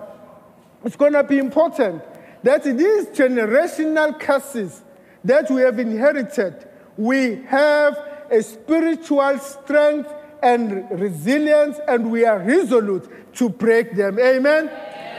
it's 0.85 0.97
going 0.97 1.13
to 1.13 1.25
be 1.25 1.39
important 1.39 2.03
that 2.45 2.63
these 2.63 3.07
generational 3.07 4.19
curses 4.19 4.83
that 5.25 5.51
we 5.51 5.63
have 5.63 5.79
inherited, 5.79 6.69
we 6.97 7.43
have 7.49 8.12
a 8.33 8.43
spiritual 8.43 9.39
strength 9.39 10.13
and 10.43 10.91
resilience, 10.91 11.79
and 11.87 12.11
we 12.11 12.25
are 12.25 12.39
resolute 12.39 13.35
to 13.35 13.49
break 13.49 13.95
them. 13.95 14.19
Amen. 14.19 14.69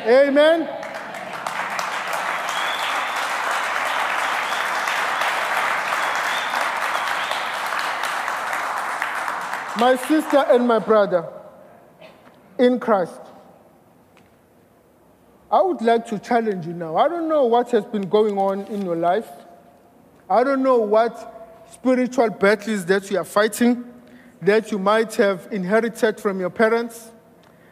Amen. 0.05 0.61
Amen. 0.63 0.83
my 9.77 9.95
sister 9.95 10.45
and 10.49 10.67
my 10.67 10.79
brother 10.79 11.27
in 12.59 12.79
Christ, 12.79 13.19
I 15.51 15.61
would 15.61 15.81
like 15.81 16.07
to 16.07 16.19
challenge 16.19 16.65
you 16.65 16.73
now. 16.73 16.95
I 16.95 17.07
don't 17.07 17.27
know 17.27 17.45
what 17.45 17.71
has 17.71 17.85
been 17.85 18.07
going 18.09 18.37
on 18.37 18.61
in 18.67 18.85
your 18.85 18.95
life. 18.95 19.27
I 20.29 20.43
don't 20.43 20.63
know 20.63 20.77
what 20.77 21.42
spiritual 21.73 22.29
battles 22.29 22.85
that 22.85 23.09
you 23.09 23.17
are 23.17 23.23
fighting, 23.23 23.83
that 24.41 24.71
you 24.71 24.77
might 24.77 25.15
have 25.15 25.47
inherited 25.51 26.19
from 26.19 26.39
your 26.39 26.51
parents, 26.51 27.11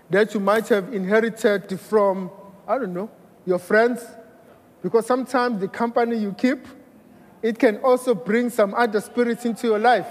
that 0.10 0.34
you 0.34 0.40
might 0.40 0.68
have 0.70 0.94
inherited 0.94 1.80
from, 1.80 2.32
I 2.68 2.80
don't 2.80 2.94
know, 2.94 3.10
your 3.46 3.60
friends. 3.60 4.04
Because 4.82 5.06
sometimes 5.06 5.62
the 5.62 5.68
company 5.68 6.18
you 6.18 6.34
keep, 6.34 6.66
it 7.44 7.60
can 7.60 7.78
also 7.78 8.16
bring 8.16 8.50
some 8.50 8.74
other 8.74 9.00
spirits 9.00 9.46
into 9.46 9.68
your 9.68 9.80
life. 9.80 10.08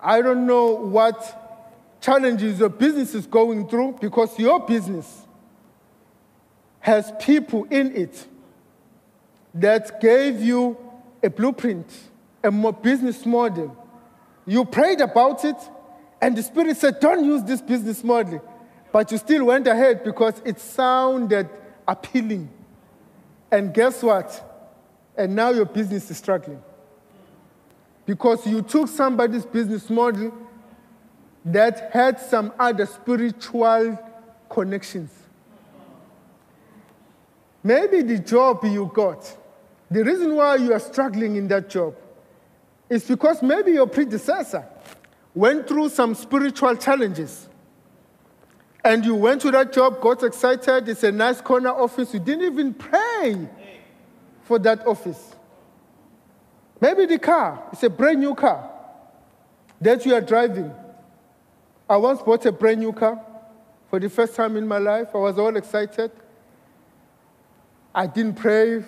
I 0.00 0.20
don't 0.20 0.46
know 0.46 0.72
what 0.72 1.96
challenges 2.00 2.60
your 2.60 2.68
business 2.68 3.14
is 3.14 3.26
going 3.26 3.68
through 3.68 3.98
because 4.00 4.38
your 4.38 4.60
business 4.60 5.26
has 6.80 7.10
people 7.18 7.64
in 7.64 7.96
it 7.96 8.28
that 9.54 10.00
gave 10.00 10.40
you 10.40 10.76
a 11.22 11.30
blueprint, 11.30 11.86
a 12.42 12.50
business 12.72 13.26
model. 13.26 13.76
You 14.46 14.64
prayed 14.64 15.00
about 15.00 15.44
it, 15.44 15.56
and 16.20 16.36
the 16.36 16.42
Spirit 16.42 16.76
said, 16.76 17.00
Don't 17.00 17.24
use 17.24 17.42
this 17.42 17.60
business 17.60 18.02
model. 18.02 18.42
But 18.90 19.12
you 19.12 19.18
still 19.18 19.44
went 19.44 19.66
ahead 19.66 20.02
because 20.02 20.40
it 20.44 20.58
sounded 20.58 21.48
appealing. 21.86 22.48
And 23.50 23.72
guess 23.72 24.02
what? 24.02 24.44
And 25.16 25.34
now 25.34 25.50
your 25.50 25.66
business 25.66 26.10
is 26.10 26.16
struggling 26.16 26.62
because 28.06 28.46
you 28.46 28.62
took 28.62 28.88
somebody's 28.88 29.44
business 29.44 29.90
model 29.90 30.32
that 31.44 31.90
had 31.92 32.18
some 32.18 32.52
other 32.58 32.86
spiritual 32.86 33.98
connections. 34.48 35.10
Maybe 37.62 38.02
the 38.02 38.18
job 38.18 38.64
you 38.64 38.90
got, 38.94 39.36
the 39.90 40.04
reason 40.04 40.34
why 40.34 40.56
you 40.56 40.72
are 40.72 40.80
struggling 40.80 41.36
in 41.36 41.48
that 41.48 41.68
job 41.68 41.94
is 42.88 43.04
because 43.04 43.42
maybe 43.42 43.72
your 43.72 43.86
predecessor 43.86 44.64
went 45.34 45.68
through 45.68 45.88
some 45.88 46.14
spiritual 46.14 46.76
challenges. 46.76 47.48
And 48.84 49.04
you 49.04 49.14
went 49.14 49.42
to 49.42 49.50
that 49.50 49.72
job, 49.72 50.00
got 50.00 50.22
excited, 50.22 50.88
it's 50.88 51.02
a 51.02 51.12
nice 51.12 51.40
corner 51.40 51.70
office, 51.70 52.14
you 52.14 52.20
didn't 52.20 52.44
even 52.44 52.74
pray 52.74 53.48
for 54.44 54.58
that 54.60 54.86
office. 54.86 55.34
Maybe 56.80 57.06
the 57.06 57.18
car, 57.18 57.62
it's 57.72 57.82
a 57.82 57.90
brand 57.90 58.20
new 58.20 58.34
car 58.34 58.70
that 59.80 60.06
you 60.06 60.14
are 60.14 60.20
driving. 60.20 60.72
I 61.88 61.96
once 61.96 62.22
bought 62.22 62.46
a 62.46 62.52
brand 62.52 62.80
new 62.80 62.92
car 62.92 63.20
for 63.90 63.98
the 63.98 64.08
first 64.08 64.34
time 64.34 64.56
in 64.56 64.66
my 64.66 64.78
life. 64.78 65.08
I 65.14 65.18
was 65.18 65.38
all 65.38 65.56
excited. 65.56 66.10
I 67.94 68.06
didn't 68.06 68.34
pray. 68.34 68.84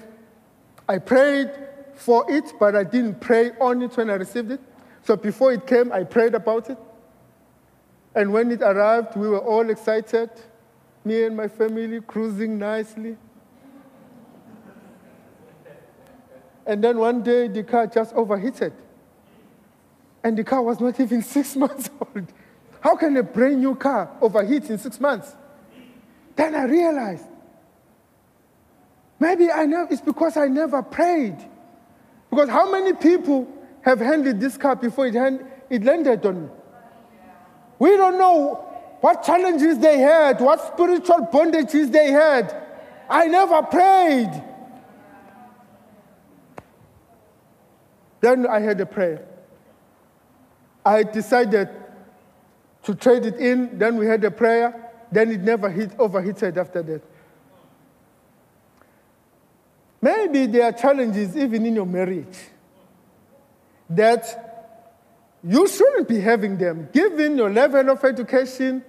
I 0.89 0.99
prayed 0.99 1.51
for 1.95 2.25
it, 2.31 2.53
but 2.59 2.75
I 2.75 2.85
didn't 2.85 3.21
pray 3.21 3.51
on 3.61 3.83
it 3.83 3.97
when 3.97 4.11
I 4.11 4.15
received 4.15 4.53
it. 4.53 4.61
So 5.03 5.17
before 5.17 5.53
it 5.53 5.67
came, 5.67 5.93
I 5.93 6.05
prayed 6.05 6.35
about 6.35 6.71
it. 6.71 6.79
And 8.15 8.33
when 8.33 8.51
it 8.51 8.63
arrived, 8.63 9.17
we 9.17 9.29
were 9.29 9.39
all 9.39 9.69
excited. 9.71 10.31
Me 11.05 11.25
and 11.25 11.37
my 11.37 11.49
family 11.49 12.01
cruising 12.01 12.59
nicely. 12.59 13.17
And 16.67 16.85
then 16.85 16.99
one 16.99 17.23
day, 17.23 17.49
the 17.49 17.63
car 17.63 17.87
just 17.87 18.15
overheated. 18.15 18.73
And 20.23 20.37
the 20.37 20.45
car 20.45 20.63
was 20.63 20.81
not 20.81 21.01
even 21.01 21.23
six 21.37 21.57
months 21.57 21.91
old. 22.01 22.33
How 22.81 22.97
can 22.97 23.17
a 23.17 23.23
brand 23.23 23.61
new 23.61 23.75
car 23.75 24.11
overheat 24.21 24.71
in 24.71 24.79
six 24.79 25.01
months? 25.01 25.35
Then 26.37 26.55
I 26.55 26.65
realized 26.65 27.27
maybe 29.21 29.51
I 29.51 29.67
know 29.67 29.87
it's 29.89 30.01
because 30.01 30.37
I 30.37 30.49
never 30.49 30.83
prayed. 30.83 31.37
Because 32.31 32.49
how 32.49 32.71
many 32.71 32.93
people 32.95 33.47
have 33.83 34.01
handled 34.01 34.41
this 34.41 34.57
car 34.57 34.75
before 34.75 35.07
it, 35.07 35.15
hand, 35.15 35.45
it 35.69 35.85
landed 35.85 36.25
on 36.27 36.43
me? 36.43 36.49
We 37.79 37.97
don't 37.97 38.19
know 38.19 38.67
what 39.01 39.23
challenges 39.23 39.79
they 39.79 39.99
had, 39.99 40.41
what 40.41 40.75
spiritual 40.75 41.29
bondages 41.33 41.91
they 41.91 42.11
had. 42.11 42.55
I 43.09 43.27
never 43.27 43.63
prayed. 43.63 44.45
Then 48.21 48.47
I 48.47 48.61
had 48.61 48.81
a 48.81 48.87
prayer. 48.87 49.27
I 50.85 51.03
decided 51.03 51.69
to 52.83 52.95
trade 52.95 53.27
it 53.27 53.37
in. 53.37 53.79
Then 53.79 53.97
we 53.97 54.07
had 54.07 54.23
a 54.25 54.31
prayer. 54.31 54.93
Then 55.11 55.31
it 55.31 55.41
never 55.41 55.71
hit, 55.71 55.99
overheated 55.99 56.59
after 56.59 56.83
that. 56.83 57.03
Maybe 60.03 60.47
there 60.47 60.65
are 60.65 60.73
challenges 60.73 61.37
even 61.37 61.67
in 61.67 61.75
your 61.75 61.87
marriage 61.87 62.39
that 63.91 64.51
you 65.43 65.67
shouldn't 65.67 66.09
be 66.09 66.21
having 66.21 66.57
them, 66.57 66.89
given 66.93 67.37
your 67.37 67.51
level 67.51 67.91
of 67.91 68.05
education, 68.05 68.85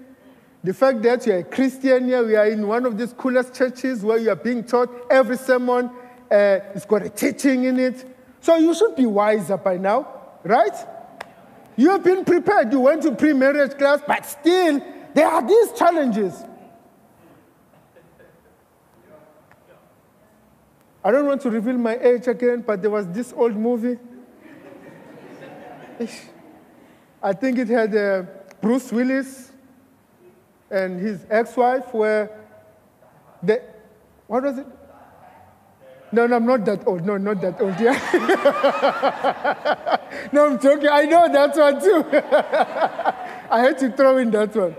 the 0.64 0.74
fact 0.74 1.02
that 1.02 1.26
you're 1.26 1.40
a 1.40 1.44
Christian 1.44 2.06
here, 2.06 2.24
we 2.24 2.36
are 2.36 2.46
in 2.46 2.68
one 2.68 2.86
of 2.86 2.98
these 2.98 3.14
coolest 3.14 3.56
churches 3.56 4.04
where 4.04 4.18
you 4.18 4.30
are 4.30 4.36
being 4.36 4.64
taught 4.64 4.90
every 5.10 5.38
sermon, 5.38 5.90
uh, 6.32 6.60
it's 6.76 6.86
got 6.86 7.02
a 7.02 7.10
teaching 7.10 7.64
in 7.64 7.80
it. 7.80 8.06
So 8.42 8.56
you 8.58 8.74
should 8.74 8.96
be 8.96 9.06
wiser 9.06 9.58
by 9.58 9.78
now, 9.78 10.08
right? 10.44 10.76
You 11.76 11.90
have 11.92 12.04
been 12.04 12.24
prepared. 12.26 12.72
You 12.72 12.82
went 12.82 13.02
to 13.04 13.16
pre 13.16 13.34
marriage 13.34 13.78
class, 13.78 14.02
but 14.06 14.26
still, 14.26 14.82
there 15.14 15.28
are 15.28 15.46
these 15.46 15.72
challenges. 15.74 16.44
I 21.04 21.12
don't 21.12 21.26
want 21.26 21.42
to 21.42 21.50
reveal 21.50 21.78
my 21.78 21.98
age 21.98 22.28
again, 22.28 22.62
but 22.62 22.82
there 22.82 22.92
was 22.92 23.08
this 23.08 23.34
old 23.34 23.56
movie. 23.56 23.98
I 27.24 27.34
think 27.34 27.58
it 27.58 27.68
had 27.68 27.96
uh, 27.96 28.24
Bruce 28.62 28.92
Willis 28.92 29.52
and 30.70 31.00
his 31.00 31.26
ex 31.30 31.58
wife, 31.58 31.94
where 31.94 32.30
they, 33.42 33.60
what 34.28 34.44
was 34.44 34.60
it? 34.60 34.68
No, 36.12 36.28
no, 36.28 36.36
I'm 36.36 36.46
not 36.46 36.66
that 36.66 36.86
old. 36.88 37.06
No, 37.06 37.18
not 37.18 37.42
that 37.42 37.60
old. 37.62 37.80
Yeah. 37.80 37.98
no, 40.32 40.46
I'm 40.46 40.60
joking. 40.60 40.90
I 40.90 41.06
know 41.06 41.32
that 41.32 41.56
one 41.56 41.82
too. 41.82 42.06
I 43.50 43.60
had 43.60 43.78
to 43.80 43.92
throw 43.92 44.18
in 44.18 44.30
that 44.32 44.54
one. 44.56 44.76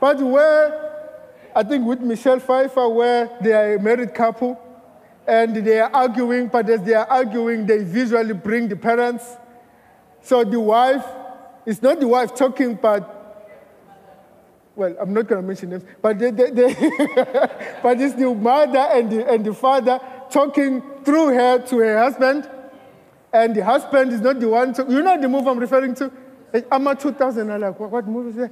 But 0.00 0.20
where, 0.20 1.20
I 1.54 1.62
think 1.62 1.86
with 1.86 2.00
Michelle 2.00 2.40
Pfeiffer, 2.40 2.88
where 2.88 3.30
they 3.40 3.52
are 3.52 3.74
a 3.74 3.78
married 3.80 4.14
couple 4.14 4.58
and 5.26 5.56
they 5.56 5.80
are 5.80 5.90
arguing, 5.92 6.48
but 6.48 6.68
as 6.68 6.82
they 6.82 6.94
are 6.94 7.06
arguing, 7.06 7.66
they 7.66 7.82
visually 7.82 8.34
bring 8.34 8.68
the 8.68 8.76
parents. 8.76 9.24
So 10.20 10.44
the 10.44 10.60
wife, 10.60 11.04
it's 11.66 11.82
not 11.82 12.00
the 12.00 12.08
wife 12.08 12.34
talking, 12.34 12.74
but 12.74 13.10
well, 14.76 14.94
I'm 15.00 15.14
not 15.14 15.28
going 15.28 15.40
to 15.40 15.46
mention 15.46 15.70
names, 15.70 15.84
but 16.02 16.18
they, 16.18 16.30
they, 16.30 16.50
they 16.50 16.74
but 17.82 18.00
it's 18.00 18.14
the 18.14 18.34
mother 18.34 18.78
and 18.78 19.10
the, 19.10 19.30
and 19.30 19.44
the 19.44 19.54
father 19.54 20.00
talking 20.30 20.82
through 21.04 21.28
her 21.28 21.58
to 21.66 21.78
her 21.78 21.98
husband, 21.98 22.50
and 23.32 23.54
the 23.54 23.64
husband 23.64 24.12
is 24.12 24.20
not 24.20 24.40
the 24.40 24.48
one. 24.48 24.74
To, 24.74 24.84
you 24.88 25.02
know 25.02 25.20
the 25.20 25.28
move 25.28 25.46
I'm 25.46 25.58
referring 25.58 25.94
to? 25.96 26.10
Eh, 26.52 26.62
I'm 26.70 26.86
a 26.86 26.94
2000. 26.94 27.50
I'm 27.50 27.60
like, 27.60 27.78
what, 27.78 28.04
what 28.04 28.26
is 28.26 28.34
that? 28.36 28.50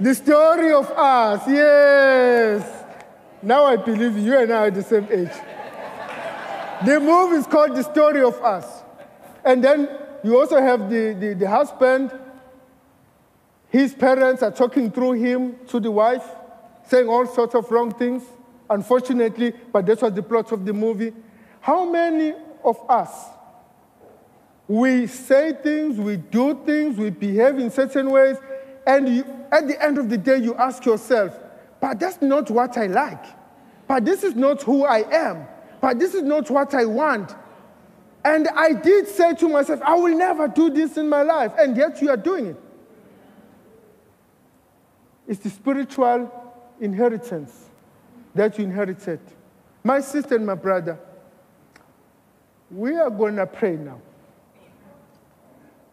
The 0.00 0.14
story 0.14 0.72
of 0.72 0.90
us, 0.90 1.42
yes. 1.48 2.84
Now 3.42 3.64
I 3.64 3.76
believe 3.76 4.16
you 4.18 4.38
and 4.38 4.52
I 4.52 4.66
are 4.66 4.70
the 4.70 4.82
same 4.82 5.06
age. 5.10 5.30
the 6.84 7.00
movie 7.00 7.36
is 7.36 7.46
called 7.46 7.76
The 7.76 7.82
Story 7.82 8.22
of 8.22 8.40
Us. 8.42 8.82
And 9.44 9.62
then 9.62 9.88
you 10.24 10.38
also 10.38 10.60
have 10.60 10.88
the, 10.88 11.12
the, 11.12 11.34
the 11.34 11.48
husband. 11.48 12.12
His 13.68 13.94
parents 13.94 14.42
are 14.42 14.50
talking 14.50 14.90
through 14.90 15.12
him 15.12 15.56
to 15.68 15.80
the 15.80 15.90
wife 15.90 16.24
saying 16.88 17.08
all 17.08 17.26
sorts 17.26 17.54
of 17.54 17.70
wrong 17.70 17.92
things, 17.92 18.22
unfortunately, 18.68 19.52
but 19.72 19.86
that 19.86 20.02
was 20.02 20.12
the 20.12 20.22
plot 20.22 20.52
of 20.52 20.64
the 20.64 20.72
movie. 20.72 21.12
How 21.60 21.84
many 21.84 22.34
of 22.64 22.78
us, 22.90 23.10
we 24.68 25.06
say 25.06 25.52
things, 25.52 25.98
we 25.98 26.16
do 26.16 26.60
things, 26.64 26.96
we 26.96 27.10
behave 27.10 27.58
in 27.58 27.70
certain 27.70 28.10
ways, 28.10 28.36
and 28.86 29.08
you, 29.08 29.24
at 29.50 29.68
the 29.68 29.80
end 29.82 29.98
of 29.98 30.08
the 30.08 30.18
day, 30.18 30.38
you 30.38 30.54
ask 30.56 30.84
yourself, 30.84 31.38
but 31.80 32.00
that's 32.00 32.20
not 32.22 32.50
what 32.50 32.76
I 32.76 32.86
like. 32.86 33.24
But 33.86 34.04
this 34.04 34.22
is 34.24 34.34
not 34.34 34.62
who 34.62 34.84
I 34.84 35.04
am. 35.10 35.46
But 35.80 35.98
this 35.98 36.14
is 36.14 36.22
not 36.22 36.50
what 36.50 36.74
I 36.74 36.84
want. 36.84 37.34
And 38.24 38.48
I 38.48 38.72
did 38.72 39.08
say 39.08 39.34
to 39.34 39.48
myself, 39.48 39.82
I 39.82 39.94
will 39.94 40.16
never 40.16 40.46
do 40.46 40.70
this 40.70 40.96
in 40.96 41.08
my 41.08 41.22
life. 41.22 41.52
And 41.58 41.76
yet 41.76 42.00
you 42.00 42.08
are 42.08 42.16
doing 42.16 42.46
it. 42.46 42.56
It's 45.26 45.40
the 45.40 45.50
spiritual 45.50 46.30
inheritance 46.80 47.68
that 48.34 48.58
you 48.58 48.64
inherited. 48.64 49.20
My 49.84 50.00
sister 50.00 50.36
and 50.36 50.46
my 50.46 50.54
brother, 50.54 50.98
we 52.70 52.94
are 52.96 53.10
going 53.10 53.36
to 53.36 53.46
pray 53.46 53.76
now. 53.76 54.00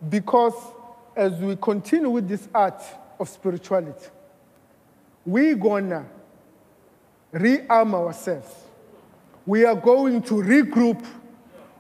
Because 0.08 0.54
as 1.20 1.34
we 1.34 1.56
continue 1.58 2.10
with 2.10 2.30
this 2.30 2.48
art 2.56 2.82
of 3.20 3.28
spirituality, 3.28 4.08
we're 5.26 5.56
to 5.90 6.06
rearm 7.34 7.94
ourselves. 7.94 8.50
We 9.46 9.66
are 9.66 9.76
going 9.76 10.22
to 10.24 10.36
regroup. 10.36 11.06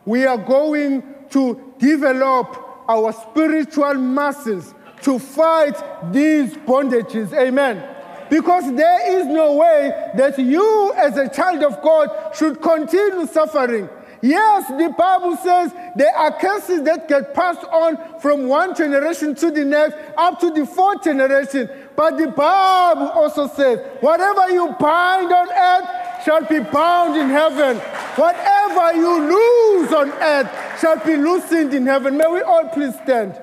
We 0.06 0.26
are 0.26 0.38
going 0.38 1.04
to 1.30 1.74
develop 1.80 2.84
our 2.90 3.14
spiritual 3.14 3.94
muscles 3.94 4.74
to 5.04 5.18
fight 5.18 6.12
these 6.12 6.54
bondages. 6.56 7.32
Amen. 7.34 7.96
Because 8.30 8.76
there 8.76 9.20
is 9.20 9.26
no 9.26 9.56
way 9.56 10.12
that 10.18 10.38
you, 10.38 10.94
as 10.98 11.18
a 11.18 11.30
child 11.30 11.64
of 11.64 11.82
God, 11.82 12.36
should 12.36 12.62
continue 12.62 13.26
suffering. 13.26 13.90
Yes, 14.22 14.68
the 14.68 14.94
Bible 14.98 15.38
says 15.38 15.74
there 15.96 16.16
are 16.16 16.32
curses 16.38 16.84
that 16.84 17.08
get 17.08 17.34
passed 17.34 17.64
on 17.64 18.20
from 18.20 18.48
one 18.48 18.76
generation 18.76 19.34
to 19.36 19.50
the 19.50 19.64
next 19.64 19.96
up 20.18 20.40
to 20.42 20.52
the 20.52 20.66
fourth 20.66 21.04
generation. 21.04 21.70
But 21.96 22.18
the 22.18 22.28
Bible 22.28 23.10
also 23.10 23.48
says, 23.48 23.80
whatever 24.02 24.50
you 24.52 24.76
bind 24.80 25.32
on 25.32 25.50
earth 25.50 26.24
shall 26.26 26.44
be 26.46 26.60
bound 26.60 27.16
in 27.18 27.30
heaven. 27.30 27.78
Whatever 28.16 28.94
you 28.98 29.22
lose 29.22 29.94
on 29.94 30.12
earth 30.12 30.80
shall 30.82 31.04
be 31.06 31.16
loosened 31.16 31.74
in 31.74 31.86
heaven. 31.86 32.18
May 32.18 32.28
we 32.28 32.42
all 32.42 32.68
please 32.70 32.96
stand 33.04 33.42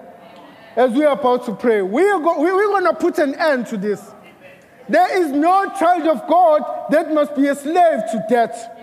as 0.77 0.91
we 0.91 1.05
are 1.05 1.19
about 1.19 1.47
to 1.47 1.55
pray. 1.55 1.81
We 1.81 2.07
are, 2.07 2.21
go- 2.21 2.39
we, 2.39 2.53
we're 2.53 2.69
going 2.69 2.85
to 2.85 2.95
put 2.95 3.19
an 3.19 3.35
end 3.35 3.67
to 3.69 3.79
this. 3.79 4.13
There 4.89 5.23
is 5.23 5.33
no 5.33 5.71
child 5.79 6.07
of 6.07 6.29
God 6.29 6.63
that 6.91 7.13
must 7.13 7.35
be 7.35 7.47
a 7.49 7.55
slave 7.55 8.01
to 8.13 8.25
death. 8.29 8.76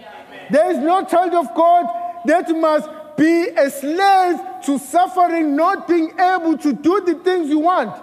There 0.50 0.72
is 0.72 0.78
no 0.78 1.06
child 1.06 1.34
of 1.34 1.54
God 1.56 1.86
that 2.26 2.50
must 2.56 2.90
be 3.18 3.48
a 3.50 3.70
slave 3.70 4.40
to 4.66 4.80
suffering, 4.80 5.56
not 5.56 5.88
being 5.88 6.12
able 6.20 6.58
to 6.58 6.74
do 6.74 7.02
the 7.02 7.16
things 7.16 7.50
you 7.50 7.60
want. 7.60 8.02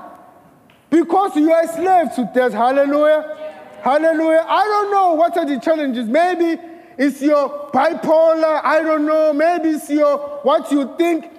Because 0.88 1.36
you 1.36 1.53
are 1.53 1.62
a 1.62 1.68
slave 1.68 2.14
to 2.16 2.30
death. 2.34 2.53
Hallelujah. 2.53 3.36
Hallelujah. 3.82 4.45
I 4.47 4.64
don't 4.64 4.91
know 4.91 5.14
what 5.14 5.36
are 5.36 5.47
the 5.47 5.59
challenges. 5.61 6.07
Maybe 6.07 6.61
it's 6.99 7.22
your 7.22 7.70
bipolar. 7.72 8.61
I 8.62 8.82
don't 8.82 9.07
know. 9.07 9.32
Maybe 9.32 9.70
it's 9.70 9.88
your 9.88 10.18
what 10.43 10.70
you 10.70 10.95
think 10.97 11.30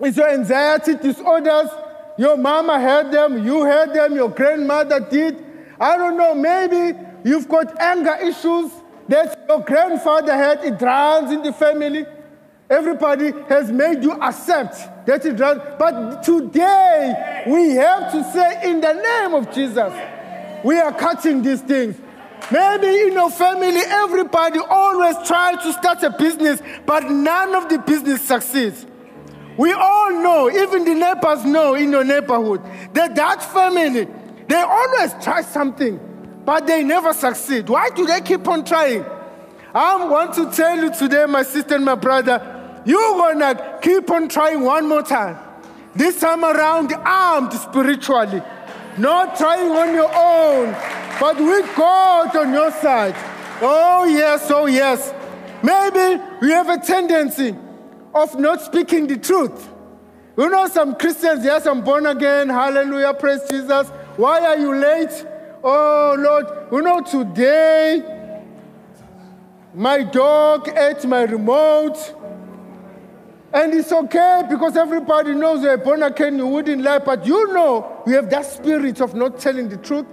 is 0.00 0.16
your 0.16 0.28
anxiety 0.28 0.94
disorders. 0.94 1.70
Your 2.18 2.36
mama 2.36 2.80
had 2.80 3.12
them, 3.12 3.44
you 3.44 3.64
had 3.64 3.92
them, 3.92 4.14
your 4.14 4.30
grandmother 4.30 5.00
did. 5.00 5.44
I 5.78 5.96
don't 5.96 6.16
know, 6.16 6.34
maybe 6.34 6.98
you've 7.24 7.48
got 7.48 7.78
anger 7.78 8.16
issues, 8.22 8.70
that 9.08 9.44
your 9.48 9.60
grandfather 9.60 10.34
had, 10.34 10.64
it 10.64 10.80
runs 10.80 11.32
in 11.32 11.42
the 11.42 11.52
family. 11.52 12.04
Everybody 12.68 13.32
has 13.48 13.70
made 13.70 14.02
you 14.02 14.12
accept 14.12 15.06
that 15.06 15.24
it 15.24 15.38
runs. 15.38 15.60
But 15.78 16.22
today, 16.22 17.44
we 17.46 17.70
have 17.76 18.10
to 18.12 18.24
say, 18.32 18.70
in 18.70 18.80
the 18.80 18.92
name 18.92 19.34
of 19.34 19.54
Jesus, 19.54 19.92
we 20.64 20.76
are 20.78 20.92
cutting 20.92 21.42
these 21.42 21.60
things. 21.62 21.96
Maybe 22.50 22.86
in 22.86 23.12
your 23.12 23.30
family, 23.30 23.80
everybody 23.86 24.58
always 24.58 25.16
tries 25.26 25.62
to 25.62 25.72
start 25.72 26.02
a 26.02 26.10
business, 26.10 26.60
but 26.84 27.10
none 27.10 27.54
of 27.54 27.68
the 27.68 27.78
business 27.78 28.22
succeeds. 28.22 28.86
We 29.56 29.72
all 29.72 30.10
know, 30.10 30.50
even 30.50 30.84
the 30.84 30.94
neighbors 30.94 31.44
know 31.44 31.74
in 31.74 31.90
your 31.90 32.04
neighborhood, 32.04 32.62
that 32.92 33.14
that 33.14 33.42
family, 33.42 34.06
they 34.48 34.60
always 34.60 35.14
try 35.22 35.42
something, 35.42 35.98
but 36.46 36.66
they 36.66 36.84
never 36.84 37.12
succeed. 37.12 37.68
Why 37.68 37.90
do 37.90 38.06
they 38.06 38.20
keep 38.20 38.46
on 38.46 38.64
trying? 38.64 39.04
I 39.74 40.06
want 40.06 40.32
to 40.34 40.50
tell 40.52 40.76
you 40.78 40.94
today, 40.94 41.26
my 41.26 41.42
sister 41.42 41.74
and 41.74 41.84
my 41.84 41.96
brother, 41.96 42.40
you're 42.86 43.16
gonna 43.18 43.78
keep 43.82 44.08
on 44.10 44.28
trying 44.28 44.62
one 44.62 44.88
more 44.88 45.02
time. 45.02 45.36
This 45.94 46.20
time 46.20 46.44
around, 46.44 46.92
armed 46.92 47.52
spiritually, 47.52 48.40
not 48.96 49.36
trying 49.36 49.72
on 49.72 49.92
your 49.92 50.10
own, 50.14 50.72
but 51.18 51.36
with 51.36 51.74
God 51.74 52.36
on 52.36 52.52
your 52.52 52.70
side. 52.70 53.16
Oh, 53.60 54.04
yes, 54.04 54.48
oh, 54.50 54.66
yes. 54.66 55.12
Maybe 55.64 56.22
we 56.40 56.50
have 56.50 56.68
a 56.68 56.78
tendency 56.78 57.56
of 58.14 58.38
not 58.38 58.60
speaking 58.62 59.08
the 59.08 59.16
truth. 59.16 59.68
You 60.36 60.48
know, 60.48 60.68
some 60.68 60.94
Christians, 60.94 61.44
yes, 61.44 61.66
I'm 61.66 61.82
born 61.82 62.06
again, 62.06 62.50
hallelujah, 62.50 63.14
praise 63.14 63.40
Jesus. 63.50 63.88
Why 64.16 64.40
are 64.46 64.58
you 64.58 64.74
late? 64.74 65.26
Oh, 65.68 66.14
Lord, 66.16 66.46
you 66.70 66.80
know, 66.80 67.00
today 67.00 68.00
my 69.74 70.04
dog 70.04 70.68
ate 70.68 71.04
my 71.04 71.22
remote. 71.22 72.14
And 73.52 73.74
it's 73.74 73.90
okay 73.90 74.44
because 74.48 74.76
everybody 74.76 75.34
knows 75.34 75.64
you're 75.64 75.76
born 75.76 76.04
again, 76.04 76.38
you 76.38 76.46
wouldn't 76.46 76.82
lie, 76.82 77.00
but 77.00 77.26
you 77.26 77.52
know 77.52 78.00
you 78.06 78.14
have 78.14 78.30
that 78.30 78.46
spirit 78.46 79.00
of 79.00 79.16
not 79.16 79.40
telling 79.40 79.68
the 79.68 79.76
truth, 79.78 80.06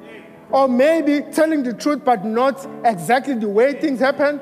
or 0.50 0.68
maybe 0.68 1.22
telling 1.32 1.62
the 1.62 1.74
truth 1.74 2.04
but 2.04 2.26
not 2.26 2.68
exactly 2.84 3.36
the 3.36 3.48
way 3.48 3.80
things 3.80 4.00
happen. 4.00 4.42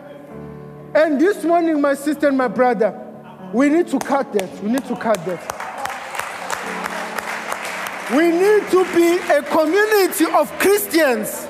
And 0.95 1.20
this 1.20 1.43
morning, 1.43 1.82
my 1.82 1.93
sister 1.93 2.30
and 2.30 2.38
my 2.38 2.47
brother, 2.47 2.97
we 3.53 3.68
need 3.68 3.89
to 3.89 3.99
cut 3.99 4.32
that. 4.32 4.64
We 4.64 4.72
need 4.72 4.86
to 4.86 4.95
cut 4.95 5.26
that. 5.26 5.61
We 8.16 8.30
need 8.30 8.70
to 8.72 8.84
be 8.93 9.18
a 9.32 9.41
community 9.43 10.26
of 10.26 10.51
Christians 10.59 11.47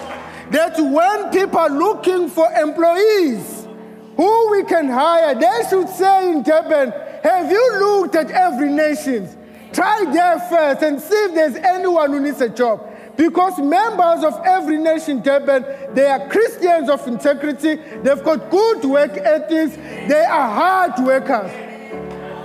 that 0.51 0.75
when 0.77 1.31
people 1.31 1.57
are 1.57 1.69
looking 1.69 2.29
for 2.29 2.51
employees 2.51 3.67
who 4.15 4.51
we 4.51 4.63
can 4.65 4.87
hire, 4.87 5.33
they 5.33 5.63
should 5.69 5.89
say 5.89 6.31
in 6.31 6.43
Durban, 6.43 6.91
have 7.23 7.49
you 7.49 7.79
looked 7.79 8.15
at 8.15 8.29
every 8.29 8.69
nation? 8.69 9.27
Try 9.73 10.05
there 10.11 10.39
first 10.49 10.83
and 10.83 11.01
see 11.01 11.15
if 11.15 11.33
there's 11.33 11.55
anyone 11.55 12.11
who 12.11 12.19
needs 12.19 12.41
a 12.41 12.49
job. 12.49 12.87
Because 13.15 13.57
members 13.57 14.23
of 14.23 14.39
every 14.45 14.77
nation, 14.77 15.21
Durban, 15.21 15.95
they 15.95 16.05
are 16.05 16.27
Christians 16.29 16.89
of 16.89 17.07
integrity. 17.07 17.75
They've 17.75 18.23
got 18.23 18.51
good 18.51 18.83
work 18.85 19.17
ethics. 19.17 19.75
They 20.07 20.25
are 20.25 20.49
hard 20.49 21.05
workers. 21.05 21.51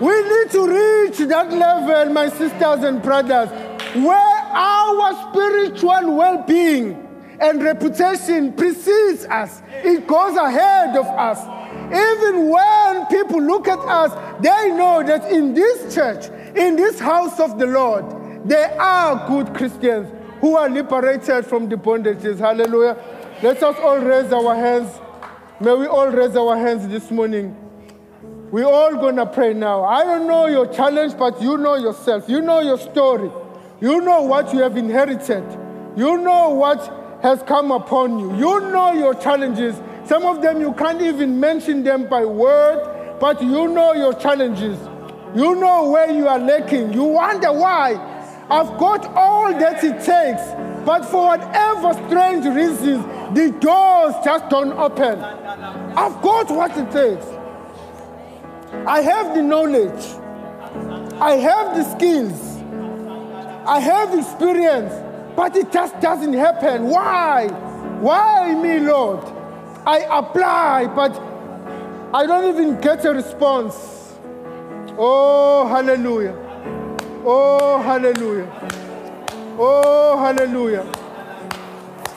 We 0.01 0.23
need 0.23 0.51
to 0.51 0.69
reach 0.69 1.19
that 1.29 1.51
level, 1.51 2.13
my 2.13 2.29
sisters 2.29 2.85
and 2.85 3.03
brothers, 3.03 3.49
where 4.05 4.17
our 4.17 5.31
spiritual 5.31 6.17
well 6.17 6.43
being 6.43 7.03
and 7.41 7.63
reputation 7.63 8.53
precedes 8.53 9.25
us, 9.27 9.63
it 9.85 10.07
goes 10.07 10.37
ahead 10.37 10.97
of 10.97 11.07
us. 11.07 11.39
Even 11.87 12.49
when 12.49 13.07
people 13.07 13.43
look 13.43 13.69
at 13.69 13.79
us, 13.79 14.13
they 14.41 14.71
know 14.73 15.03
that 15.03 15.31
in 15.31 15.55
this 15.55 15.95
church, 15.95 16.27
in 16.57 16.77
this 16.77 16.99
house 16.99 17.39
of 17.39 17.59
the 17.59 17.67
Lord, 17.67 18.05
there 18.49 18.81
are 18.81 19.27
good 19.29 19.55
Christians 19.55 20.11
who 20.41 20.57
are 20.57 20.69
liberated 20.69 21.47
from 21.47 21.69
the 21.69 21.77
bondages. 21.77 22.39
Hallelujah. 22.39 22.97
Let 23.43 23.63
us 23.63 23.77
all 23.79 23.99
raise 23.99 24.33
our 24.33 24.55
hands. 24.55 24.91
May 25.61 25.75
we 25.75 25.87
all 25.87 26.09
raise 26.09 26.37
our 26.37 26.57
hands 26.57 26.89
this 26.89 27.11
morning. 27.11 27.55
We're 28.51 28.65
all 28.65 28.95
going 28.95 29.17
to 29.17 29.27
pray 29.27 29.55
now. 29.55 29.85
I 29.85 30.05
don't 30.05 30.27
know 30.27 30.47
your 30.47 30.67
challenge, 30.73 31.17
but 31.19 31.43
you 31.43 31.59
know 31.59 31.75
yourself. 31.75 32.29
You 32.29 32.41
know 32.41 32.61
your 32.61 32.79
story. 32.79 33.31
You 33.81 34.01
know 34.01 34.23
what 34.23 34.55
you 34.55 34.61
have 34.61 34.77
inherited. 34.77 35.45
You 35.97 36.19
know 36.19 36.51
what 36.51 37.21
has 37.23 37.43
come 37.43 37.71
upon 37.71 38.19
you. 38.19 38.35
You 38.37 38.61
know 38.71 38.93
your 38.93 39.15
challenges. 39.15 39.77
Some 40.07 40.25
of 40.25 40.41
them 40.41 40.61
you 40.61 40.73
can't 40.73 41.03
even 41.03 41.39
mention 41.41 41.83
them 41.83 42.09
by 42.09 42.25
word, 42.25 43.19
but 43.21 43.43
you 43.43 43.69
know 43.69 43.93
your 43.93 44.15
challenges. 44.15 44.79
You 45.35 45.57
know 45.57 45.91
where 45.91 46.11
you 46.11 46.27
are 46.27 46.39
lacking. 46.39 46.95
You 46.95 47.05
wonder 47.05 47.53
why. 47.53 47.95
I've 48.49 48.79
got 48.79 49.05
all 49.15 49.53
that 49.53 49.83
it 49.83 49.99
takes, 50.05 50.43
but 50.87 51.05
for 51.05 51.27
whatever 51.27 51.93
strange 52.07 52.47
reasons, 52.47 53.05
the 53.35 53.51
doors 53.61 54.15
just 54.25 54.49
don't 54.49 54.73
open. 54.73 55.21
I've 55.21 56.23
got 56.23 56.51
what 56.51 56.71
it 56.79 56.91
takes. 56.93 57.27
I 58.87 59.01
have 59.01 59.35
the 59.35 59.43
knowledge. 59.43 60.07
I 61.21 61.33
have 61.33 61.77
the 61.77 61.83
skills. 61.97 62.56
I 63.67 63.81
have 63.81 64.19
experience, 64.19 64.93
but 65.35 65.57
it 65.57 65.73
just 65.73 65.99
doesn't 66.01 66.33
happen. 66.33 66.89
Why? 66.89 67.49
Why 68.01 68.55
me, 68.55 68.81
Lord? 68.81 69.25
I 69.87 69.99
apply, 70.11 70.87
but 70.87 71.13
I 72.15 72.27
don't 72.27 72.55
even 72.55 72.81
get 72.81 73.05
a 73.05 73.13
response. 73.13 74.15
Oh, 74.99 75.67
hallelujah. 75.69 76.35
Oh, 77.25 77.83
hallelujah. 77.83 78.49
Oh, 79.59 80.19
hallelujah. 80.19 80.85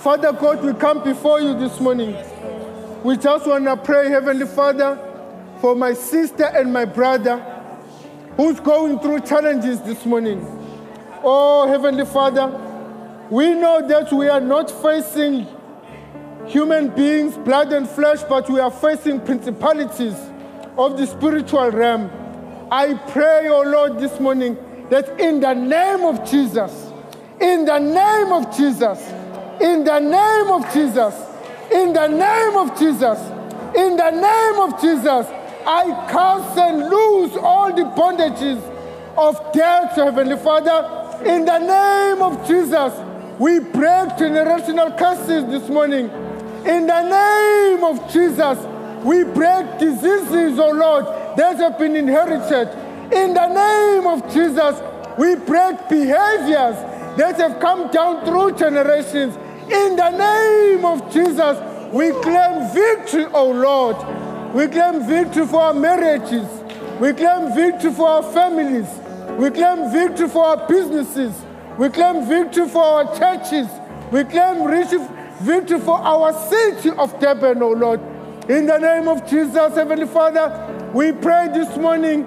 Father 0.01 0.31
God, 0.33 0.63
we 0.63 0.73
come 0.73 1.03
before 1.03 1.41
you 1.41 1.57
this 1.57 1.79
morning. 1.79 2.15
We 3.03 3.17
just 3.17 3.47
want 3.47 3.65
to 3.65 3.77
pray, 3.77 4.09
Heavenly 4.09 4.45
Father 4.45 5.05
for 5.59 5.75
my 5.75 5.93
sister 5.93 6.45
and 6.45 6.71
my 6.71 6.85
brother 6.85 7.37
who's 8.37 8.59
going 8.59 8.99
through 8.99 9.19
challenges 9.21 9.81
this 9.81 10.05
morning. 10.05 10.39
Oh, 11.22 11.67
Heavenly 11.67 12.05
Father, 12.05 12.47
we 13.30 13.53
know 13.53 13.86
that 13.88 14.11
we 14.13 14.30
are 14.30 14.39
not 14.39 14.72
facing 14.82 15.45
human 16.47 16.89
beings, 16.95 17.38
blood 17.38 17.74
and 17.74 17.88
flesh, 17.88 18.24
but 18.24 18.49
we 18.49 18.59
are 18.59 18.72
facing 18.72 19.20
principalities 19.22 20.15
of 20.78 20.97
the 20.97 21.05
spiritual 21.05 21.72
realm. 21.72 22.09
I 22.72 22.93
pray, 23.11 23.49
oh 23.49 23.63
Lord, 23.63 23.99
this 23.99 24.20
morning 24.20 24.57
that 24.89 25.20
in 25.20 25.41
the 25.41 25.53
name 25.53 26.05
of 26.05 26.30
Jesus, 26.30 26.91
in 27.41 27.65
the 27.65 27.80
name 27.80 28.32
of 28.32 28.55
Jesus, 28.55 28.99
in 29.61 29.84
the 29.84 29.99
name 29.99 30.51
of 30.51 30.74
Jesus, 30.74 31.15
in 31.72 31.93
the 31.93 32.07
name 32.07 32.55
of 32.55 32.80
Jesus, 32.80 33.20
in 33.76 33.97
the 33.97 34.09
name 34.09 34.59
of 34.59 34.82
Jesus, 34.82 35.28
I 35.67 36.07
cast 36.09 36.57
and 36.57 36.89
loose 36.89 37.36
all 37.36 37.74
the 37.76 37.84
bondages 37.84 38.59
of 39.17 39.51
death, 39.53 39.95
Heavenly 39.95 40.38
Father. 40.38 41.07
In 41.26 41.43
the 41.43 41.59
name 41.59 42.22
of 42.22 42.47
Jesus, 42.47 42.93
we 43.39 43.59
break 43.59 44.09
generational 44.15 44.97
curses 44.97 45.45
this 45.45 45.67
morning. 45.70 46.09
In 46.65 46.88
the 46.88 47.01
name 47.09 47.84
of 47.84 48.11
Jesus, 48.11 48.57
we 49.03 49.24
break 49.24 49.80
diseases, 49.80 50.57
oh 50.59 50.72
Lord, 50.72 51.05
that 51.38 51.57
have 51.57 51.78
been 51.78 51.97
inherited. 51.97 52.70
In 53.13 53.34
the 53.34 53.47
name 53.47 54.07
of 54.07 54.34
Jesus, 54.34 54.82
we 55.17 55.36
break 55.36 55.89
behaviors 55.89 56.78
that 57.17 57.36
have 57.38 57.59
come 57.59 57.91
down 57.91 58.26
through 58.26 58.57
generations. 58.57 59.36
In 59.70 59.97
the 59.97 60.11
name 60.11 60.86
of 60.86 61.11
Jesus, 61.11 61.57
we 61.93 62.11
claim 62.22 62.74
victory, 62.74 63.26
oh 63.34 63.51
Lord. 63.51 63.97
We 64.53 64.67
claim 64.67 65.05
victory 65.05 65.45
for 65.45 65.61
our 65.61 65.74
marriages. 65.74 66.47
We 66.99 67.11
claim 67.11 67.53
victory 67.53 67.91
for 67.91 68.07
our 68.07 68.24
families. 68.24 68.88
We 69.39 69.49
claim 69.51 69.89
victory 69.89 70.27
for 70.27 70.43
our 70.43 70.67
businesses. 70.67 71.33
We 71.77 71.87
claim 71.87 72.27
victory 72.27 72.67
for 72.67 72.83
our 72.83 73.17
churches. 73.17 73.69
We 74.11 74.25
claim 74.25 74.67
victory 75.39 75.79
for 75.79 75.97
our 75.97 76.33
city 76.49 76.89
of 76.89 77.17
Durban, 77.21 77.63
oh 77.63 77.71
Lord. 77.71 78.01
In 78.49 78.65
the 78.65 78.77
name 78.77 79.07
of 79.07 79.25
Jesus, 79.29 79.75
Heavenly 79.75 80.07
Father, 80.07 80.91
we 80.93 81.13
pray 81.13 81.47
this 81.53 81.77
morning 81.77 82.23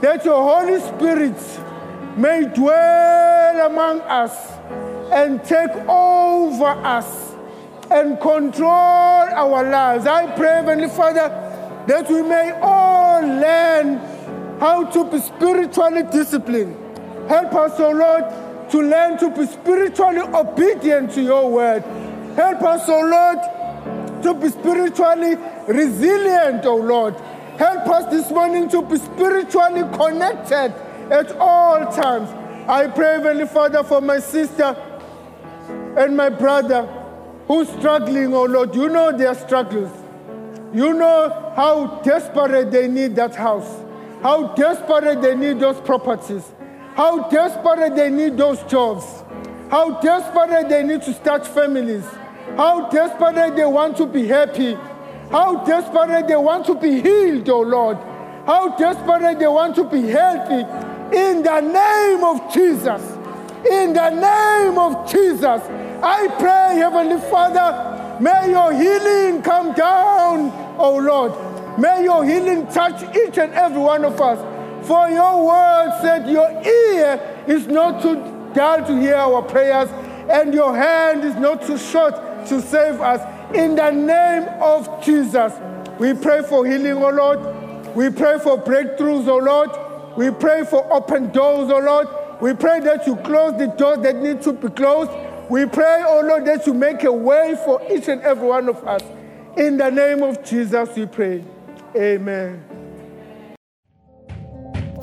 that 0.00 0.24
your 0.24 0.42
Holy 0.42 0.80
Spirit 0.80 1.36
may 2.16 2.46
dwell 2.54 3.66
among 3.66 4.00
us 4.00 4.34
and 5.12 5.44
take 5.44 5.70
over 5.86 6.64
us 6.64 7.34
and 7.90 8.18
control 8.18 8.70
our 8.70 9.68
lives. 9.68 10.06
I 10.06 10.34
pray, 10.34 10.54
Heavenly 10.54 10.88
Father, 10.88 11.28
that 11.88 12.08
we 12.08 12.22
may 12.22 12.58
all 12.62 13.20
learn 13.20 14.00
how 14.60 14.84
to 14.84 15.04
be 15.10 15.18
spiritually 15.18 16.02
disciplined. 16.10 16.76
Help 17.28 17.54
us, 17.54 17.78
O 17.80 17.90
Lord, 17.90 18.70
to 18.70 18.80
learn 18.80 19.18
to 19.18 19.30
be 19.30 19.46
spiritually 19.46 20.20
obedient 20.20 21.12
to 21.12 21.22
your 21.22 21.50
word. 21.50 21.82
Help 22.34 22.62
us, 22.62 22.88
O 22.88 23.00
Lord, 23.00 24.22
to 24.22 24.34
be 24.34 24.48
spiritually 24.48 25.36
resilient, 25.68 26.64
oh 26.64 26.76
Lord. 26.76 27.14
Help 27.58 27.86
us 27.88 28.10
this 28.10 28.30
morning 28.30 28.68
to 28.70 28.82
be 28.82 28.96
spiritually 28.96 29.82
connected 29.96 30.74
at 31.12 31.30
all 31.36 31.86
times. 31.92 32.28
I 32.68 32.88
pray, 32.88 33.12
Heavenly 33.12 33.46
Father, 33.46 33.84
for 33.84 34.00
my 34.00 34.18
sister 34.18 34.74
and 35.96 36.16
my 36.16 36.30
brother 36.30 36.86
who's 37.46 37.68
struggling, 37.68 38.34
oh 38.34 38.44
Lord. 38.44 38.74
You 38.74 38.88
know 38.88 39.16
their 39.16 39.34
struggles. 39.34 39.92
You 40.72 40.94
know 40.94 41.52
how 41.54 42.00
desperate 42.02 42.72
they 42.72 42.88
need 42.88 43.14
that 43.16 43.36
house, 43.36 43.83
how 44.24 44.54
desperate 44.54 45.20
they 45.20 45.36
need 45.36 45.60
those 45.60 45.78
properties, 45.82 46.50
how 46.96 47.28
desperate 47.28 47.94
they 47.94 48.08
need 48.08 48.38
those 48.38 48.62
jobs, 48.62 49.04
how 49.70 50.00
desperate 50.00 50.66
they 50.70 50.82
need 50.82 51.02
to 51.02 51.12
start 51.12 51.46
families, 51.46 52.06
how 52.56 52.88
desperate 52.88 53.54
they 53.54 53.66
want 53.66 53.98
to 53.98 54.06
be 54.06 54.26
happy, 54.26 54.78
how 55.30 55.62
desperate 55.66 56.26
they 56.26 56.36
want 56.36 56.64
to 56.64 56.74
be 56.74 57.02
healed, 57.02 57.46
oh 57.50 57.60
Lord, 57.60 57.98
how 58.46 58.74
desperate 58.78 59.38
they 59.38 59.46
want 59.46 59.74
to 59.74 59.84
be 59.84 60.00
healthy. 60.08 60.64
In 61.14 61.42
the 61.42 61.60
name 61.60 62.24
of 62.24 62.50
Jesus, 62.50 63.02
in 63.70 63.92
the 63.92 64.08
name 64.08 64.78
of 64.78 65.06
Jesus, 65.12 65.60
I 66.02 66.28
pray, 66.38 66.78
Heavenly 66.78 67.20
Father, 67.30 68.18
may 68.22 68.52
your 68.52 68.72
healing 68.72 69.42
come 69.42 69.74
down, 69.74 70.50
oh 70.78 70.96
Lord. 70.96 71.53
May 71.78 72.04
your 72.04 72.24
healing 72.24 72.66
touch 72.68 73.02
each 73.16 73.38
and 73.38 73.52
every 73.52 73.80
one 73.80 74.04
of 74.04 74.20
us. 74.20 74.38
For 74.86 75.08
your 75.08 75.46
word 75.46 75.98
said 76.02 76.28
your 76.28 76.50
ear 76.50 77.44
is 77.48 77.66
not 77.66 78.02
too 78.02 78.14
dull 78.54 78.86
to 78.86 79.00
hear 79.00 79.16
our 79.16 79.42
prayers, 79.42 79.88
and 80.30 80.54
your 80.54 80.76
hand 80.76 81.24
is 81.24 81.34
not 81.36 81.62
too 81.62 81.78
short 81.78 82.14
to 82.46 82.60
save 82.60 83.00
us. 83.00 83.20
In 83.54 83.74
the 83.74 83.90
name 83.90 84.48
of 84.60 85.02
Jesus, 85.04 85.52
we 85.98 86.14
pray 86.14 86.42
for 86.42 86.66
healing, 86.66 87.02
oh 87.02 87.10
Lord. 87.10 87.96
We 87.96 88.10
pray 88.10 88.38
for 88.38 88.56
breakthroughs, 88.58 89.26
oh 89.26 89.38
Lord. 89.38 89.70
We 90.16 90.30
pray 90.30 90.64
for 90.64 90.90
open 90.92 91.32
doors, 91.32 91.70
oh 91.70 91.78
Lord. 91.80 92.08
We 92.40 92.54
pray 92.54 92.80
that 92.80 93.06
you 93.06 93.16
close 93.16 93.58
the 93.58 93.68
doors 93.68 94.00
that 94.02 94.16
need 94.16 94.42
to 94.42 94.52
be 94.52 94.68
closed. 94.68 95.10
We 95.50 95.66
pray, 95.66 96.02
oh 96.06 96.22
Lord, 96.24 96.46
that 96.46 96.66
you 96.66 96.74
make 96.74 97.04
a 97.04 97.12
way 97.12 97.56
for 97.64 97.80
each 97.90 98.08
and 98.08 98.20
every 98.22 98.46
one 98.46 98.68
of 98.68 98.82
us. 98.86 99.02
In 99.56 99.76
the 99.76 99.90
name 99.90 100.22
of 100.22 100.42
Jesus, 100.44 100.88
we 100.96 101.06
pray. 101.06 101.44
Amen. 101.96 102.64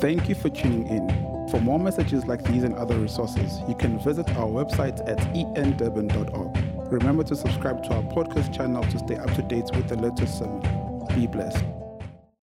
Thank 0.00 0.28
you 0.28 0.34
for 0.34 0.48
tuning 0.48 0.86
in. 0.88 1.08
For 1.48 1.60
more 1.60 1.78
messages 1.78 2.26
like 2.26 2.44
these 2.44 2.62
and 2.62 2.74
other 2.74 2.98
resources, 2.98 3.60
you 3.68 3.74
can 3.74 3.98
visit 4.00 4.28
our 4.36 4.46
website 4.46 5.06
at 5.08 5.18
endurban.org. 5.34 6.92
Remember 6.92 7.24
to 7.24 7.36
subscribe 7.36 7.82
to 7.84 7.94
our 7.94 8.02
podcast 8.02 8.54
channel 8.54 8.82
to 8.84 8.98
stay 8.98 9.16
up 9.16 9.32
to 9.34 9.42
date 9.42 9.70
with 9.74 9.88
the 9.88 9.96
latest 9.96 10.38
sermon. 10.38 10.60
Be 11.14 11.26
blessed. 11.26 11.64